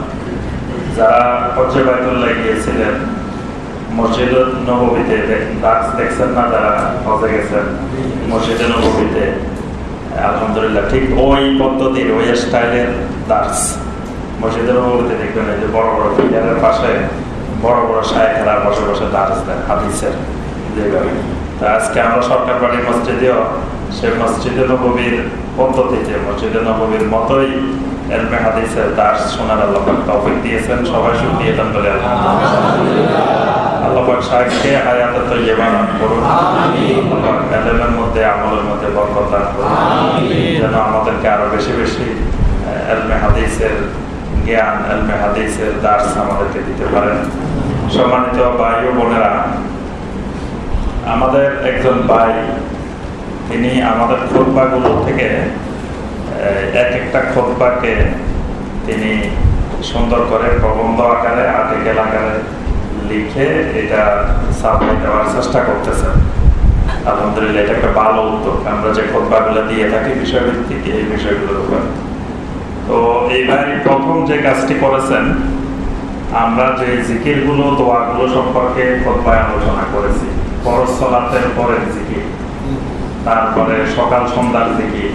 যারা 0.98 1.22
হজ্জে 1.56 1.82
বাইতুল্লাহ 1.88 2.32
গিয়েছিলেন 2.42 2.96
মসজিদ 3.98 4.34
নবীতে 4.70 5.18
ডাক্স 5.64 5.88
দেখছেন 6.00 6.30
না 6.38 6.44
যারা 6.54 6.72
হজে 7.06 7.28
গেছেন? 7.34 7.66
মসজিদে 8.32 8.66
নবীতে 8.74 9.24
আলহামদুলিল্লাহ, 10.30 10.84
ঠিক 10.92 11.04
ওই 11.28 11.44
পদ্ধতির 11.62 12.10
ওই 12.18 12.26
স্টাইলের 12.44 12.90
দার্স 13.30 13.60
মসজিদে 14.42 14.74
নবীতে 14.78 15.16
দেখবেন 15.22 15.46
এই 15.54 15.60
যে 15.62 15.68
বড় 15.76 15.90
বড় 15.96 16.08
ফিল্টারের 16.16 16.60
পাশে 16.66 16.92
বড় 17.66 17.80
বড় 17.90 18.02
সাহেবেরা 18.12 18.54
বসে 18.66 18.84
বসে 18.90 19.06
দার্স 19.16 19.40
দেন 19.48 19.60
হাদিসের 19.70 20.16
যেভাবে। 20.76 21.12
তা 21.60 21.66
আজকে 21.78 21.98
আমরা 22.06 22.22
সরকার 22.32 22.56
বাড়ির 22.62 22.84
মসজিদেও 22.88 23.40
সে 23.98 24.08
মসজিদে 24.22 24.64
নবীর 24.72 25.16
পদ্ধতিতে 25.58 26.14
মসজিদে 26.28 26.60
নবীর 26.70 27.06
মতোই 27.14 27.52
এলমে 28.16 28.38
হাদিসের 28.46 28.88
দাস 29.00 29.20
তৌফিক 30.08 30.38
দিয়েছেন। 30.46 30.80
সবাই 30.92 31.14
বলে 31.76 31.90
সাহেবকে 34.30 34.70
হায়াতে 34.86 35.22
তো 35.30 35.36
করুন। 36.00 36.24
এলেমের 37.58 37.94
মধ্যে 38.00 38.22
আমলের 38.34 38.66
মধ্যে 38.70 38.88
বরকত 38.96 39.28
দান 39.32 39.46
করুন। 39.56 39.76
যেন 40.62 40.76
আমাদেরকে 40.88 41.28
আরও 41.36 41.46
বেশি 41.56 41.72
বেশি 41.82 42.06
এলমে 42.92 43.16
হাদিসের 43.24 43.76
জ্ঞান, 44.46 44.76
এলমে 44.92 45.16
হাদিসের 45.24 45.74
দাস 45.86 46.04
আমাদেরকে 46.24 46.60
দিতে 46.68 46.86
পারেন। 46.94 47.20
সম্মানিত 47.96 48.40
ভাই 48.62 48.78
ও 48.88 48.92
বোনেরা, 49.00 49.34
আমাদের 51.14 51.48
একজন 51.70 51.98
ভাই, 52.12 52.32
তিনি 53.50 53.72
আমাদের 53.92 54.20
খোদবাগুলো 54.32 54.90
থেকে 55.06 55.28
এক 56.82 56.92
একটা 57.02 57.20
খোদবাকে 57.32 57.94
তিনি 58.88 59.12
সুন্দর 59.92 60.22
করে 60.32 60.48
প্রবন্ধ 60.64 61.00
আকারে 61.16 61.44
আর্টিকেল 61.60 61.98
আকারে 62.06 62.36
লিখে 63.10 63.48
এটা 63.82 64.02
সাপ্লাই 64.62 64.96
দেওয়ার 65.04 65.26
চেষ্টা 65.36 65.60
করতেছেন। 65.68 66.14
আলহামদুলিল্লাহ, 67.12 67.62
এটা 67.64 67.74
একটা 67.78 67.92
ভালো 68.02 68.20
উদ্যোগ। 68.32 68.58
আমরা 68.74 68.90
যে 68.98 69.04
খোদবাগুলো 69.12 69.62
দিয়ে 69.72 69.86
থাকি, 69.94 70.12
বিষয়ভিত্তিক 70.24 70.82
এই 71.00 71.06
বিষয়গুলোর 71.14 71.60
উপর। 71.64 71.82
তো 72.88 72.98
এই 73.36 73.42
প্রথম 73.86 74.16
যে 74.30 74.38
কাজটি 74.46 74.76
করেছেন, 74.84 75.26
আমরা 76.44 76.66
যে 76.80 76.90
জিকিরগুলো, 77.10 77.66
দোয়াগুলো 77.80 78.26
সম্পর্কে 78.38 78.84
আলোচনা 79.46 79.86
করেছি। 79.94 80.28
পরের 81.58 81.84
জিকির, 81.96 82.26
তারপরে 83.28 83.76
সকাল 83.98 84.24
সন্ধ্যার 84.36 84.70
জিকির, 84.78 85.12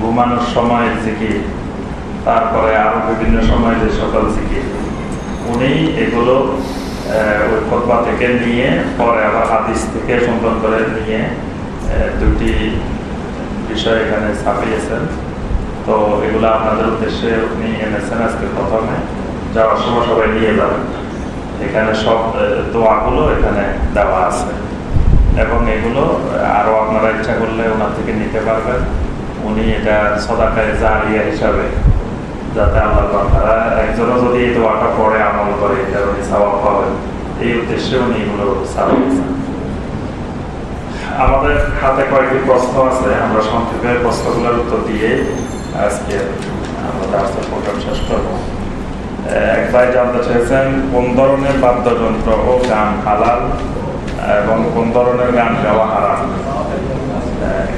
ঘুমানোর 0.00 0.44
সময়ের 0.54 0.96
জিকির, 1.04 1.38
তারপরে 2.28 2.70
আরও 2.86 3.00
বিভিন্ন 3.08 3.36
সময় 3.50 3.76
যে 3.82 3.90
সকল 4.00 4.24
জিকির। 4.36 4.64
উনি 5.52 5.70
এগুলো 6.04 6.34
ওই 7.52 7.60
খোদবা 7.68 7.96
থেকে 8.06 8.26
নিয়ে, 8.42 8.68
পরে 9.00 9.20
আবার 9.28 9.46
হাদিস 9.52 9.80
থেকে 9.92 10.14
সুন্দর 10.26 10.54
করে 10.62 10.80
নিয়ে 10.96 11.20
দুটি 12.20 12.52
বিষয় 13.70 13.98
এখানে 14.04 14.28
ছাপিয়েছেন। 14.42 15.02
তো 15.88 15.96
এগুলো 16.26 16.46
আপনাদের 16.56 16.86
উদ্দেশ্যে 16.92 17.30
উনি 17.52 17.68
এনেছেন 17.86 18.18
আজকে 18.28 18.46
প্রথমে 18.56 18.96
যাওয়ার 19.54 19.78
সময় 19.84 20.04
সবাই 20.10 20.28
নিয়ে 20.36 20.52
যাবেন। 20.60 20.82
এখানে 21.66 21.92
সব 22.04 22.18
দোয়াগুলো 22.74 23.22
এখানে 23.36 23.64
দেওয়া 23.96 24.20
আছে। 24.28 24.50
এবং 25.42 25.58
এগুলো 25.76 26.02
আরও 26.58 26.72
আপনারা 26.82 27.08
ইচ্ছা 27.16 27.34
করলে 27.40 27.62
ওনার 27.74 27.92
থেকে 27.96 28.12
নিতে 28.20 28.40
পারবেন। 28.48 28.80
উনি 29.48 29.64
এটা 29.78 29.96
সদাকায় 30.26 30.72
জারিয়া 30.82 31.22
হিসাবে 31.30 31.66
যাতে 32.56 32.78
আল্লাহ 32.86 33.04
তারা 33.34 33.56
একজনও 33.84 34.16
যদি 34.24 34.38
এই 34.46 34.52
দোয়াটা 34.56 34.88
পড়ে, 34.98 35.18
আমল 35.28 35.50
করে, 35.60 35.76
এটা 35.84 35.98
উনি 36.10 36.22
সাবাব 36.30 36.54
পাবেন। 36.64 36.92
এই 37.44 37.50
উদ্দেশ্যে 37.58 37.96
উনি 38.04 38.16
এগুলো 38.24 38.46
সাবাইছেন 38.74 39.28
আমাদের 41.24 41.54
হাতে 41.80 42.02
কয়েকটি 42.10 42.38
প্রশ্ন 42.48 42.74
আছে। 42.90 43.10
আমরা 43.26 43.42
সংক্ষেপে 43.50 43.90
প্রশ্নগুলোর 44.04 44.56
উত্তর 44.62 44.80
দিয়ে 44.88 45.10
আজকে 45.86 46.16
আমরা 46.90 47.18
প্রোগ্রাম 47.50 47.78
শেষ 47.80 47.98
করব 48.08 48.28
এক 49.56 49.64
ভাই 49.72 49.86
জানতে 49.92 50.20
চেয়েছেন 50.24 50.66
কোন 50.92 51.04
ধরনের 51.16 51.56
বাদ্যযন্ত্র 51.62 52.28
ও 52.48 52.52
গান 52.70 52.90
হালাল 53.04 53.40
এবং 54.42 54.58
কোন 54.74 54.86
ধরনের 54.92 55.30
গান 55.32 55.52
গাওয়া 55.64 55.86
হারাম 55.86 56.20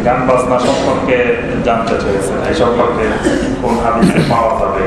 গান 0.05 0.21
বাজনা 0.27 0.59
সম্পর্কে 0.59 1.19
জানতে 1.65 1.95
চেয়েছেন 2.05 2.39
এই 2.49 2.55
সম্পর্কে 2.55 3.05
কোন 3.63 3.75
হাদিসে 3.85 4.21
পাওয়া 4.31 4.53
যাবে 4.61 4.85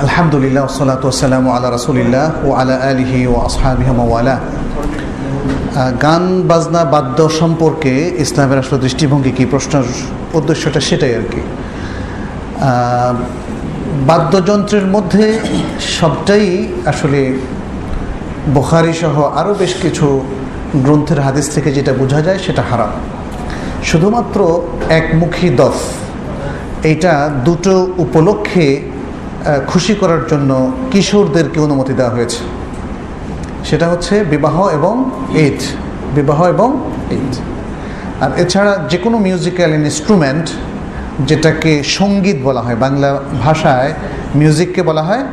আলহামদুলিল্লাহ 0.00 0.64
ওসলাত 0.64 1.02
ওসালাম 1.04 1.44
আল্লাহ 1.50 1.70
রসুলিল্লাহ 1.70 2.26
ও 2.44 2.48
আলা 2.52 2.76
আলিহি 2.90 3.20
ও 3.26 3.34
গান 6.02 6.24
বাজনা 6.42 6.82
বাদ্য 6.84 7.18
সম্পর্কে 7.30 7.92
ইসলামের 8.18 8.58
আসলে 8.58 8.78
দৃষ্টিভঙ্গি 8.78 9.30
কি? 9.30 9.44
প্রশ্নের 9.46 9.86
উদ্দেশ্যটা 10.38 10.80
সেটাই 10.88 11.12
আর 11.14 11.26
কি। 11.32 11.42
বাদ্যযন্ত্রের 14.08 14.86
মধ্যে 14.94 15.24
সবটাই 15.98 16.46
আসলে 16.86 17.20
বোখারি 18.54 18.92
সহ 19.02 19.16
আরও 19.40 19.52
বেশ 19.54 19.72
কিছু 19.82 20.06
গ্রন্থের 20.84 21.20
হাদিস 21.26 21.46
থেকে 21.54 21.70
যেটা 21.76 21.92
বোঝা 21.92 22.20
যায় 22.26 22.40
সেটা 22.46 22.62
হারাম। 22.70 22.92
শুধুমাত্র 23.90 24.38
একমুখী 25.00 25.48
দফ, 25.60 25.76
এইটা 26.90 27.12
দুটো 27.44 27.74
উপলক্ষে 28.04 28.66
খুশি 29.66 29.94
করার 29.94 30.22
জন্য 30.30 30.50
কিশোরদেরকে 30.90 31.58
অনুমতি 31.60 31.92
দেওয়া 31.98 32.12
হয়েছে। 32.16 32.40
সেটা 33.68 33.86
হচ্ছে 33.88 34.14
বিবাহ 34.24 34.56
এবং 34.68 34.94
ঈদ 35.46 35.60
বিবাহ 36.14 36.40
এবং 36.54 36.68
ঈদ 37.16 37.32
আর 38.20 38.30
এছাড়া 38.36 38.72
যে 38.90 38.98
কোনো 38.98 39.18
মিউজিক্যাল 39.18 39.70
ইনস্ট্রুমেন্ট 39.70 40.46
যেটাকে 41.28 41.82
সংগীত 41.82 42.38
বলা 42.42 42.60
হয়, 42.60 42.76
বাংলা 42.76 43.20
ভাষায় 43.42 43.92
মিউজিককে 44.34 44.82
বলা 44.82 45.02
হয় 45.02 45.24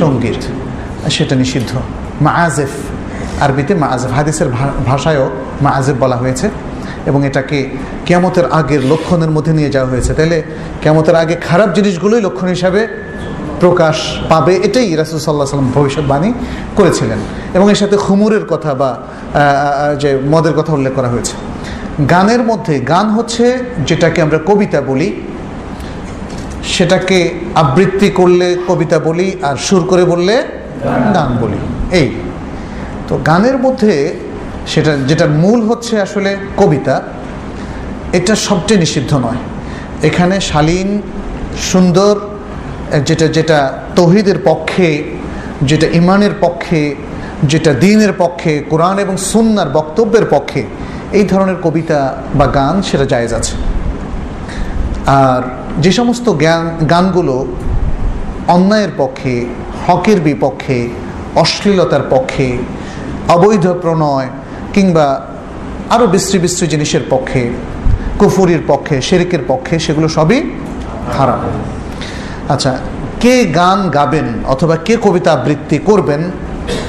সংগীত, 0.00 0.40
সেটা 1.10 1.34
নিষিদ্ধ। 1.36 1.72
মাআজেফ 2.20 2.72
আরবিতে 3.44 3.74
মা 3.74 3.80
মাআজেফ 3.80 4.10
হাদিসের 4.12 4.48
ভাষায়ও 4.86 5.30
মাআজেফ 5.62 5.96
বলা 6.00 6.16
হয়েছে 6.16 6.50
এবং 7.06 7.26
এটাকে 7.26 7.58
কেমতের 8.06 8.46
আগের 8.52 8.82
লক্ষণের 8.90 9.30
মধ্যে 9.30 9.52
নিয়ে 9.52 9.70
যাওয়া 9.70 9.88
হয়েছে। 9.90 10.14
তাহলে 10.14 10.42
কেমতের 10.82 11.14
আগে 11.14 11.34
খারাপ 11.48 11.68
জিনিসগুলোই 11.74 12.20
লক্ষণ 12.20 12.48
হিসাবে 12.48 12.86
প্রকাশ 13.60 13.96
পাবে, 14.28 14.54
এটাই 14.66 14.96
রাসুল 14.96 15.18
সাল্লাহ 15.18 15.46
সাল্লাম 15.46 15.70
ভবিষ্যৎবাণী 15.74 16.32
করেছিলেন। 16.76 17.18
এবং 17.54 17.66
এর 17.70 17.78
সাথে 17.82 17.96
খুমুরের 17.96 18.44
কথা 18.46 18.74
বা 18.74 18.90
যে 20.02 20.10
মদের 20.30 20.52
কথা 20.52 20.72
উল্লেখ 20.72 20.92
করা 20.94 21.08
হয়েছে। 21.08 21.34
গানের 22.06 22.42
মধ্যে, 22.42 22.80
গান 22.80 23.06
হচ্ছে 23.10 23.58
যেটাকে 23.86 24.22
আমরা 24.22 24.38
কবিতা 24.46 24.80
বলি, 24.80 25.08
সেটাকে 26.64 27.18
আবৃত্তি 27.54 28.10
করলে 28.10 28.56
কবিতা 28.68 28.98
বলি 28.98 29.36
আর 29.42 29.56
সুর 29.56 29.84
করে 29.84 30.04
বললে 30.04 30.42
গান 31.14 31.36
বলি। 31.40 31.58
এই, 31.96 32.08
তো 33.08 33.18
গানের 33.26 33.58
মধ্যে 33.58 34.14
সেটা, 34.66 34.96
যেটার 35.08 35.30
মূল 35.30 35.60
হচ্ছে 35.62 36.00
আসলে 36.00 36.36
কবিতা, 36.56 37.02
এটা 38.12 38.34
সবচেয়ে 38.34 38.80
নিষিদ্ধ 38.80 39.14
নয়। 39.14 39.40
এখানে 40.02 40.40
শালীন, 40.40 41.02
সুন্দর, 41.70 42.14
যেটা 43.04 43.26
যেটা 43.26 43.72
তহিদের 43.96 44.38
পক্ষে, 44.44 45.02
যেটা 45.62 45.86
ইমানের 45.86 46.34
পক্ষে, 46.40 46.94
যেটা 47.44 47.72
দিনের 47.74 48.12
পক্ষে, 48.18 48.64
কোরআন 48.70 48.98
এবং 48.98 49.16
সুন্নার 49.16 49.68
বক্তব্যের 49.68 50.26
পক্ষে 50.30 50.62
এই 51.12 51.24
ধরনের 51.24 51.56
কবিতা 51.62 52.22
বা 52.34 52.46
গান 52.46 52.82
সেটা 52.82 53.04
জায়েজ 53.04 53.32
আছে। 53.32 53.54
আর 55.06 55.42
যে 55.78 55.92
সমস্ত 55.92 56.30
জ্ঞান, 56.30 56.86
গানগুলো 56.86 57.46
অন্যায়ের 58.48 58.90
পক্ষে, 58.96 59.46
হকের 59.86 60.20
বিপক্ষে, 60.20 60.88
অশ্লীলতার 61.34 62.02
পক্ষে, 62.10 62.58
অবৈধ 63.28 63.66
প্রণয় 63.66 64.28
কিংবা 64.72 65.20
আরও 65.90 66.06
বিশ্রী 66.06 66.38
বিশ্রী 66.38 66.66
জিনিসের 66.66 67.00
পক্ষে, 67.10 67.50
কুফুরির 68.18 68.62
পক্ষে, 68.66 69.00
শেরিকের 69.00 69.40
পক্ষে 69.48 69.78
সেগুলো 69.78 70.08
সবই 70.08 70.50
খারাপ 71.16 71.38
আচ্ছা 72.48 72.78
কে 73.20 73.44
গান 73.44 73.88
গাবেন 73.88 74.24
অথবা 74.46 74.76
কে 74.76 74.96
কবিতা 75.02 75.32
আবৃত্তি 75.32 75.78
করবেন 75.78 76.30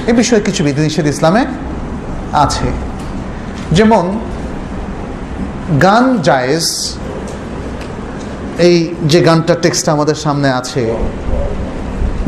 এ 0.07 0.13
বিষয়ে 0.13 0.41
কিছু 0.41 0.63
বিধিনিষেধ 0.63 1.05
ইসলামে 1.05 1.45
আছে। 2.33 2.88
যেমন 3.77 4.05
গান 5.85 6.05
জায়েজ, 6.27 6.65
এই 8.67 8.75
যে 9.11 9.19
গানটা 9.27 9.53
টেক্সটটা 9.63 9.89
আমাদের 9.97 10.17
সামনে 10.25 10.49
আছে, 10.59 10.83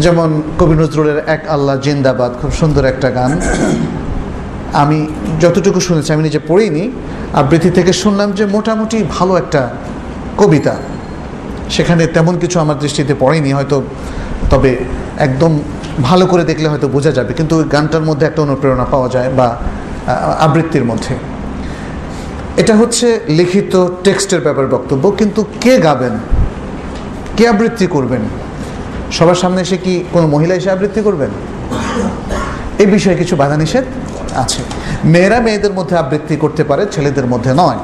যেমন 0.04 0.30
কবি 0.60 0.76
নজরুলের 0.82 1.20
এক 1.36 1.42
আল্লাহ 1.56 1.76
জিন্দাবাদ, 1.88 2.32
খুব 2.42 2.52
সুন্দর 2.62 2.84
একটা 2.94 3.10
গান। 3.18 3.32
আমি 4.82 5.00
যতটুকু 5.44 5.80
শুনেছি, 5.88 6.10
আমি 6.16 6.24
নিজে 6.28 6.42
পড়িনি, 6.50 6.84
আবৃত্তি 7.40 7.70
থেকে 7.78 7.92
শুনলাম 8.04 8.30
যে 8.38 8.44
মোটামুটি 8.56 8.98
ভালো 9.18 9.34
একটা 9.44 9.62
কবিতা। 10.42 10.74
সেখানে 11.76 12.04
তেমন 12.16 12.36
কিছু 12.44 12.58
আমার 12.64 12.78
দৃষ্টিতে 12.84 13.14
পড়েনি, 13.24 13.52
হয়তো 13.58 13.78
তবে 14.52 14.72
একদম 15.26 15.52
ভালো 16.08 16.26
করে 16.32 16.44
দেখলে 16.52 16.68
হয়তো 16.72 16.88
বোঝা 16.96 17.12
যাবে, 17.18 17.32
কিন্তু 17.40 17.54
ওই 17.60 17.66
গানটার 17.74 18.04
মধ্যে 18.10 18.26
একটা 18.30 18.42
অনুপ্রেরণা 18.46 18.86
পাওয়া 18.94 19.10
যায় 19.16 19.30
বা 19.40 19.48
আবৃত্তির 20.46 20.86
মধ্যে। 20.92 21.14
এটা 22.58 22.76
হচ্ছে 22.76 23.20
লিখিত 23.28 23.88
টেক্সটের 24.04 24.42
ব্যাপারে 24.42 24.68
বক্তব্য, 24.68 25.12
কিন্তু 25.12 25.46
কে 25.62 25.78
গাবেন? 25.78 26.12
কে 27.38 27.48
আবৃত্তি 27.48 27.88
করবেন? 27.88 28.22
সবার 29.12 29.36
সামনে 29.36 29.62
এসে 29.62 29.78
কি 29.78 30.04
কোনো 30.14 30.28
মহিলা 30.28 30.56
এসে 30.56 30.72
আবৃত্তি 30.72 31.02
করবেন? 31.02 31.30
এই 32.80 32.86
বিষয়ে 32.86 33.16
কিছু 33.16 33.36
বাধা 33.36 33.58
নিষেধ 33.58 33.84
আছে। 34.36 34.62
মেয়েরা 35.04 35.40
মেয়েদের 35.40 35.74
মধ্যে 35.74 35.98
আবৃত্তি 35.98 36.36
করতে 36.36 36.64
পারে, 36.64 36.86
ছেলেদের 36.92 37.26
মধ্যে 37.26 37.54
নয়। 37.54 37.78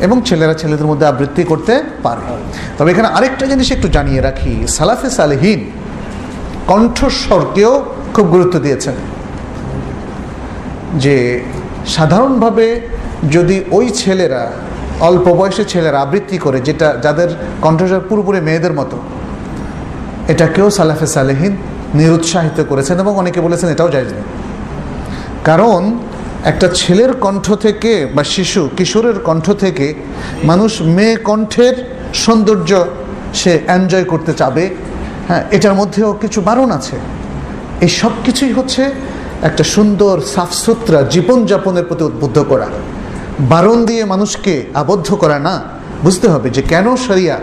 এবং 0.00 0.22
ছেলেরা 0.24 0.54
ছেলেদের 0.54 0.86
মধ্যে 0.86 1.06
আবৃত্তি 1.06 1.44
করতে 1.44 1.82
পারে। 2.02 2.20
তবে 2.78 2.90
এখানে 2.90 3.08
আরেকটা 3.08 3.46
জিনিস 3.46 3.72
একটু 3.72 3.88
জানিয়ে 3.88 4.20
রাখি। 4.20 4.66
সালাফে 4.68 5.10
সালেহীন 5.10 5.70
কণ্ঠস্বরকেও 6.66 7.84
খুব 8.14 8.26
গুরুত্ব 8.26 8.58
দিয়েছেন। 8.58 8.94
যে 10.94 11.40
সাধারণভাবে 11.86 12.80
যদি 13.30 13.64
ওই 13.70 13.90
ছেলেরা, 13.90 14.52
অল্প 15.00 15.28
বয়সের 15.28 15.66
ছেলেরা 15.68 16.00
আবৃত্তি 16.00 16.38
করে, 16.38 16.60
যেটা 16.60 16.96
যাদের 17.02 17.28
কণ্ঠস্বর 17.62 18.00
পুরোপুরি 18.08 18.40
মেয়েদের 18.40 18.72
মতো, 18.72 18.98
এটাকেও 20.28 20.70
সালাফে 20.70 21.06
সালেহীন 21.06 21.56
নিরুৎসাহিত 21.94 22.60
করেছেন 22.68 22.98
এবং 22.98 23.16
অনেকে 23.16 23.40
বলেছেন 23.40 23.68
এটাও 23.68 23.88
নেই 23.88 24.04
কারণ 25.44 25.98
একটা 26.44 26.68
ছেলের 26.74 27.12
কণ্ঠ 27.12 27.54
থেকে 27.54 28.06
বা 28.14 28.24
শিশু, 28.24 28.68
কিশোরের 28.76 29.18
কণ্ঠ 29.18 29.50
থেকে 29.50 29.94
মানুষ 30.44 30.82
মেয়ে 30.82 31.16
কণ্ঠের 31.16 31.74
সৌন্দর্য 32.14 32.84
সে 33.34 33.58
এনজয় 33.68 34.04
করতে 34.04 34.32
চাবে। 34.32 34.70
হ্যাঁ 35.28 35.44
এটার 35.50 35.74
মধ্যেও 35.74 36.12
কিছু 36.12 36.40
বারণ 36.40 36.70
আছে। 36.70 36.96
এই 37.80 37.88
সব 37.88 38.10
কিছুই 38.24 38.52
হচ্ছে 38.52 38.92
একটা 39.42 39.64
সুন্দর 39.64 40.20
সাফসুতরা 40.20 41.02
জীবনযাপনের 41.02 41.84
প্রতি 41.84 42.04
উদ্বুদ্ধ 42.04 42.44
করা। 42.48 42.66
বারণ 43.40 43.84
দিয়ে 43.84 44.04
মানুষকে 44.04 44.64
আবদ্ধ 44.74 45.14
করা 45.14 45.38
না, 45.38 45.62
বুঝতে 46.02 46.28
হবে 46.28 46.50
যে 46.50 46.62
কেন 46.62 46.96
সারিয়া 46.96 47.38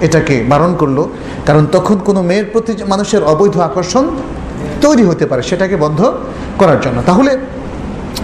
এটাকে 0.00 0.44
বারণ 0.48 0.74
করল। 0.74 1.04
কারণ 1.46 1.66
তখন 1.72 1.96
কোনো 1.96 2.22
মেয়ের 2.22 2.44
প্রতি 2.52 2.72
মানুষের 2.88 3.24
অবৈধ 3.24 3.58
আকর্ষণ 3.58 4.08
তৈরি 4.80 5.04
হতে 5.04 5.26
পারে 5.26 5.42
সেটাকে 5.42 5.76
বন্ধ 5.76 6.12
করার 6.58 6.80
জন্য। 6.80 7.02
তাহলে 7.06 7.38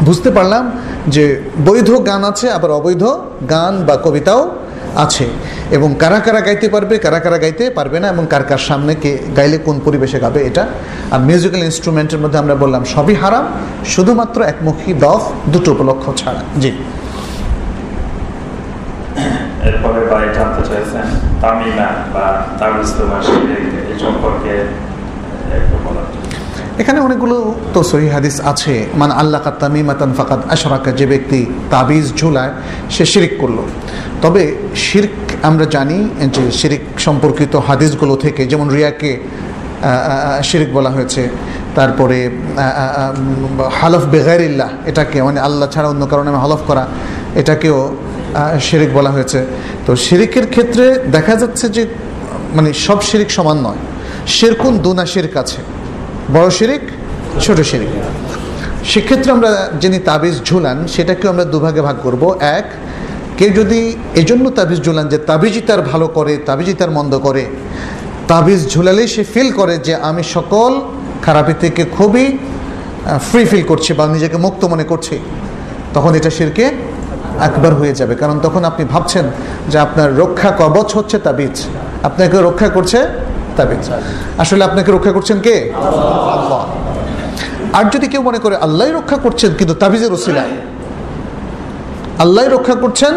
বুঝতে 0.02 0.30
পারলাম 0.30 0.70
যে 1.08 1.42
বৈধ 1.64 1.90
গান 1.90 2.24
আছে, 2.24 2.50
আবার 2.50 2.70
অবৈধ 2.70 3.04
গান 3.50 3.84
বা 3.86 3.96
কবিতাও 3.96 4.56
আছে। 4.96 5.26
এবং 5.70 5.94
কারা 5.98 6.20
কারা 6.20 6.40
গাইতে 6.40 6.68
পারবে, 6.68 6.98
কারা 6.98 7.18
কারা 7.18 7.38
গাইতে 7.38 7.70
পারবে 7.70 8.00
না, 8.00 8.08
এবং 8.08 8.26
কার 8.30 8.44
কার 8.44 8.58
সামনে 8.58 8.94
কে 8.94 9.18
গাইলে 9.36 9.58
কোন 9.58 9.80
পরিবেশে 9.84 10.18
গাবে 10.18 10.46
এটা। 10.46 10.66
আর 11.10 11.20
মিউজিক্যাল 11.20 11.62
ইনস্ট্রুমেন্টের 11.62 12.18
মধ্যে 12.18 12.38
আমরা 12.38 12.54
বললাম, 12.54 12.84
সবই 12.84 13.14
হারাম, 13.14 13.46
শুধুমাত্র 13.86 14.42
একমুখী 14.42 14.94
দফ 14.94 15.32
দুটো 15.48 15.72
উপলক্ষ 15.72 16.10
ছাড়া। 16.16 16.40
জি। 16.60 16.72
এরপরে 19.68 20.00
ভাই 20.10 20.24
জানতে 20.36 20.62
চাইছেন, 20.68 21.06
তামিমা 21.42 21.88
বা 22.14 22.26
তাবিজ 22.60 22.88
এই 23.90 23.96
সম্পর্কে 24.04 24.52
একটু 25.58 25.76
বলার 25.84 26.06
এখানে 26.82 26.98
অনেকগুলো 27.06 27.36
তো 27.74 27.80
সহি 27.90 28.08
হাদিস 28.14 28.36
আছে। 28.52 28.74
মানে 29.00 29.12
আল্লাহ 29.20 29.40
তামিমাতান 29.62 30.12
ফাকাদ 30.18 30.40
আশরাকা, 30.54 30.90
যে 31.00 31.06
ব্যক্তি 31.12 31.40
তাবিজ 31.74 32.06
ঝুলায়, 32.20 32.52
সে 32.94 33.04
শিরিক 33.12 33.34
করল। 33.42 33.58
তবে 34.22 34.42
শির্ক 34.86 35.14
আমরা 35.48 35.66
জানি 35.76 35.98
যে 36.34 36.42
শিরিক 36.60 36.84
সম্পর্কিত 37.06 37.54
হাদিসগুলো 37.68 38.14
থেকে, 38.24 38.42
যেমন 38.52 38.66
রিয়াকে 38.76 39.10
শিরিক 40.48 40.70
বলা 40.76 40.90
হয়েছে। 40.96 41.22
তারপরে 41.78 42.18
হালফ 43.78 44.04
বেগারিল্লাহ 44.14 44.70
এটাকে 44.90 45.16
মানে 45.28 45.38
আল্লাহ 45.46 45.66
ছাড়া 45.74 45.88
অন্য 45.92 46.04
কারণে 46.12 46.30
হলফ 46.44 46.62
করা, 46.70 46.84
এটাকেও 47.40 47.78
শিরিক 48.60 48.90
বলা 48.92 49.10
হয়েছে। 49.10 49.38
তো 49.86 49.96
শিরিকের 49.96 50.46
ক্ষেত্রে 50.46 50.84
দেখা 51.12 51.36
যাচ্ছে 51.36 51.68
যে 51.68 51.82
মানে 52.54 52.72
সব 52.72 53.02
শিরিক 53.02 53.30
সমান 53.30 53.58
নয়। 53.58 53.80
শেরকুন 54.26 54.78
দুনা 54.78 55.06
শিরক 55.06 55.36
আছে। 55.36 55.60
বড় 56.32 56.50
শিরিক, 56.50 56.80
ছোট 57.40 57.60
শিরিক। 57.60 57.92
সেক্ষেত্রে 58.84 59.32
আমরা 59.32 59.50
যিনি 59.80 59.98
তাবিজ 59.98 60.36
ঝুলান, 60.44 60.86
সেটাকেও 60.86 61.30
আমরা 61.30 61.44
দুভাগে 61.44 61.80
ভাগ 61.80 61.96
করব। 62.02 62.22
এক, 62.40 62.66
কেউ 63.38 63.50
যদি 63.50 63.80
এজন্য 64.14 64.50
তাবিজ 64.50 64.80
ঝুলান 64.84 65.08
যে 65.08 65.18
তাবিজই 65.18 65.60
তার 65.60 65.82
ভালো 65.82 66.06
করে, 66.08 66.36
তাবিজই 66.36 66.74
তার 66.74 66.90
মন্দ 66.90 67.18
করে, 67.18 67.44
তাবিজ 68.28 68.60
ঝুলালেই 68.68 69.08
সে 69.08 69.24
ফিল 69.24 69.52
করে 69.52 69.78
যে 69.78 69.94
আমি 69.94 70.22
সকল 70.22 70.80
খারাপি 71.22 71.54
থেকে 71.60 71.84
খুবই 71.96 72.38
ফ্রি 73.30 73.44
ফিল 73.44 73.62
করছি 73.62 73.92
বা 73.92 74.06
নিজেকে 74.06 74.36
মুক্ত 74.36 74.64
মনে 74.64 74.84
করছি, 74.84 75.18
তখন 75.94 76.14
এটা 76.14 76.30
শিরকে 76.30 76.66
একবার 77.40 77.74
হয়ে 77.74 77.94
যাবে। 77.94 78.14
কারণ 78.14 78.40
তখন 78.40 78.64
আপনি 78.64 78.84
ভাবছেন 78.84 79.24
যে 79.68 79.78
আপনার 79.78 80.18
রক্ষা 80.18 80.50
কবচ 80.58 80.96
হচ্ছে 80.96 81.18
তাবিজ। 81.18 81.56
আপনাকে 82.02 82.36
রক্ষা 82.42 82.68
করছে 82.68 82.98
তাবিজ। 83.56 83.90
আসলে 84.38 84.64
আপনাকে 84.64 84.92
রক্ষা 84.92 85.12
করছেন 85.12 85.40
কে? 85.40 85.72
আর 87.72 87.84
যদি 87.90 88.06
কেউ 88.06 88.22
মনে 88.22 88.38
করে 88.38 88.56
আল্লাহ 88.56 88.88
রক্ষা 88.88 89.16
করছেন 89.16 89.50
কিন্তু 89.58 89.74
তাবিজের 89.74 90.12
ওসিলায়। 90.12 90.52
আল্লাহ 92.18 92.44
রক্ষা 92.46 92.74
করছেন 92.74 93.14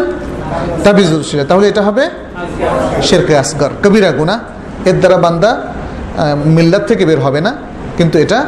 তাবিজের 0.84 1.18
ওসিলায়। 1.18 1.46
তাহলে 1.46 1.68
এটা 1.68 1.82
হবে 1.82 2.10
শেরকে 3.02 3.38
আসগর, 3.38 3.70
কবিরা 3.84 4.10
গুনা 4.10 4.38
এর 4.84 4.98
দ্বারা 4.98 5.16
বান্দা 5.16 5.62
মিল্লাত 6.44 6.82
থেকে 6.86 7.06
বের 7.06 7.20
হবে 7.20 7.40
না। 7.40 7.52
কিন্তু 7.96 8.18
এটা 8.18 8.44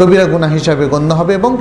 কবিরা 0.00 0.24
গুণা 0.32 0.48
হিসাবে 0.56 0.84
গণ্য 0.94 1.10
হবে 1.20 1.32
এবং 1.40 1.52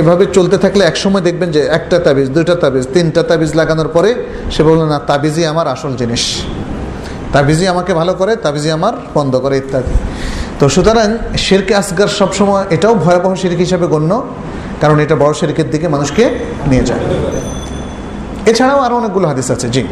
এভাবে 0.00 0.24
চলতে 0.36 0.56
থাকলে 0.64 0.82
একসময় 0.90 1.22
দেখবেন 1.28 1.48
যে 1.56 1.60
একটা 1.78 1.96
তাবিজ, 2.06 2.28
দুইটা 2.36 2.54
তাবিজ, 2.62 2.84
তিনটা 2.94 3.22
তাবিজ 3.30 3.50
লাগানোর 3.60 3.90
পরে 3.96 4.10
সে 4.54 4.62
বলল, 4.68 4.80
না, 4.92 4.98
তাবিজই 5.10 5.44
আমার 5.52 5.66
আসল 5.74 5.92
জিনিস। 6.00 6.24
তাবিজি 7.34 7.64
আমাকে 7.74 7.92
ভালো 8.00 8.12
করে 8.20 8.32
তাবিজি 8.44 8.70
আমার 8.78 8.94
বন্ধ 9.16 9.32
করে, 9.44 9.54
ইত্যাদি। 9.62 9.94
তো 10.58 10.64
সুতরাং 10.74 11.08
শেরকে 11.44 11.72
আসগার 11.80 12.10
সবসময় 12.20 12.64
এটাও 12.76 12.94
ভয়াবহ 13.04 13.32
শিরিক 13.40 13.60
হিসাবে 13.66 13.86
গণ্য, 13.94 14.12
কারণ 14.82 14.96
এটা 15.04 15.16
বড় 15.22 15.34
শিরিকের 15.40 15.68
দিকে 15.74 15.86
মানুষকে 15.94 16.24
নিয়ে 16.70 16.84
যায়। 16.88 17.02
এছাড়াও 18.50 18.78
আরও 18.86 18.94
অনেকগুলো 19.00 19.26
হাদিস 19.30 19.48
আছে, 19.54 19.66
জি। 19.74 19.82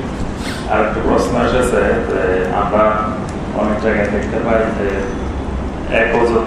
আর 0.72 0.80
একটু 0.86 0.98
প্রশ্ন 1.07 1.34
এসেছে 1.46 1.80
আমরা 2.62 2.84
অনেক 3.61 3.76
জায়গায় 3.84 4.09
দেখতে 4.14 4.38
পাই 4.46 4.59
যে 4.78 4.88
এক 6.01 6.09
বছর 6.14 6.41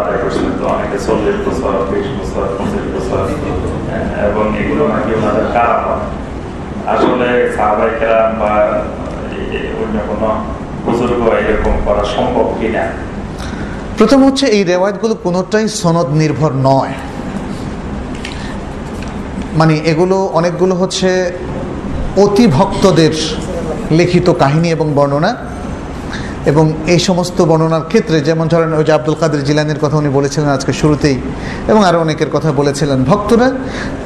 আদায় 0.00 0.18
করছেন 0.22 0.50
তো 0.58 0.64
অনেকে 0.74 0.98
চল্লিশ 1.06 1.38
বছর 1.46 1.72
বিশ 1.90 2.08
বছর 2.18 2.44
পঁচিশ 2.58 2.86
বছর 2.94 3.22
এবং 4.28 4.44
এগুলো 4.62 4.82
নাকি 4.88 5.10
ওনাদের 5.18 5.46
কারা 5.54 5.76
আসলে 6.94 7.28
সাহবাইকেরা 7.56 8.20
বা 8.40 8.52
অন্য 9.82 9.96
কোনো 10.08 10.28
বুজুর্গ 10.84 11.22
এরকম 11.40 11.74
করা 11.86 12.04
সম্ভব 12.16 12.46
কিনা 12.60 12.84
প্রথম 13.98 14.20
হচ্ছে 14.26 14.46
এই 14.46 14.62
রেওয়ায়তগুলো 14.64 15.14
কোনোটাই 15.14 15.68
সনদ 15.80 16.08
নির্ভর 16.22 16.52
নয়। 16.70 16.94
মানে 19.60 19.74
এগুলো 19.90 20.16
অনেকগুলো 20.38 20.74
হচ্ছে 20.74 21.10
অতিভক্তদের 22.16 23.14
লিখিত 23.98 24.30
কাহিনী 24.42 24.68
এবং 24.70 24.86
বর্ণনা। 24.94 25.36
এবং 26.50 26.64
এই 26.94 27.00
সমস্ত 27.08 27.38
বর্ণনার 27.50 27.84
ক্ষেত্রে, 27.90 28.16
যেমন 28.28 28.46
ধরেন 28.52 28.70
ওই 28.78 28.84
যে 28.88 28.92
আব্দুল 28.98 29.16
কাদের 29.20 29.42
জিলানির 29.48 29.80
কথা 29.84 29.96
উনি 30.02 30.10
বলেছিলেন 30.18 30.50
আজকে 30.56 30.72
শুরুতেই, 30.80 31.16
এবং 31.70 31.80
আরও 31.88 31.98
অনেকের 32.04 32.30
কথা 32.34 32.50
বলেছিলেন, 32.60 32.98
ভক্তরা 33.10 33.48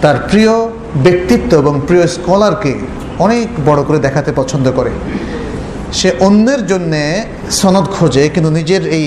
তার 0.03 0.16
প্রিয় 0.30 0.53
ব্যক্তিত্ব 1.07 1.51
এবং 1.62 1.74
প্রিয় 1.88 2.05
স্কলারকে 2.14 2.72
অনেক 3.24 3.49
বড় 3.68 3.80
করে 3.88 3.99
দেখাতে 4.07 4.30
পছন্দ 4.41 4.66
করে। 4.78 4.93
সে 5.99 6.09
অন্যের 6.26 6.62
জন্যে 6.70 7.03
সনদ 7.61 7.86
খোঁজে, 7.97 8.24
কিন্তু 8.34 8.51
নিজের 8.59 8.82
এই 8.99 9.07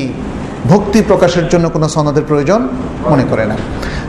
ভক্তি 0.72 1.00
প্রকাশের 1.10 1.46
জন্য 1.54 1.66
কোনো 1.76 1.88
সনদের 1.96 2.26
প্রয়োজন 2.30 2.62
মনে 3.12 3.26
করে 3.32 3.46
না। 3.52 3.56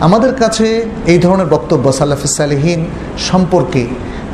আমাদের 0.07 0.33
কাছে 0.43 0.67
এই 1.13 1.19
ধরনের 1.25 1.49
বক্তব্য 1.55 1.85
সালাফি 1.99 2.29
সালেহীন 2.39 2.81
সম্পর্কে 3.29 3.83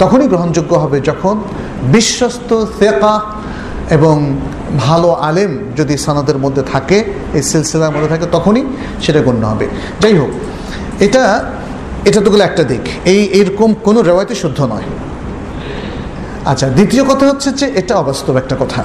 তখনই 0.02 0.28
গ্রহণযোগ্য 0.32 0.72
হবে 0.82 0.98
যখন 1.10 1.34
বিশ্বস্ত 1.94 2.50
সেকা 2.78 3.14
এবং 3.96 4.16
ভালো 4.78 5.12
আলেম 5.12 5.58
যদি 5.76 5.96
সনদের 5.96 6.38
মধ্যে 6.38 6.62
থাকে, 6.62 7.04
এই 7.34 7.42
সিলসিলার 7.42 7.90
মধ্যে 7.90 8.08
থাকে, 8.08 8.26
তখনই 8.32 8.64
সেটা 9.02 9.20
গণ্য 9.20 9.46
হবে। 9.46 9.68
যাই 10.00 10.18
হোক, 10.18 10.28
এটা 11.00 11.44
এটা 12.04 12.20
তো 12.20 12.30
গেলে 12.30 12.44
একটা 12.44 12.64
দিক। 12.64 12.80
এই, 13.04 13.24
এরকম 13.24 13.74
কোনো 13.74 14.02
রেওয়ায়তে 14.02 14.34
শুদ্ধ 14.34 14.60
নয়। 14.60 14.82
আচ্ছা 16.44 16.68
দ্বিতীয় 16.68 17.04
কথা 17.04 17.26
হচ্ছে 17.26 17.52
যে 17.52 17.66
এটা 17.66 17.96
অবাস্তব 17.96 18.36
একটা 18.36 18.56
কথা। 18.60 18.84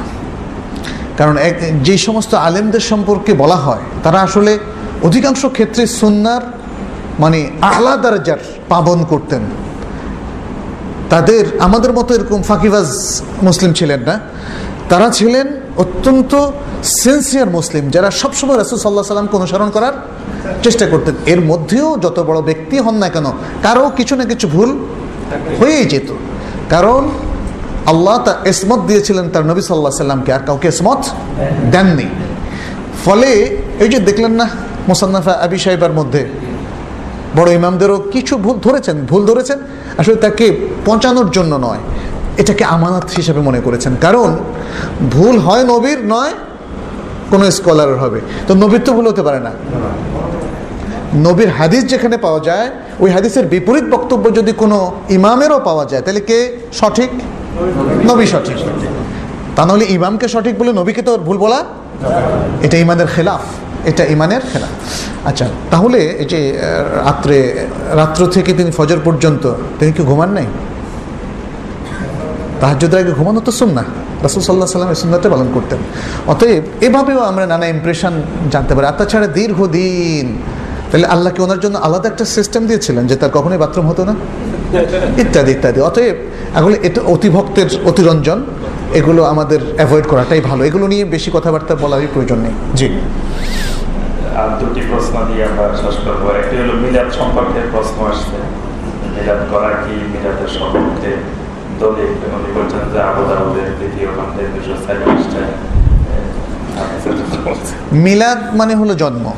কারণ 1.17 1.37
এক 1.37 1.83
যে 1.83 1.97
সমস্ত 1.97 2.33
আলেমদের 2.33 2.79
সম্পর্কে 2.79 3.33
বলা 3.33 3.55
হয়, 3.55 3.79
তারা 4.03 4.21
আসলে 4.21 4.59
অধিকাংশ 5.03 5.45
ক্ষেত্রে 5.45 5.87
সুন্নার 5.87 6.41
মানে 7.19 7.49
আহ্লা 7.61 7.97
দরজার 7.97 8.37
পাবন 8.69 9.03
করতেন। 9.03 9.41
তাদের, 11.09 11.45
আমাদের 11.59 11.93
মতো 11.93 12.15
এরকম 12.15 12.41
ফাঁকিবাজ 12.41 13.21
মুসলিম 13.41 13.73
ছিলেন 13.73 13.99
না। 13.99 14.19
তারা 14.91 15.07
ছিলেন 15.17 15.47
অত্যন্ত 15.83 16.31
সিনসিয়ার 17.01 17.49
মুসলিম, 17.57 17.83
যারা 17.95 18.09
সবসময় 18.21 18.57
রাসুল 18.57 18.77
সাল্লাহ 18.83 19.05
সাল্লামকে 19.13 19.35
অনুসরণ 19.41 19.69
করার 19.75 19.95
চেষ্টা 20.65 20.85
করতেন। 20.91 21.15
এর 21.33 21.41
মধ্যেও 21.51 21.87
যত 22.05 22.17
বড় 22.29 22.39
ব্যক্তি 22.49 22.75
হন 22.85 22.95
না 23.03 23.07
কেন, 23.15 23.27
কারও 23.65 23.87
কিছু 23.97 24.13
না 24.19 24.23
কিছু 24.31 24.45
ভুল 24.55 24.69
হয়েই 25.59 25.85
যেত। 25.91 26.09
কারণ 26.73 27.01
আল্লাহ 27.91 28.15
তা 28.25 28.33
এসমত 28.51 28.81
দিয়েছিলেন 28.89 29.25
তার 29.33 29.45
নবী 29.51 29.61
সাল্লাহ 29.61 29.93
সাল্লামকে, 30.03 30.31
আর 30.37 30.43
কাউকে 30.47 30.67
এসমত 30.73 31.01
দেননি। 31.73 32.07
ফলে 33.05 33.29
এই 33.83 33.89
যে 33.93 33.99
দেখলেন 34.07 34.33
না 34.41 34.45
মোসান্নাফা 34.89 35.33
আবি 35.45 35.57
সাহেবার 35.65 35.93
মধ্যে, 35.99 36.21
বড় 37.37 37.49
ইমামদেরও 37.59 37.97
কিছু 38.13 38.33
ভুল 38.45 38.57
ধরেছেন 38.65 38.97
ভুল 39.11 39.21
ধরেছেন। 39.29 39.59
আসলে 39.99 40.17
তাকে 40.25 40.45
পৌঁছানোর 40.85 41.27
জন্য 41.35 41.53
নয় 41.67 41.81
এটাকে 42.41 42.63
আমানত 42.75 43.05
হিসেবে 43.17 43.41
মনে 43.47 43.59
করেছেন। 43.65 43.93
কারণ 44.05 44.29
ভুল 45.15 45.35
হয় 45.45 45.63
নবীর, 45.73 45.99
নয় 46.13 46.33
কোনো 47.31 47.45
স্কলারের 47.57 47.99
হবে। 48.03 48.19
তো 48.47 48.51
নবীর 48.63 48.81
তো 48.87 48.91
ভুল 48.97 49.05
হতে 49.11 49.23
পারে 49.27 49.39
না। 49.47 49.51
নবীর 51.27 51.49
হাদিস 51.57 51.83
যেখানে 51.91 52.15
পাওয়া 52.25 52.39
যায়, 52.47 52.67
ওই 53.03 53.09
হাদিসের 53.15 53.45
বিপরীত 53.53 53.85
বক্তব্য 53.95 54.25
যদি 54.37 54.51
কোনো 54.61 54.77
ইমামেরও 55.17 55.59
পাওয়া 55.69 55.85
যায়, 55.91 56.01
তাহলে 56.05 56.21
কে 56.29 56.39
সঠিক? 56.79 57.11
নবী 58.09 58.25
সঠিক। 58.33 58.57
তা 59.55 59.61
নাহলে 59.67 59.85
ইমামকে 59.97 60.27
সঠিক 60.33 60.53
বলে 60.59 60.71
নবীকে 60.79 61.01
তো 61.07 61.11
ভুল 61.27 61.37
বলা 61.45 61.59
এটা 62.65 62.77
ইমানের 62.83 63.09
খেলাফ, 63.15 63.43
এটা 63.89 64.03
ইমানের 64.15 64.43
খেলাফ। 64.51 64.73
আচ্ছা 65.29 65.45
তাহলে 65.71 65.99
এই 66.21 66.27
যে 66.31 66.39
রাত্রে, 67.05 67.37
রাত্র 67.99 68.21
থেকে 68.35 68.51
তিনি 68.59 68.71
ফজর 68.77 68.99
পর্যন্ত 69.07 69.43
তিনি 69.79 69.91
কি 69.97 70.01
ঘুমান 70.11 70.29
নাই? 70.37 70.47
তাহাজুদের 72.65 72.99
আগে 73.03 73.13
ঘুমানো 73.19 73.39
তো 73.47 73.51
শুন 73.59 73.69
না 73.77 73.83
রাসুল 74.25 74.41
সাল্লাহ 74.47 74.67
সাল্লাম 74.75 74.91
এই 74.95 74.99
সুন্নাতে 75.03 75.27
পালন 75.33 75.47
করতেন। 75.55 75.79
অতএব 76.33 76.63
এভাবেও 76.87 77.19
আমরা 77.31 77.45
নানা 77.53 77.65
ইমপ্রেশন 77.75 78.13
জানতে 78.53 78.71
পারি। 78.75 78.85
আর 78.91 78.95
তাছাড়া 78.99 79.27
দীর্ঘদিন 79.37 80.25
তাহলে 80.89 81.07
আল্লাহকে 81.13 81.39
ওনার 81.45 81.59
জন্য 81.63 81.75
আলাদা 81.87 82.07
একটা 82.11 82.25
সিস্টেম 82.35 82.61
দিয়েছিলেন 82.69 83.03
যে 83.09 83.15
তার 83.21 83.31
কখনোই 83.33 83.59
বাথরুম 83.63 83.85
হতো 83.91 84.01
না? 84.09 84.13
ইত্যাদি 85.23 85.51
ইত্যাদি। 85.51 85.79
অতএব 85.89 86.15
এগুলো 86.59 86.75
এটা 86.87 87.01
অতিভক্তের 87.15 87.69
অতিরঞ্জন, 87.85 88.39
এগুলো 88.99 89.21
আমাদের 89.33 89.59
অ্যাভয়েড 89.77 90.05
করাটাই 90.11 90.41
ভালো। 90.49 90.61
এগুলো 90.69 90.85
নিয়ে 90.87 91.05
বেশি 91.15 91.29
কথাবার্তা 91.33 91.73
বলারই 91.83 92.07
প্রয়োজন 92.13 92.39
নেই। 92.39 92.55
জি। 92.79 92.87
আর 94.41 94.49
দুটি 94.59 94.81
প্রশ্ন 94.89 95.15
দিয়ে 95.29 95.43
আমরা 95.49 95.65
শেষ 95.83 95.95
করব। 96.05 96.23
একটি 96.41 96.55
হলো 96.61 96.73
মিলাদ 96.83 97.09
সম্পর্কে 97.19 97.59
প্রশ্ন 97.73 97.97
আসছে। 98.11 98.37
মিলাদ 99.15 99.41
করা 99.51 99.69
কি 99.83 99.93
মিলাদের 100.13 100.49
সম্পর্কে? 100.57 101.11
মিলাদ 107.93 108.55
মানে 108.55 108.75
হলো 108.75 108.95
জন্ম। 108.95 109.33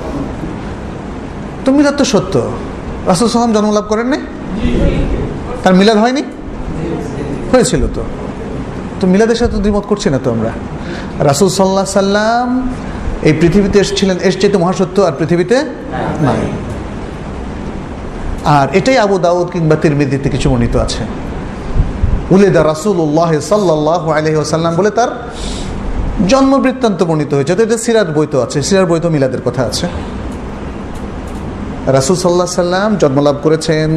তো 1.65 1.71
মিলাদ 1.71 1.95
তো 1.97 2.05
সত্য। 2.05 2.51
রাসুল 3.07 3.27
সালাম 3.27 3.53
জন্মলাভ 3.53 3.85
করেন 3.87 4.07
নাই? 4.07 4.19
তার 5.63 5.73
মিলাদ 5.75 5.97
হয়নি? 5.97 6.23
হয়েছিল 7.51 7.87
তো। 7.93 8.03
তো 8.99 9.07
মিলাদের 9.07 9.35
সাথে 9.35 9.57
দ্বিমত 9.57 9.85
করছি 9.87 10.09
না 10.09 10.19
তো 10.23 10.31
আমরা। 10.31 10.51
রাসুল 11.19 11.49
সাল্লাহ 11.49 11.85
সাল্লাম 11.85 12.69
এই 13.23 13.33
পৃথিবীতে 13.33 13.79
এসেছিলেন 13.79 14.17
এসছে 14.23 14.49
তো 14.49 14.59
মহাসত্য 14.59 15.01
আর 15.01 15.11
পৃথিবীতে 15.19 15.57
নাই। 16.21 16.41
আর 18.45 18.67
এটাই 18.73 18.97
আবু 18.97 19.17
দাউদ 19.17 19.49
কিংবা 19.49 19.75
তিরমিদিতে 19.75 20.29
কিছু 20.29 20.49
মনিত 20.49 20.75
আছে। 20.75 21.26
উলেদা 22.35 22.61
রাসুল্লাহ 22.73 23.31
সাল্লাহ 23.51 24.03
আলহি 24.17 24.35
আসাল্লাম 24.45 24.73
বলে 24.79 24.91
তার 24.99 25.11
জন্ম 26.31 26.51
বৃত্তান্ত 26.63 26.99
বর্ণিত 27.09 27.31
হয়েছে। 27.37 27.53
তো 27.57 27.61
এটা 27.67 27.77
সিরার 27.85 28.09
বৈত 28.17 28.33
আছে। 28.45 28.59
সিরার 28.67 28.87
বৈত 28.91 29.05
মিলাদের 29.15 29.41
কথা 29.45 29.61
আছে। 29.69 29.85
রাসুল 31.97 32.15
সাল্লাহ 32.23 32.47
সাল্লাম 32.63 32.89
জন্মলাভ 33.01 33.35
করেছেন 33.45 33.89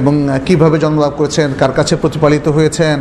এবং 0.00 0.14
কীভাবে 0.46 0.76
জন্মলাভ 0.84 1.12
করেছেন, 1.20 1.48
কার 1.60 1.72
কাছে 1.78 1.94
প্রতিপালিত 2.02 2.46
হয়েছেন, 2.56 2.96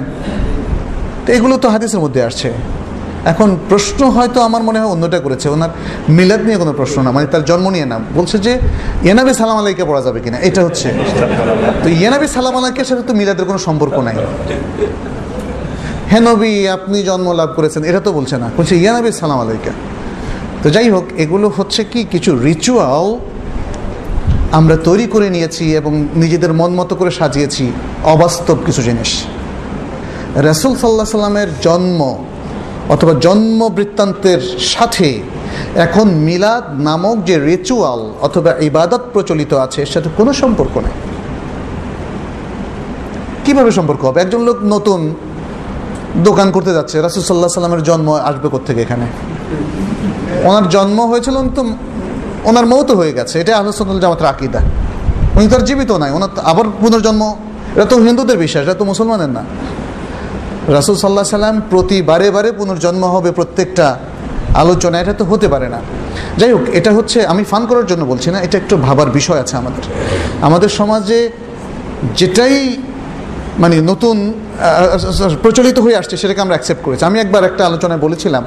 তো 1.26 1.30
এগুলো 1.38 1.56
তো 1.64 1.68
হাদিসের 1.74 2.00
মধ্যে 2.00 2.22
আসছে। 2.24 2.50
এখন 3.26 3.58
প্রশ্ন 3.70 4.10
হয়তো 4.10 4.42
আমার 4.42 4.64
মনে 4.64 4.80
হয় 4.80 4.88
অন্যটা 4.88 5.20
করেছে। 5.20 5.50
ওনার 5.50 5.70
মিলাদ 6.10 6.42
নিয়ে 6.42 6.58
কোনো 6.58 6.74
প্রশ্ন 6.74 7.02
না 7.02 7.12
মানে 7.12 7.28
তার 7.28 7.46
জন্ম 7.46 7.70
নিয়ে 7.70 7.86
না। 7.86 8.00
বলছে 8.16 8.38
যে 8.40 8.60
ইয়ানাবি 9.04 9.34
সালাম 9.34 9.58
আলাইকে 9.58 9.86
পড়া 9.86 10.02
যাবে 10.02 10.20
কিনা? 10.20 10.38
এটা 10.40 10.64
হচ্ছে। 10.64 10.92
তো 11.84 11.90
ইয়ানাবি 11.90 12.28
সালাম 12.28 12.56
আলাইকের 12.56 12.86
সাথে 12.86 13.02
তো 13.02 13.14
মিলাদের 13.14 13.46
কোনো 13.46 13.58
সম্পর্ক 13.58 14.00
নাই। 14.00 14.16
হে 16.12 16.20
নবী, 16.20 16.68
আপনি 16.68 17.04
জন্ম 17.04 17.32
লাভ 17.32 17.50
করেছেন, 17.56 17.84
এটা 17.84 18.00
তো 18.00 18.12
বলছে 18.12 18.38
না। 18.38 18.50
বলছে 18.58 18.76
ইয়ানাবি 18.76 19.12
সালাম 19.12 19.40
আলাইকা। 19.40 19.72
তো 20.64 20.70
যাই 20.70 20.90
হোক, 20.90 21.04
এগুলো 21.18 21.52
হচ্ছে 21.58 21.84
কি, 21.84 22.04
কিছু 22.04 22.40
রিচুয়াল 22.40 23.20
আমরা 24.52 24.78
তৈরি 24.78 25.08
করে 25.08 25.30
নিয়েছি 25.30 25.76
এবং 25.76 26.08
নিজেদের 26.16 26.54
মন 26.54 26.72
মতো 26.74 26.96
করে 26.96 27.12
সাজিয়েছি, 27.12 27.72
অবাস্তব 28.04 28.58
কিছু 28.66 28.82
জিনিস। 28.82 29.24
রাসুল 30.36 30.76
সাল্লাহ 30.76 31.06
সাল্লামের 31.06 31.48
জন্ম 31.62 32.24
অথবা 32.94 33.14
জন্ম 33.26 33.60
বৃত্তান্তের 33.78 34.42
সাথে 34.74 35.10
এখন 35.86 36.08
মিলাদ 36.28 36.64
নামক 36.88 37.18
যে 37.28 37.36
রিচুয়াল 37.52 38.02
অথবা 38.28 38.52
ইবাদত 38.70 39.04
প্রচলিত 39.14 39.52
আছে, 39.66 39.82
এর 39.86 39.92
সাথে 39.94 40.10
কোনো 40.18 40.32
সম্পর্ক 40.42 40.74
নেই। 40.86 40.96
কীভাবে 43.46 43.72
সম্পর্ক 43.78 44.02
হবে? 44.08 44.18
একজন 44.22 44.42
লোক 44.48 44.58
নতুন 44.74 45.00
দোকান 46.28 46.48
করতে 46.56 46.72
যাচ্ছে, 46.78 46.96
রাসুল 47.02 47.24
সাল্লাহ 47.24 47.50
সাল্লামের 47.58 47.84
জন্ম 47.90 48.08
আসবে 48.30 48.48
কোথেকে 48.56 48.82
এখানে? 48.82 49.06
ওনার 50.50 50.66
জন্ম 50.76 51.00
হয়েছিল 51.12 51.36
তো, 51.58 51.62
ওনার 52.50 52.66
মৌত 52.66 52.90
হয়ে 53.00 53.14
গেছে 53.18 53.36
এটা 53.42 53.52
আলোচনা 53.58 54.00
জামাতের 54.04 54.28
আকিদা। 54.34 54.62
উনি 55.36 55.46
তো 55.52 55.56
আর 55.56 55.64
জীবিত 55.70 55.92
নাই, 56.02 56.12
ওনার 56.18 56.30
আবার 56.52 56.66
পুনর্জন্ম 56.82 57.22
এটা 57.76 57.86
তো 57.92 57.96
হিন্দুদের 58.08 58.38
বিশ্বাস 58.44 58.62
এটা 58.66 58.76
তো 58.82 58.86
মুসলমানের 58.92 59.32
না। 59.38 59.44
রাসুল 60.68 60.96
সাল্লাহ 60.96 61.24
সাল্লাম 61.24 61.58
প্রতি 61.72 61.98
বারে 62.02 62.28
বারে 62.36 62.50
পুনর্জন্ম 62.60 63.04
হবে 63.16 63.30
প্রত্যেকটা 63.32 63.88
আলোচনা, 64.64 64.96
এটা 65.04 65.14
তো 65.14 65.24
হতে 65.32 65.48
পারে 65.54 65.68
না। 65.70 65.80
যাই 66.40 66.52
হোক, 66.56 66.64
এটা 66.80 66.92
হচ্ছে, 66.98 67.20
আমি 67.32 67.44
ফান 67.52 67.64
করার 67.70 67.86
জন্য 67.92 68.04
বলছি 68.12 68.30
না, 68.34 68.40
এটা 68.46 68.58
একটু 68.58 68.76
ভাবার 68.78 69.10
বিষয় 69.20 69.40
আছে 69.44 69.56
আমাদের। 69.62 69.84
আমাদের 70.48 70.70
সমাজে 70.80 71.20
যেটাই 72.20 72.56
মানে 73.64 73.76
নতুন 73.82 74.18
প্রচলিত 75.44 75.78
হয়ে 75.86 75.98
আসছে, 76.02 76.16
সেটাকে 76.22 76.42
আমরা 76.42 76.56
অ্যাকসেপ্ট 76.56 76.82
করেছি। 76.86 77.04
আমি 77.10 77.18
একবার 77.20 77.44
একটা 77.50 77.64
আলোচনায় 77.70 78.02
বলেছিলাম 78.06 78.44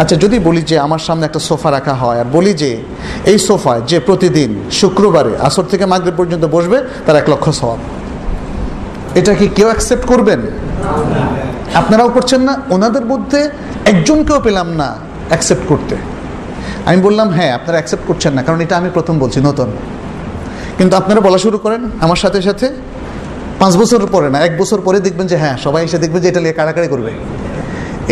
আচ্ছা 0.00 0.16
যদি 0.24 0.36
বলি 0.48 0.62
যে 0.70 0.76
আমার 0.86 1.02
সামনে 1.06 1.24
একটা 1.26 1.40
সোফা 1.48 1.70
রাখা 1.70 1.94
হয়, 1.94 2.18
আর 2.22 2.28
বলি 2.36 2.52
যে 2.62 2.70
এই 3.30 3.38
সোফায় 3.48 3.82
যে 3.90 3.98
প্রতিদিন 4.08 4.50
শুক্রবারে 4.80 5.32
আসর 5.48 5.66
থেকে 5.72 5.84
মাগরিব 5.92 6.14
পর্যন্ত 6.20 6.44
বসবে, 6.56 6.78
তার 7.06 7.16
এক 7.22 7.26
লক্ষ 7.32 7.46
সওয়াব। 7.60 7.80
এটা 9.18 9.32
কি 9.38 9.46
কেউ 9.56 9.68
অ্যাকসেপ্ট 9.72 10.04
করবেন? 10.12 10.40
আপনারাও 11.80 12.08
করছেন 12.08 12.40
না, 12.48 12.54
ওনাদের 12.74 13.04
মধ্যে 13.12 13.40
একজনকেও 13.92 14.40
পেলাম 14.46 14.68
না 14.80 14.88
অ্যাকসেপ্ট 15.30 15.64
করতে। 15.68 15.94
আমি 16.88 16.98
বললাম 17.06 17.28
হ্যাঁ 17.36 17.52
আপনারা 17.58 17.76
অ্যাকসেপ্ট 17.78 18.04
করছেন 18.10 18.32
না, 18.36 18.40
কারণ 18.46 18.58
এটা 18.64 18.74
আমি 18.80 18.90
প্রথম 18.96 19.14
বলছি, 19.18 19.38
নতুন। 19.48 19.68
কিন্তু 20.78 20.94
আপনারা 21.00 21.20
বলা 21.26 21.38
শুরু 21.38 21.58
করেন, 21.58 21.82
আমার 22.04 22.18
সাথে 22.24 22.38
সাথে 22.42 22.66
পাঁচ 23.60 23.72
বছর 23.76 24.00
পরে 24.14 24.28
না, 24.34 24.38
এক 24.46 24.52
বছর 24.60 24.78
পরে 24.86 24.98
দেখবেন 25.06 25.26
যে 25.32 25.36
হ্যাঁ 25.42 25.56
সবাই 25.64 25.82
এসে 25.84 25.98
দেখবে 26.04 26.18
যে, 26.22 26.28
এটা 26.28 26.40
নিয়ে 26.40 26.56
কাড়াকাড়ি 26.60 26.88
করবে। 26.94 27.12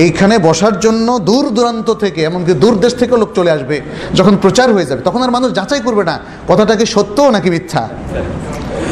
এইখানে 0.04 0.34
বসার 0.48 0.74
জন্য 0.80 1.08
দূর 1.28 1.44
দূরান্ত 1.56 1.88
থেকে, 2.04 2.20
এমনকি 2.30 2.52
দূর 2.62 2.74
দেশ 2.84 2.92
থেকেও 3.00 3.18
লোক 3.22 3.30
চলে 3.38 3.50
আসবে, 3.56 3.76
যখন 4.18 4.34
প্রচার 4.36 4.68
হয়ে 4.74 4.86
যাবে, 4.90 5.00
তখন 5.08 5.20
আর 5.22 5.30
মানুষ 5.36 5.48
যাচাই 5.58 5.80
করবে 5.86 6.04
না, 6.10 6.16
কথাটা 6.50 6.74
কি 6.76 6.86
সত্য 6.86 7.16
নাকি 7.36 7.48
মিথ্যা? 7.54 7.82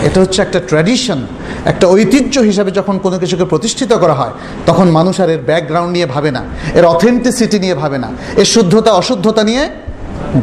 এটা 0.06 0.18
হচ্ছে 0.20 0.38
একটা 0.42 0.58
ট্র্যাডিশন 0.60 1.20
একটা 1.64 1.86
ঐতিহ্য 1.86 2.34
হিসাবে 2.40 2.70
যখন 2.78 2.98
কোনো 2.98 3.16
কিছুকে 3.18 3.44
প্রতিষ্ঠিত 3.44 3.92
করা 3.92 4.14
হয়, 4.14 4.34
তখন 4.66 4.86
মানুষ 4.98 5.14
আর 5.20 5.30
এর 5.30 5.42
ব্যাকগ্রাউন্ড 5.50 5.92
নিয়ে 5.96 6.06
ভাবে 6.06 6.30
না, 6.30 6.42
এর 6.78 6.84
অথেন্টিসিটি 6.84 7.58
নিয়ে 7.64 7.74
ভাবে 7.74 7.98
না, 7.98 8.08
এর 8.36 8.48
শুদ্ধতা, 8.54 8.90
অশুদ্ধতা 8.92 9.42
নিয়ে 9.44 9.64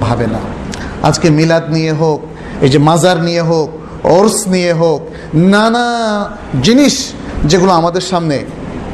ভাবে 0.06 0.28
না। 0.28 0.42
আজকে 1.04 1.28
মিলাদ 1.30 1.66
নিয়ে 1.72 1.94
হোক, 1.94 2.20
এই 2.62 2.70
যে 2.70 2.80
মাজার 2.80 3.18
নিয়ে 3.22 3.42
হোক, 3.42 3.70
ওর্স 4.04 4.38
নিয়ে 4.48 4.74
হোক, 4.74 5.00
নানা 5.34 5.86
জিনিস 6.62 6.96
যেগুলো 7.46 7.72
আমাদের 7.72 8.02
সামনে 8.02 8.38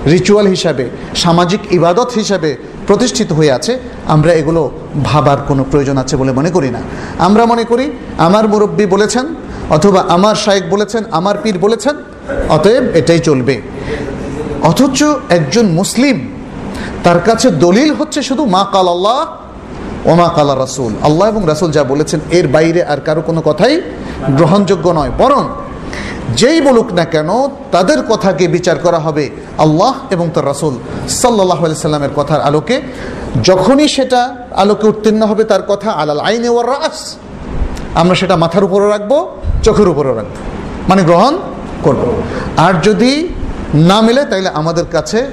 রিচুয়াল 0.06 0.46
হিসাবে, 0.48 0.86
সামাজিক 1.16 1.62
ইবাদত 1.72 2.10
হিসাবে 2.20 2.52
প্রতিষ্ঠিত 2.88 3.30
হয়ে 3.32 3.52
আছে, 3.52 3.74
আমরা 4.08 4.32
এগুলো 4.34 4.62
ভাবার 5.04 5.40
কোনো 5.48 5.64
প্রয়োজন 5.72 5.98
আছে 5.98 6.16
বলে 6.18 6.32
মনে 6.32 6.50
করি 6.52 6.70
না। 6.70 6.82
আমরা 7.28 7.46
মনে 7.46 7.64
করি, 7.64 7.86
আমার 8.18 8.46
মুরব্বী 8.48 8.86
বলেছেন, 8.86 9.26
অথবা 9.70 10.00
আমার 10.16 10.36
শায়েক 10.36 10.66
বলেছেন, 10.70 11.04
আমার 11.12 11.36
পীর 11.44 11.58
বলেছেন, 11.58 11.96
অতএব 12.50 12.84
এটাই 13.00 13.20
চলবে। 13.20 13.56
অথচ 14.70 15.00
একজন 15.30 15.66
মুসলিম, 15.80 16.16
তার 17.04 17.20
কাছে 17.20 17.48
দলিল 17.66 17.90
হচ্ছে 18.00 18.20
শুধু 18.24 18.44
মা 18.46 18.64
কাল 18.74 18.88
আল্লাহ 18.88 19.20
ওমা 20.12 20.30
কালা 20.36 20.56
রাসুল। 20.56 20.92
আল্লাহ 21.08 21.26
এবং 21.30 21.42
রাসুল 21.52 21.70
যা 21.72 21.84
বলেছেন, 21.84 22.20
এর 22.38 22.48
বাইরে 22.48 22.82
আর 22.92 23.00
কারও 23.06 23.22
কোনো 23.22 23.42
কথাই 23.42 23.82
গ্রহণযোগ্য 24.38 24.86
নয়। 25.00 25.12
বরং 25.22 25.44
যেই 26.30 26.62
বলুক 26.62 26.94
না 26.94 27.06
কেন, 27.06 27.30
তাদের 27.72 28.04
কথাকে 28.04 28.48
বিচার 28.48 28.78
করা 28.78 29.00
হবে 29.00 29.30
আল্লাহ 29.58 29.94
এবং 30.10 30.30
তার 30.34 30.46
রাসুল 30.46 30.78
সাল্লাহ 31.10 31.74
সাল্লামের 31.74 32.10
কথার 32.16 32.42
আলোকে। 32.42 32.82
যখনই 33.44 33.88
সেটা 33.88 34.36
আলোকে 34.56 34.88
উত্তীর্ণ 34.88 35.24
হবে 35.24 35.44
তার 35.44 35.62
কথা, 35.62 35.92
আলাল 35.92 36.20
আইনে 36.20 36.50
ওয়ার 36.50 36.68
রাস। 36.68 37.16
আমরা 37.96 38.16
সেটা 38.16 38.36
মাথার 38.36 38.64
উপরে 38.64 38.90
রাখব, 38.90 39.28
চোখের 39.64 39.88
উপরে 39.88 40.14
রাখব। 40.14 40.28
মানে 40.90 41.04
গ্রহণ 41.04 41.38
করব। 41.84 42.22
আর 42.58 42.74
যদি 42.82 43.30
না 43.74 44.02
মিলে, 44.02 44.26
তাইলে 44.26 44.50
আমাদের 44.50 44.84
কাছে 44.92 45.32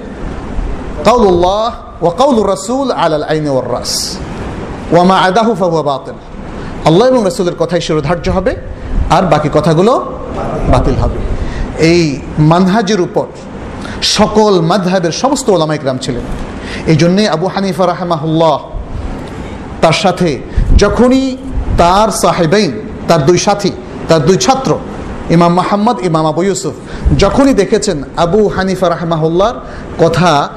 কাউল্লাহ 1.04 1.74
ওয়া 2.02 2.14
কাউলুর 2.16 2.50
রাসুল 2.50 2.90
আলাল 2.90 3.22
আইনে 3.22 3.50
ওয়ার 3.50 3.72
রাস। 3.72 4.16
ওয়ামা 4.92 5.18
আদাহু 5.18 5.54
ফাহুয়া 5.54 5.82
বাতিল। 5.82 6.14
আল্লাহ 6.84 7.08
এবং 7.08 7.24
রসুলের 7.26 7.54
কথাই 7.58 7.80
শিরোধার্য 7.80 8.30
হবে। 8.30 8.56
আর 9.10 9.24
বাকি 9.32 9.48
কথাগুলো 9.52 9.92
বাতিল 10.72 10.94
হবে। 10.94 11.18
এই 11.90 12.20
মানহাজের 12.38 13.00
উপর 13.00 13.26
সকল 14.16 14.52
মাধাবের 14.70 15.14
সমস্ত 15.22 15.46
ওলামাইকরাম 15.50 15.98
ছিলেন। 16.04 16.24
এই 16.86 16.96
জন্যে 16.96 17.22
আবু 17.28 17.46
হানিফা 17.46 17.86
রাহমাহুল্লাহ 17.86 18.58
তার 19.82 19.92
সাথে 19.92 20.30
যখনই 20.76 21.36
তার 21.78 22.08
সাহেবাইন, 22.22 22.70
তার 23.08 23.20
দুই 23.26 23.38
সাথী, 23.38 23.72
তার 24.08 24.20
দুই 24.26 24.36
ছাত্র, 24.36 24.70
ইমাম 25.30 25.52
মাহমদ 25.54 25.96
ইমাম 26.08 26.26
আবু 26.26 26.42
ইউসুফ, 26.42 26.74
যখনই 27.18 27.54
দেখেছেন 27.54 27.98
আবু 28.16 28.48
হানিফা 28.48 28.86
রাহমাহুল্লার 28.88 29.54
কথা, 29.98 30.48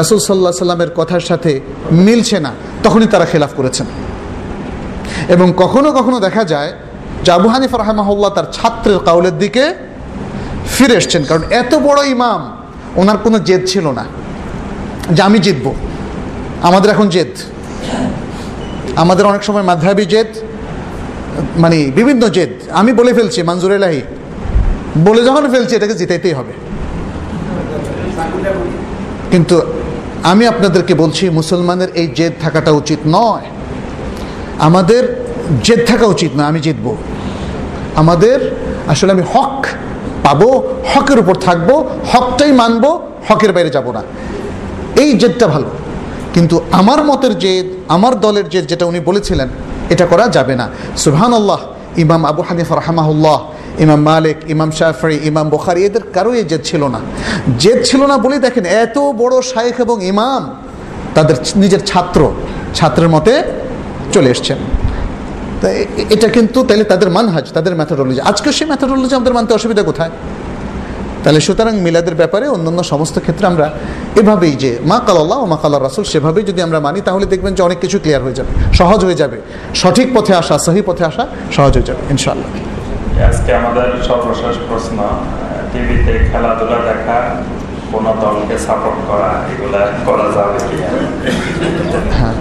রাসুল 0.00 0.18
সাল্লাহ 0.18 0.52
সাল্লামের 0.64 0.90
কথার 0.96 1.20
সাথে 1.20 1.60
মিলছে 2.06 2.40
না, 2.40 2.52
তখনই 2.82 3.06
তারা 3.06 3.24
খেলাফ 3.24 3.52
করেছেন। 3.56 3.86
এবং 5.28 5.52
কখনো 5.56 5.88
কখনো 5.92 6.18
দেখা 6.20 6.44
যায় 6.44 6.72
আবু 7.28 7.48
হানিফা 7.48 7.78
রাহমাহুল্লাহ 7.78 8.30
তার 8.34 8.52
ছাত্রের 8.52 8.98
কাউলের 8.98 9.38
দিকে 9.38 9.74
ফিরে 10.66 10.94
এসছেন। 10.94 11.24
কারণ 11.28 11.42
এত 11.50 11.74
বড় 11.74 12.06
ইমাম, 12.06 12.56
ওনার 12.96 13.18
কোনো 13.18 13.38
জেদ 13.38 13.66
ছিল 13.66 13.90
না 13.90 14.04
যে 15.10 15.22
আমি 15.22 15.38
জিতব। 15.38 15.74
আমাদের 16.62 16.90
এখন 16.90 17.08
জেদ। 17.08 17.28
আমাদের 18.96 19.26
অনেক 19.26 19.42
সময় 19.42 19.62
মাধাবি 19.62 20.04
জেদ 20.04 20.26
মানে 21.56 21.90
বিভিন্ন 21.94 22.28
জেদ। 22.28 22.50
আমি 22.70 22.92
বলে 22.92 23.14
ফেলছি, 23.14 23.42
মানজুর 23.42 23.72
এলাহি, 23.72 24.00
বলে 25.04 25.24
যখন 25.24 25.50
ফেলছি, 25.50 25.76
এটাকে 25.76 25.94
জিতাইতেই 25.94 26.32
হবে। 26.32 26.52
কিন্তু 29.30 29.60
আমি 30.22 30.46
আপনাদেরকে 30.46 30.94
বলছি, 30.94 31.28
মুসলমানের 31.28 31.88
এই 31.94 32.06
জেদ 32.06 32.32
থাকাটা 32.40 32.70
উচিত 32.70 32.98
নয়। 33.06 33.42
আমাদের 34.58 35.19
জেদ 35.62 35.86
থাকা 35.86 36.06
উচিত 36.06 36.36
না, 36.36 36.46
আমি 36.46 36.60
জিতব। 36.60 36.96
আমাদের 37.96 38.38
আসলে 38.88 39.12
আমি 39.12 39.22
হক 39.34 39.66
পাবো, 40.22 40.62
হকের 40.94 41.18
উপর 41.18 41.34
থাকব, 41.34 41.84
হকটাই 42.12 42.52
মানবো, 42.52 43.00
হকের 43.28 43.52
বাইরে 43.52 43.70
যাব 43.70 43.90
না। 43.90 44.02
এই 45.00 45.18
জেদটা 45.18 45.46
ভালো। 45.46 45.68
কিন্তু 46.34 46.60
আমার 46.72 47.04
মতের 47.04 47.38
জেদ, 47.38 47.66
আমার 47.88 48.20
দলের 48.20 48.48
জেদ 48.48 48.66
যেটা 48.66 48.84
উনি 48.84 49.00
বলেছিলেন, 49.00 49.48
এটা 49.90 50.06
করা 50.06 50.28
যাবে 50.28 50.56
না। 50.56 50.68
সুবহান 50.96 51.32
আল্লাহ 51.32 51.58
ইমাম 51.96 52.24
আবু 52.24 52.42
হানিফ 52.42 52.72
রহমাহুল্লাহ, 52.72 53.38
ইমাম 53.78 54.00
মালিক, 54.02 54.36
ইমাম 54.48 54.70
শাফরি 54.70 55.20
ইমাম 55.24 55.48
বোখারি, 55.48 55.84
এদের 55.84 56.02
কারও 56.14 56.34
এই 56.34 56.44
জেদ 56.44 56.60
ছিল 56.64 56.84
না। 56.84 57.00
জেদ 57.58 57.78
ছিল 57.84 58.06
না 58.06 58.18
বলে 58.18 58.38
দেখেন, 58.38 58.64
এত 58.66 58.98
বড় 58.98 59.42
শায়েখ 59.42 59.80
এবং 59.80 60.04
ইমাম 60.04 60.56
তাদের 61.14 61.36
নিজের 61.56 61.80
ছাত্র, 61.80 62.32
ছাত্রের 62.74 63.08
মতে 63.08 63.42
চলে 64.12 64.30
এসছেন। 64.30 64.58
তাই 65.62 65.74
এটা 66.10 66.28
কিন্তু 66.28 66.58
তাহলে 66.64 66.84
তাদের 66.84 67.10
মানহাজ 67.10 67.46
তাদের 67.52 67.74
ম্যাথোডোলজি 67.74 68.20
আজকে 68.20 68.48
সেই 68.52 68.66
ম্যাথোডোলজি 68.66 69.14
আমাদের 69.14 69.34
মানতে 69.34 69.52
অসুবিধা 69.54 69.82
কোথায়? 69.82 70.10
তাহলে 71.24 71.40
সুতরাং 71.40 71.74
মিলাদের 71.80 72.14
ব্যাপারে 72.14 72.46
অন্যান্য 72.48 72.82
সমস্ত 72.82 73.16
ক্ষেত্রে 73.18 73.46
আমরা 73.46 73.66
এভাবেই 74.16 74.52
যে 74.52 74.78
মা 74.84 74.98
কাল্লাহ 75.06 75.38
ও 75.42 75.46
মা 75.46 75.56
কাল্লা 75.56 75.78
রাসুল 75.78 76.04
সেভাবেই 76.04 76.44
যদি 76.44 76.62
আমরা 76.62 76.80
মানি 76.80 77.00
তাহলে 77.00 77.26
দেখবেন 77.26 77.54
যে 77.54 77.62
অনেক 77.62 77.78
কিছু 77.78 77.96
ক্লিয়ার 77.98 78.22
হয়ে 78.22 78.34
যাবে 78.34 78.50
সহজ 78.74 79.04
হয়ে 79.04 79.14
যাবে। 79.14 79.36
সঠিক 79.74 80.08
পথে 80.14 80.32
আসা 80.34 80.54
সহি 80.58 80.82
পথে 80.86 81.04
আসা 81.04 81.24
সহজ 81.52 81.72
হয়ে 81.76 81.86
যাবে 81.86 82.02
ইনশাল্লাহ 82.10 82.48
আজকে 83.28 83.50
আমাদের 83.54 83.88
সর্বশেষ 84.02 84.54
প্রশ্ন 84.68 84.98
টিভিতে 85.72 86.12
খেলাধুলা 86.32 86.78
দেখা 86.88 87.16
কোন 87.92 88.04
দলকে 88.20 88.54
সাপোর্ট 88.58 88.98
করা 89.08 89.30
এগুলা 89.52 89.82
করা 90.06 90.26
যাবে 90.34 90.58
কি? 90.68 90.76
হ্যাঁ। 92.18 92.34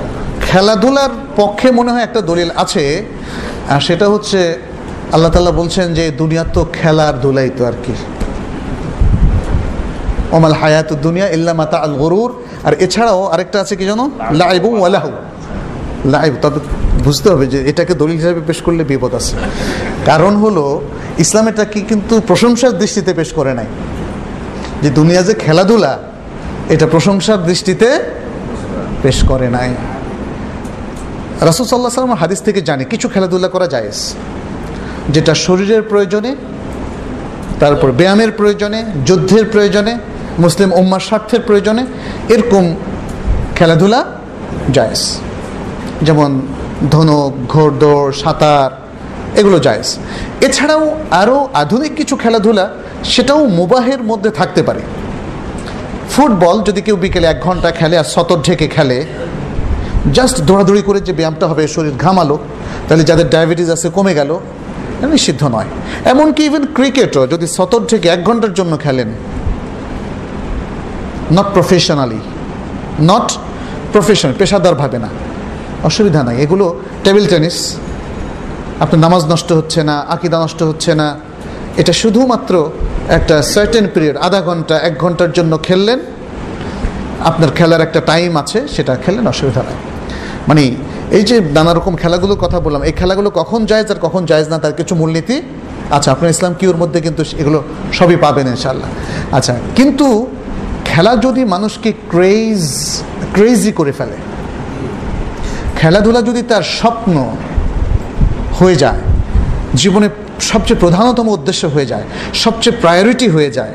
খেলাধুলার 0.50 1.12
পক্ষে 1.40 1.68
মনে 1.80 1.92
হয় 1.94 2.06
একটা 2.08 2.22
দলিল 2.30 2.50
আছে, 2.64 2.84
আর 3.74 3.82
সেটা 3.88 4.06
হচ্ছে 4.14 4.40
আল্লাহ 5.16 5.30
তাল্লাহ 5.34 5.56
বলছেন 5.62 5.88
যে 5.98 6.04
দুনিয়া 6.22 6.44
তো 6.56 6.62
খেলার 6.78 7.16
ধুলাই 7.24 7.50
তো 7.58 7.62
আর 7.70 7.76
কি। 7.84 7.94
ওমাল 10.38 10.56
হায়াত 10.62 10.90
দুনিয়া 11.06 11.28
ইল্লা 11.36 11.54
মাতা 11.62 11.78
আল 11.86 11.94
গরুর। 12.04 12.32
আর 12.68 12.74
এছাড়াও 12.86 13.22
আরেকটা 13.34 13.58
আছে 13.64 13.74
কি 13.80 13.86
জানো? 13.90 14.06
লাইবু 14.42 14.70
ওয়ালাহু 14.80 15.12
লাইব, 16.14 16.34
তবে 16.44 16.60
বুঝতে 17.06 17.28
হবে 17.34 17.46
যে 17.54 17.60
এটাকে 17.72 17.94
দলিল 18.02 18.18
হিসাবে 18.22 18.42
পেশ 18.50 18.60
করলে 18.66 18.84
বিপদ 18.92 19.12
আছে। 19.20 19.34
কারণ 20.10 20.34
হলো, 20.44 20.66
ইসলাম 21.24 21.46
এটাকে 21.52 21.80
কিন্তু 21.90 22.16
প্রশংসার 22.30 22.74
দৃষ্টিতে 22.82 23.12
পেশ 23.20 23.30
করে 23.38 23.52
নাই। 23.60 23.70
যে 24.84 24.90
দুনিয়া 25.00 25.22
যে 25.28 25.34
খেলাধুলা, 25.44 25.94
এটা 26.74 26.86
প্রশংসার 26.94 27.40
দৃষ্টিতে 27.50 27.90
পেশ 29.04 29.18
করে 29.32 29.50
নাই। 29.58 29.72
রাসুল 31.42 31.66
সাল্লাহ 31.66 31.92
সাল্লাম 31.92 32.14
হাদিস 32.14 32.42
থেকে 32.42 32.62
জানে 32.62 32.84
কিছু 32.84 33.10
খেলাধুলা 33.10 33.48
করা 33.48 33.68
যায় 33.68 33.92
যেটা 35.10 35.34
শরীরের 35.36 35.82
প্রয়োজনে, 35.82 36.36
তারপর 37.60 37.92
ব্যায়ামের 37.92 38.32
প্রয়োজনে, 38.32 38.86
যুদ্ধের 39.06 39.46
প্রয়োজনে, 39.46 39.98
মুসলিম 40.40 40.74
উম্মার 40.74 41.00
স্বার্থের 41.00 41.40
প্রয়োজনে 41.40 41.86
এরকম 42.30 42.76
খেলাধুলা 43.56 44.06
জায়েজ। 44.74 45.18
যেমন 46.02 46.42
ধনুক, 46.92 47.34
ঘোড়দৌড়, 47.48 48.12
সাঁতার, 48.12 48.72
এগুলো 49.40 49.60
জায়েজ। 49.60 49.98
এছাড়াও 50.42 51.00
আরও 51.12 51.48
আধুনিক 51.54 51.96
কিছু 51.96 52.16
খেলাধুলা 52.16 52.70
সেটাও 53.04 53.46
মুবাহের 53.46 54.04
মধ্যে 54.04 54.30
থাকতে 54.30 54.64
পারে। 54.64 54.80
ফুটবল 56.10 56.62
যদি 56.62 56.82
কেউ 56.82 56.96
বিকেলে 56.96 57.28
এক 57.28 57.42
ঘণ্টা 57.42 57.72
খেলে 57.72 57.98
আর 57.98 58.04
সতর 58.04 58.42
ঢেকে 58.42 58.68
খেলে 58.68 59.06
জাস্ট 60.14 60.42
দৌড়াদৌড়ি 60.42 60.82
করে 60.82 61.02
যে 61.02 61.14
ব্যায়ামটা 61.14 61.48
হবে, 61.48 61.68
শরীর 61.68 61.94
ঘামালো, 61.98 62.40
তাহলে 62.88 63.04
যাদের 63.04 63.30
ডায়াবেটিস 63.30 63.70
আছে 63.70 63.90
কমে 63.90 64.14
গেল 64.14 64.40
নিষিদ্ধ 65.04 65.44
নয়। 65.44 65.66
এমনকি 66.06 66.46
ইভেন 66.46 66.66
ক্রিকেটও 66.74 67.28
যদি 67.28 67.48
সতর 67.48 67.82
থেকে 67.82 68.10
এক 68.10 68.24
ঘণ্টার 68.24 68.54
জন্য 68.54 68.78
খেলেন 68.78 69.08
নট 71.32 71.46
প্রফেশনালি 71.54 72.20
নট 73.00 73.32
প্রফেশনাল 73.94 74.34
পেশাদারভাবে 74.38 75.00
না। 75.00 75.08
অসুবিধা 75.84 76.24
নাই। 76.24 76.38
এগুলো 76.42 76.80
টেবিল 77.04 77.28
টেনিস 77.28 77.76
আপনার 78.80 79.00
নামাজ 79.00 79.26
নষ্ট 79.26 79.52
হচ্ছে 79.52 79.84
না, 79.84 80.06
আকিদা 80.10 80.40
নষ্ট 80.40 80.64
হচ্ছে 80.64 80.96
না। 80.96 81.16
এটা 81.78 81.94
শুধুমাত্র 81.94 82.72
একটা 83.10 83.42
সার্টেন 83.42 83.88
পিরিয়ড 83.94 84.18
আধা 84.18 84.42
ঘণ্টা, 84.42 84.80
এক 84.80 84.98
ঘণ্টার 85.00 85.32
জন্য 85.32 85.60
খেললেন, 85.64 86.00
আপনার 87.24 87.50
খেলার 87.52 87.82
একটা 87.82 88.02
টাইম 88.02 88.38
আছে, 88.38 88.68
সেটা 88.68 88.96
খেললেন, 88.96 89.28
অসুবিধা 89.28 89.64
নাই। 89.64 89.76
মানে 90.50 90.64
এই 91.18 91.24
যে 91.30 91.36
নানা 91.58 91.72
রকম 91.78 91.94
খেলাগুলোর 92.02 92.40
কথা 92.44 92.58
বললাম, 92.66 92.82
এই 92.90 92.94
খেলাগুলো 93.00 93.30
কখন 93.40 93.60
জায়জ 93.72 93.88
আর 93.94 94.00
কখন 94.06 94.22
জায়জ 94.32 94.48
না 94.54 94.58
তার 94.64 94.74
কিছু 94.80 94.94
মূলনীতি? 95.02 95.38
আচ্ছা 95.96 96.10
আপনার 96.16 96.30
ইসলাম 96.36 96.54
কিউর 96.60 96.78
মধ্যে 96.82 97.00
কিন্তু 97.06 97.22
এগুলো 97.42 97.60
সবই 97.98 98.18
পাবেন 98.26 98.46
ইনশাল্লাহ 98.54 98.90
আচ্ছা 99.38 99.54
কিন্তু 99.78 100.08
খেলা 100.90 101.14
যদি 101.26 101.42
মানুষকে 101.56 101.90
ক্রেজ 102.12 102.64
ক্রেজি 103.36 103.72
করে 103.80 103.94
ফেলে, 104.00 104.18
খেলাধুলা 105.80 106.22
যদি 106.30 106.42
তার 106.52 106.64
স্বপ্ন 106.80 107.16
হয়ে 108.60 108.76
যায়, 108.84 109.02
জীবনে 109.82 110.08
সবচেয়ে 110.52 110.80
প্রধানতম 110.84 111.28
উদ্দেশ্য 111.38 111.64
হয়ে 111.76 111.88
যায়, 111.92 112.06
সবচেয়ে 112.44 112.76
প্রায়োরিটি 112.84 113.28
হয়ে 113.36 113.50
যায়, 113.58 113.74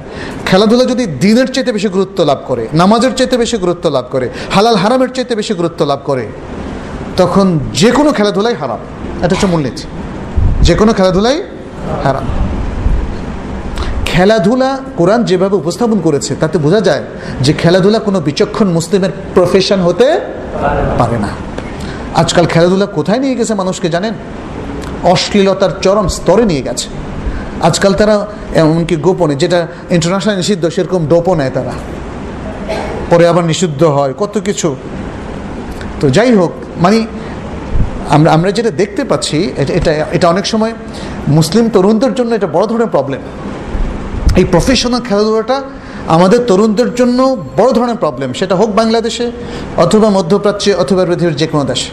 খেলাধুলা 0.49 0.85
যদি 0.93 1.05
দিনের 1.25 1.49
চাইতে 1.55 1.71
বেশি 1.77 1.89
গুরুত্ব 1.97 2.19
লাভ 2.31 2.41
করে, 2.51 2.63
নামাজের 2.81 3.13
চাইতে 3.19 3.37
বেশি 3.43 3.57
গুরুত্ব 3.65 3.85
লাভ 3.97 4.07
করে, 4.15 4.27
হালাল 4.55 4.77
হারামের 4.83 5.11
চাইতে 5.17 5.33
বেশি 5.41 5.53
গুরুত্ব 5.61 5.81
লাভ 5.91 6.01
করে 6.11 6.25
তখন 7.17 7.59
যে 7.73 7.91
কোনো 7.91 8.13
খেলাধুলাই 8.13 8.55
হারাম। 8.55 8.79
এটা 9.19 9.29
হচ্ছে 9.29 9.47
মূলনীতি 9.47 9.83
যে 10.63 10.75
কোনো 10.75 10.93
খেলাধুলাই 10.93 11.43
হারাম। 12.05 12.25
খেলাধুলা 14.07 14.79
কোরআন 14.97 15.25
যেভাবে 15.25 15.57
উপস্থাপন 15.57 16.01
করেছে, 16.01 16.37
তাতে 16.41 16.59
বোঝা 16.59 16.81
যায় 16.81 17.03
যে 17.41 17.53
খেলাধুলা 17.53 17.99
কোনো 17.99 18.21
বিচক্ষণ 18.21 18.69
মুসলিমের 18.69 19.11
প্রফেশন 19.35 19.81
হতে 19.81 20.21
পারে 20.99 21.19
না। 21.19 21.29
আজকাল 22.15 22.47
খেলাধুলা 22.47 22.87
কোথায় 22.87 23.19
নিয়ে 23.19 23.35
গেছে 23.35 23.55
মানুষকে 23.55 23.89
জানেন? 23.89 24.15
অশ্লীলতার 25.03 25.71
চরম 25.83 26.09
স্তরে 26.09 26.45
নিয়ে 26.45 26.63
গেছে। 26.63 26.89
আজকাল 27.63 27.95
তারা 27.95 28.27
এমনকি 28.55 28.97
গোপনে, 28.97 29.35
যেটা 29.35 29.67
ইন্টারন্যাশনাল 29.91 30.37
নিষিদ্ধ, 30.37 30.69
সেরকম 30.69 31.07
ডোপও 31.07 31.35
নেয় 31.35 31.51
তারা। 31.55 31.73
পরে 33.11 33.29
আবার 33.29 33.45
নিষিদ্ধ 33.45 33.83
হয়, 33.83 34.15
কত 34.19 34.39
কিছু। 34.45 34.77
তো 36.01 36.11
যাই 36.11 36.35
হোক 36.35 36.53
মানে 36.83 36.99
আমরা 38.15 38.29
আমরা 38.37 38.51
যেটা 38.59 38.71
দেখতে 38.71 39.03
পাচ্ছি, 39.11 39.39
এটা 39.79 39.93
এটা 40.17 40.27
অনেক 40.29 40.45
সময় 40.47 40.73
মুসলিম 41.29 41.65
তরুণদের 41.75 42.13
জন্য 42.19 42.31
এটা 42.39 42.49
বড় 42.57 42.65
ধরনের 42.71 42.91
প্রবলেম 42.95 43.21
এই 44.41 44.45
প্রফেশনাল 44.45 45.03
খেলাধুলাটা 45.09 45.57
আমাদের 46.17 46.41
তরুণদের 46.51 46.91
জন্য 46.95 47.19
বড় 47.61 47.71
ধরনের 47.77 47.99
প্রবলেম 48.05 48.29
সেটা 48.41 48.55
হোক 48.61 48.71
বাংলাদেশে, 48.81 49.27
অথবা 49.85 50.09
মধ্যপ্রাচ্যে, 50.11 50.71
অথবা 50.83 51.03
পৃথিবীর 51.09 51.37
যে 51.43 51.47
কোনো 51.47 51.65
দেশে। 51.65 51.91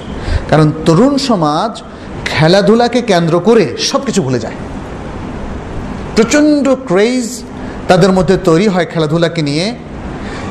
কারণ 0.49 0.71
তরুণ 0.85 1.13
সমাজ 1.29 1.71
খেলাধুলাকে 2.31 3.01
কেন্দ্র 3.01 3.35
করে 3.47 3.65
সব 3.89 4.01
কিছু 4.07 4.21
ভুলে 4.21 4.39
যায়। 4.39 4.57
প্রচণ্ড 6.15 6.65
ক্রেজ 6.89 7.27
তাদের 7.89 8.11
মধ্যে 8.17 8.37
তৈরি 8.49 8.67
হয় 8.67 8.87
খেলাধুলাকে 8.93 9.41
নিয়ে। 9.49 9.65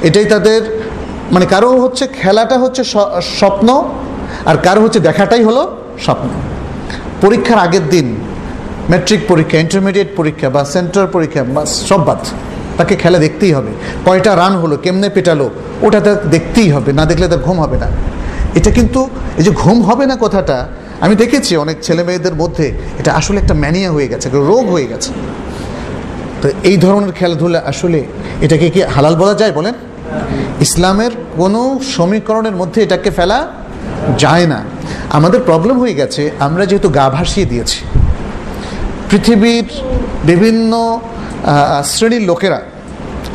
এটাই 0.09 0.25
তাদের 0.25 0.61
মানে 1.35 1.47
কারও 1.47 1.81
হচ্ছে 1.85 2.05
খেলাটা 2.21 2.57
হচ্ছে 2.59 2.83
স্বপ্ন 3.39 3.69
আর 4.45 4.57
কারও 4.57 4.81
হচ্ছে 4.81 5.01
দেখাটাই 5.01 5.43
হলো 5.43 5.63
স্বপ্ন। 6.05 6.29
পরীক্ষার 7.21 7.59
আগের 7.59 7.89
দিন 7.89 8.07
ম্যাট্রিক 8.91 9.21
পরীক্ষা 9.29 9.59
ইন্টারমিডিয়েট 9.59 10.09
পরীক্ষা 10.17 10.51
বা 10.51 10.65
সেন্টার 10.65 11.07
পরীক্ষা 11.07 11.45
বা 11.45 11.67
সব 11.67 12.05
বাদ। 12.05 12.19
তাকে 12.79 12.97
খেলা 12.97 13.19
দেখতেই 13.19 13.53
হবে। 13.53 13.71
কয়টা 14.05 14.37
রান 14.37 14.53
হলো, 14.53 14.77
কেমনে 14.77 15.09
পেটালো, 15.09 15.51
ওটা 15.83 16.01
তার 16.01 16.31
দেখতেই 16.31 16.71
হবে, 16.71 16.93
না 16.93 17.07
দেখলে 17.07 17.29
তার 17.29 17.39
ঘুম 17.39 17.61
হবে 17.61 17.79
না। 17.79 17.87
এটা 18.55 18.71
কিন্তু, 18.71 19.09
এই 19.39 19.45
যে 19.45 19.51
ঘুম 19.51 19.83
হবে 19.83 20.07
না 20.07 20.17
কথাটা, 20.21 20.69
আমি 21.01 21.15
দেখেছি 21.15 21.57
অনেক 21.57 21.77
ছেলে 21.83 22.03
মেয়েদের 22.03 22.35
মধ্যে 22.35 22.73
এটা 22.99 23.13
আসলে 23.15 23.41
একটা 23.41 23.55
ম্যানিয়া 23.55 23.91
হয়ে 23.91 24.09
গেছে, 24.09 24.29
একটা 24.29 24.39
রোগ 24.39 24.71
হয়ে 24.71 24.87
গেছে। 24.87 25.11
তো 26.43 26.49
এই 26.65 26.77
ধরনের 26.77 27.13
খেলাধুলা 27.13 27.63
আসলে 27.67 28.05
এটাকে 28.41 28.71
কি 28.71 28.83
হালাল 28.83 29.17
বলা 29.17 29.35
যায় 29.35 29.53
বলেন? 29.53 29.75
ইসলামের 30.61 31.11
কোনো 31.37 31.81
সমীকরণের 31.97 32.57
মধ্যে 32.57 32.83
এটাকে 32.83 33.11
ফেলা 33.11 33.49
যায় 34.23 34.47
না। 34.53 34.61
আমাদের 35.17 35.41
প্রবলেম 35.49 35.77
হয়ে 35.83 35.95
গেছে, 36.01 36.23
আমরা 36.47 36.65
যেহেতু 36.71 36.89
গা 36.99 37.07
ভাসিয়ে 37.17 37.47
দিয়েছি। 37.53 37.81
পৃথিবীর 39.11 39.67
বিভিন্ন 40.31 40.73
শ্রেণির 41.93 42.25
লোকেরা 42.31 42.61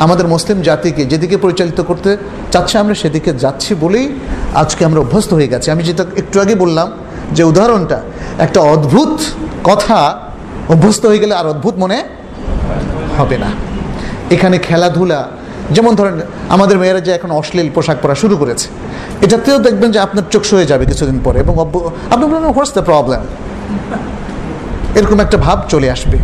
আমাদের 0.06 0.26
মুসলিম 0.34 0.58
জাতিকে 0.70 1.04
যেদিকে 1.12 1.38
পরিচালিত 1.44 1.80
করতে 1.90 2.12
চাচ্ছে, 2.54 2.76
আমরা 2.84 2.96
সেদিকে 3.02 3.32
যাচ্ছি 3.44 3.72
বলেই 3.84 4.08
আজকে 4.62 4.82
আমরা 4.88 5.00
অভ্যস্ত 5.06 5.32
হয়ে 5.38 5.50
গেছি। 5.54 5.68
আমি 5.74 5.84
যেটা 5.90 6.04
একটু 6.22 6.36
আগে 6.44 6.56
বললাম 6.64 6.88
যে 7.36 7.44
উদাহরণটা, 7.52 8.00
একটা 8.46 8.60
অদ্ভুত 8.74 9.14
কথা 9.70 10.00
অভ্যস্ত 10.74 11.04
হয়ে 11.10 11.22
গেলে 11.24 11.34
আর 11.40 11.46
অদ্ভুত 11.54 11.76
মনে 11.84 11.98
হবে 13.18 13.38
না। 13.44 13.50
এখানে 14.36 14.58
খেলাধুলা 14.68 15.20
যেমন 15.72 15.96
ধরেন, 15.96 16.22
আমাদের 16.50 16.78
মেয়েরা 16.78 17.00
যে 17.00 17.12
এখন 17.12 17.32
অশ্লীল 17.32 17.70
পোশাক 17.76 17.98
পরা 18.02 18.16
শুরু 18.16 18.38
করেছে, 18.38 18.70
এটাতেও 19.22 19.60
দেখবেন 19.60 19.92
যে 19.92 20.00
আপনার 20.00 20.24
চোখ 20.32 20.42
হয়ে 20.54 20.66
যাবে 20.66 20.86
কিছুদিন 20.86 21.20
পরে 21.24 21.40
এবং 21.40 21.60
আপনি 22.12 22.26
বলবেন 22.26 22.46
হোয়াটস 22.46 22.74
দ্য 22.74 22.82
প্রবলেম 22.82 23.22
এরকম 24.96 25.20
একটা 25.20 25.38
ভাব 25.38 25.64
চলে 25.70 25.92
আসবে। 25.92 26.18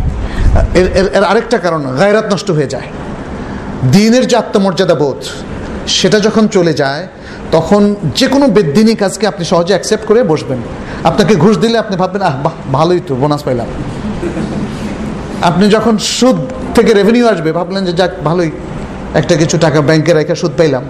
এর 0.74 1.08
এর 1.12 1.24
আরেকটা 1.24 1.58
কারণ, 1.58 1.96
গায়রাত 1.98 2.32
নষ্ট 2.32 2.50
হয়ে 2.50 2.66
যায়। 2.66 2.82
দিনের 3.92 4.26
যে 4.26 4.36
আত্মমর্যাদা 4.36 4.94
বোধ, 4.94 5.24
সেটা 5.86 6.20
যখন 6.20 6.48
চলে 6.48 6.72
যায়, 6.72 7.08
তখন 7.52 7.94
যে 8.14 8.26
কোনো 8.26 8.48
বেদিনী 8.48 8.94
কাজকে 8.94 9.26
আপনি 9.26 9.44
সহজে 9.44 9.72
অ্যাকসেপ্ট 9.72 10.06
করে 10.06 10.22
বসবেন। 10.22 10.58
আপনাকে 11.04 11.36
ঘুষ 11.36 11.58
দিলে 11.58 11.78
আপনি 11.78 11.96
ভাববেন, 11.96 12.22
আহ, 12.22 12.42
বাহ, 12.42 12.52
ভালোই 12.72 13.00
তো 13.06 13.14
বোনাস 13.14 13.42
পাইলাম। 13.42 13.66
আপনি 15.42 15.68
যখন 15.68 15.98
সুদ 15.98 16.36
থেকে 16.74 16.94
রেভিনিউ 16.94 17.28
আসবে, 17.28 17.52
ভাবলেন 17.52 17.84
যে, 17.84 17.92
যাক, 17.92 18.10
ভালোই। 18.24 18.50
একটা 19.20 19.34
কিছু 19.40 19.56
টাকা 19.64 19.78
ব্যাংকে 19.88 20.12
রেখে 20.18 20.34
সুদ 20.42 20.52
পাইলাম। 20.58 20.84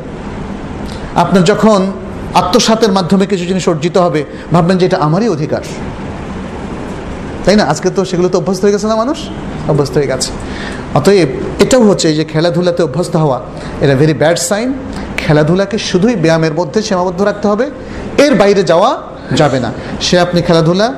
আপনার 1.23 1.43
যখন 1.51 1.81
আত্মসাতের 2.41 2.93
মাধ্যমে 2.97 3.25
কিছু 3.33 3.45
জিনিস 3.51 3.65
অর্জিত 3.73 3.97
হবে, 4.07 4.21
ভাববেন 4.55 4.77
যে 4.81 4.85
এটা 4.89 4.99
আমারই 5.07 5.29
অধিকার। 5.37 5.63
তাই 7.45 7.57
না? 7.61 7.65
আজকে 7.73 7.89
তো 7.97 8.01
সেগুলো 8.11 8.29
তো 8.33 8.37
অভ্যস্ত 8.43 8.61
হয়ে 8.65 8.75
গেছে 8.77 8.87
না 8.93 8.97
মানুষ? 9.03 9.19
অভ্যস্ত 9.71 9.95
হয়ে 9.99 10.09
গেছে। 10.13 10.31
অতএব 10.99 11.29
এটাও 11.65 11.83
হচ্ছে 11.89 12.09
যে 12.19 12.25
খেলাধুলাতে 12.33 12.81
অভ্যস্ত 12.89 13.15
হওয়া, 13.23 13.39
এটা 13.83 13.95
ভেরি 14.01 14.15
ব্যাড 14.23 14.39
সাইন 14.49 14.69
খেলাধুলাকে 15.23 15.77
শুধুই 15.89 16.17
ব্যায়ামের 16.25 16.55
মধ্যে 16.61 16.81
সীমাবদ্ধ 16.89 17.21
রাখতে 17.31 17.47
হবে, 17.53 17.67
এর 18.25 18.33
বাইরে 18.41 18.63
যাওয়া 18.71 18.91
যাবে 19.41 19.59
না। 19.65 19.71
সে 20.07 20.17
আপনি 20.25 20.39
খেলাধুলা 20.49 20.89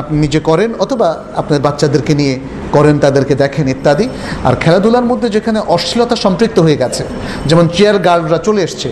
আপনি 0.00 0.16
নিজে 0.24 0.40
করেন 0.48 0.70
অথবা 0.84 1.08
আপনার 1.40 1.60
বাচ্চাদেরকে 1.66 2.12
নিয়ে 2.20 2.34
করেন, 2.74 2.94
তাদেরকে 3.04 3.34
দেখেন 3.42 3.66
ইত্যাদি। 3.74 4.06
আর 4.48 4.54
খেলাধুলার 4.62 5.06
মধ্যে 5.10 5.28
যেখানে 5.36 5.58
অশ্লীলতা 5.74 6.16
সম্পৃক্ত 6.24 6.58
হয়ে 6.66 6.78
গেছে, 6.82 7.02
যেমন 7.48 7.64
চেয়ার 7.76 7.96
গার্ডরা 8.06 8.38
চলে 8.46 8.60
এসছে, 8.66 8.88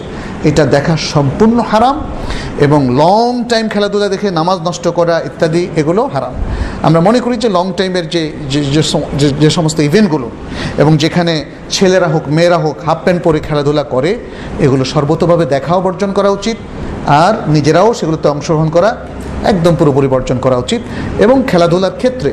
এটা 0.48 0.64
দেখা 0.76 0.94
সম্পূর্ণ 1.14 1.58
হারাম 1.70 1.96
এবং 2.66 2.80
লং 3.02 3.28
টাইম 3.52 3.64
খেলাধুলা 3.74 4.08
দেখে 4.14 4.28
নামাজ 4.40 4.58
নষ্ট 4.68 4.84
করা 4.98 5.16
ইত্যাদি, 5.28 5.62
এগুলো 5.80 6.02
হারাম। 6.14 6.34
আমরা 6.86 7.00
মনে 7.08 7.18
করি 7.24 7.36
যে 7.44 7.48
লং 7.56 7.66
টাইমের 7.78 8.06
যে 8.14 8.22
যে 9.42 9.50
সমস্ত 9.56 9.78
ইভেন্টগুলো 9.88 10.26
এবং 10.82 10.92
যেখানে 11.02 11.34
ছেলেরা 11.74 12.08
হোক, 12.14 12.24
মেয়েরা 12.36 12.58
হোক 12.64 12.76
হাফ 12.86 12.98
প্যান্ট 13.04 13.20
পরে 13.26 13.38
খেলাধুলা 13.48 13.84
করে, 13.94 14.10
এগুলো 14.64 14.82
সর্বতভাবে 14.92 15.44
দেখাও 15.54 15.78
বর্জন 15.86 16.10
করা 16.18 16.30
উচিত 16.38 16.56
আর 17.22 17.34
নিজেরাও 17.54 17.88
সেগুলোতে 17.98 18.26
অংশগ্রহণ 18.34 18.68
করা 18.76 18.90
একদম 19.52 19.72
পুরোপুরি 19.80 20.08
বর্জন 20.14 20.38
করা 20.44 20.56
উচিত 20.64 20.80
এবং 21.24 21.36
খেলাধুলার 21.50 21.94
ক্ষেত্রে 22.00 22.30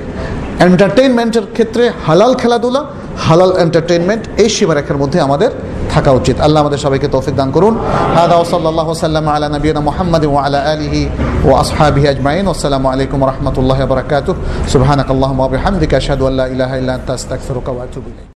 এন্টারটেইনমেন্টের 0.68 1.46
ক্ষেত্রে 1.56 1.84
হালাল 2.08 2.32
খেলাধুলা, 2.42 2.82
হালাল 3.28 3.52
এন্টারটেইনমেন্ট 3.64 4.24
এই 4.44 4.50
সীমারেখার 4.56 4.98
মধ্যে 5.02 5.20
আমাদের 5.28 5.52
থাকা 5.94 6.12
উচিত। 6.20 6.36
আল্লাহ 6.46 6.60
আমাদের 6.64 6.82
সবাইকে 6.86 7.08
তৌফিক 7.16 7.36
দান 7.42 7.50
করুন। 7.56 7.74
হাদা 8.18 8.36
ওসল্লাহ 8.44 8.88
সাল্লাম 9.06 9.26
আলা 9.36 9.48
নবীনা 9.56 9.82
মোহাম্মদ 9.90 10.24
ও 10.34 10.36
আলা 10.46 10.60
আলহি 10.74 11.04
ও 11.48 11.50
আসহাবি 11.64 12.02
আজমাইন। 12.14 12.46
আসসালামু 12.56 12.88
আলাইকুম 12.94 13.20
রহমতুল্লাহ 13.32 13.80
বরকাত 13.92 14.28
সুবাহ 14.74 14.90
আল্লাহ 15.14 15.32
ওয়া 15.40 15.50
বিহামদিকা 15.54 15.98
আল্লাহ 16.30 16.46
ইলাহ 16.56 16.72
ইল্লা 16.82 18.28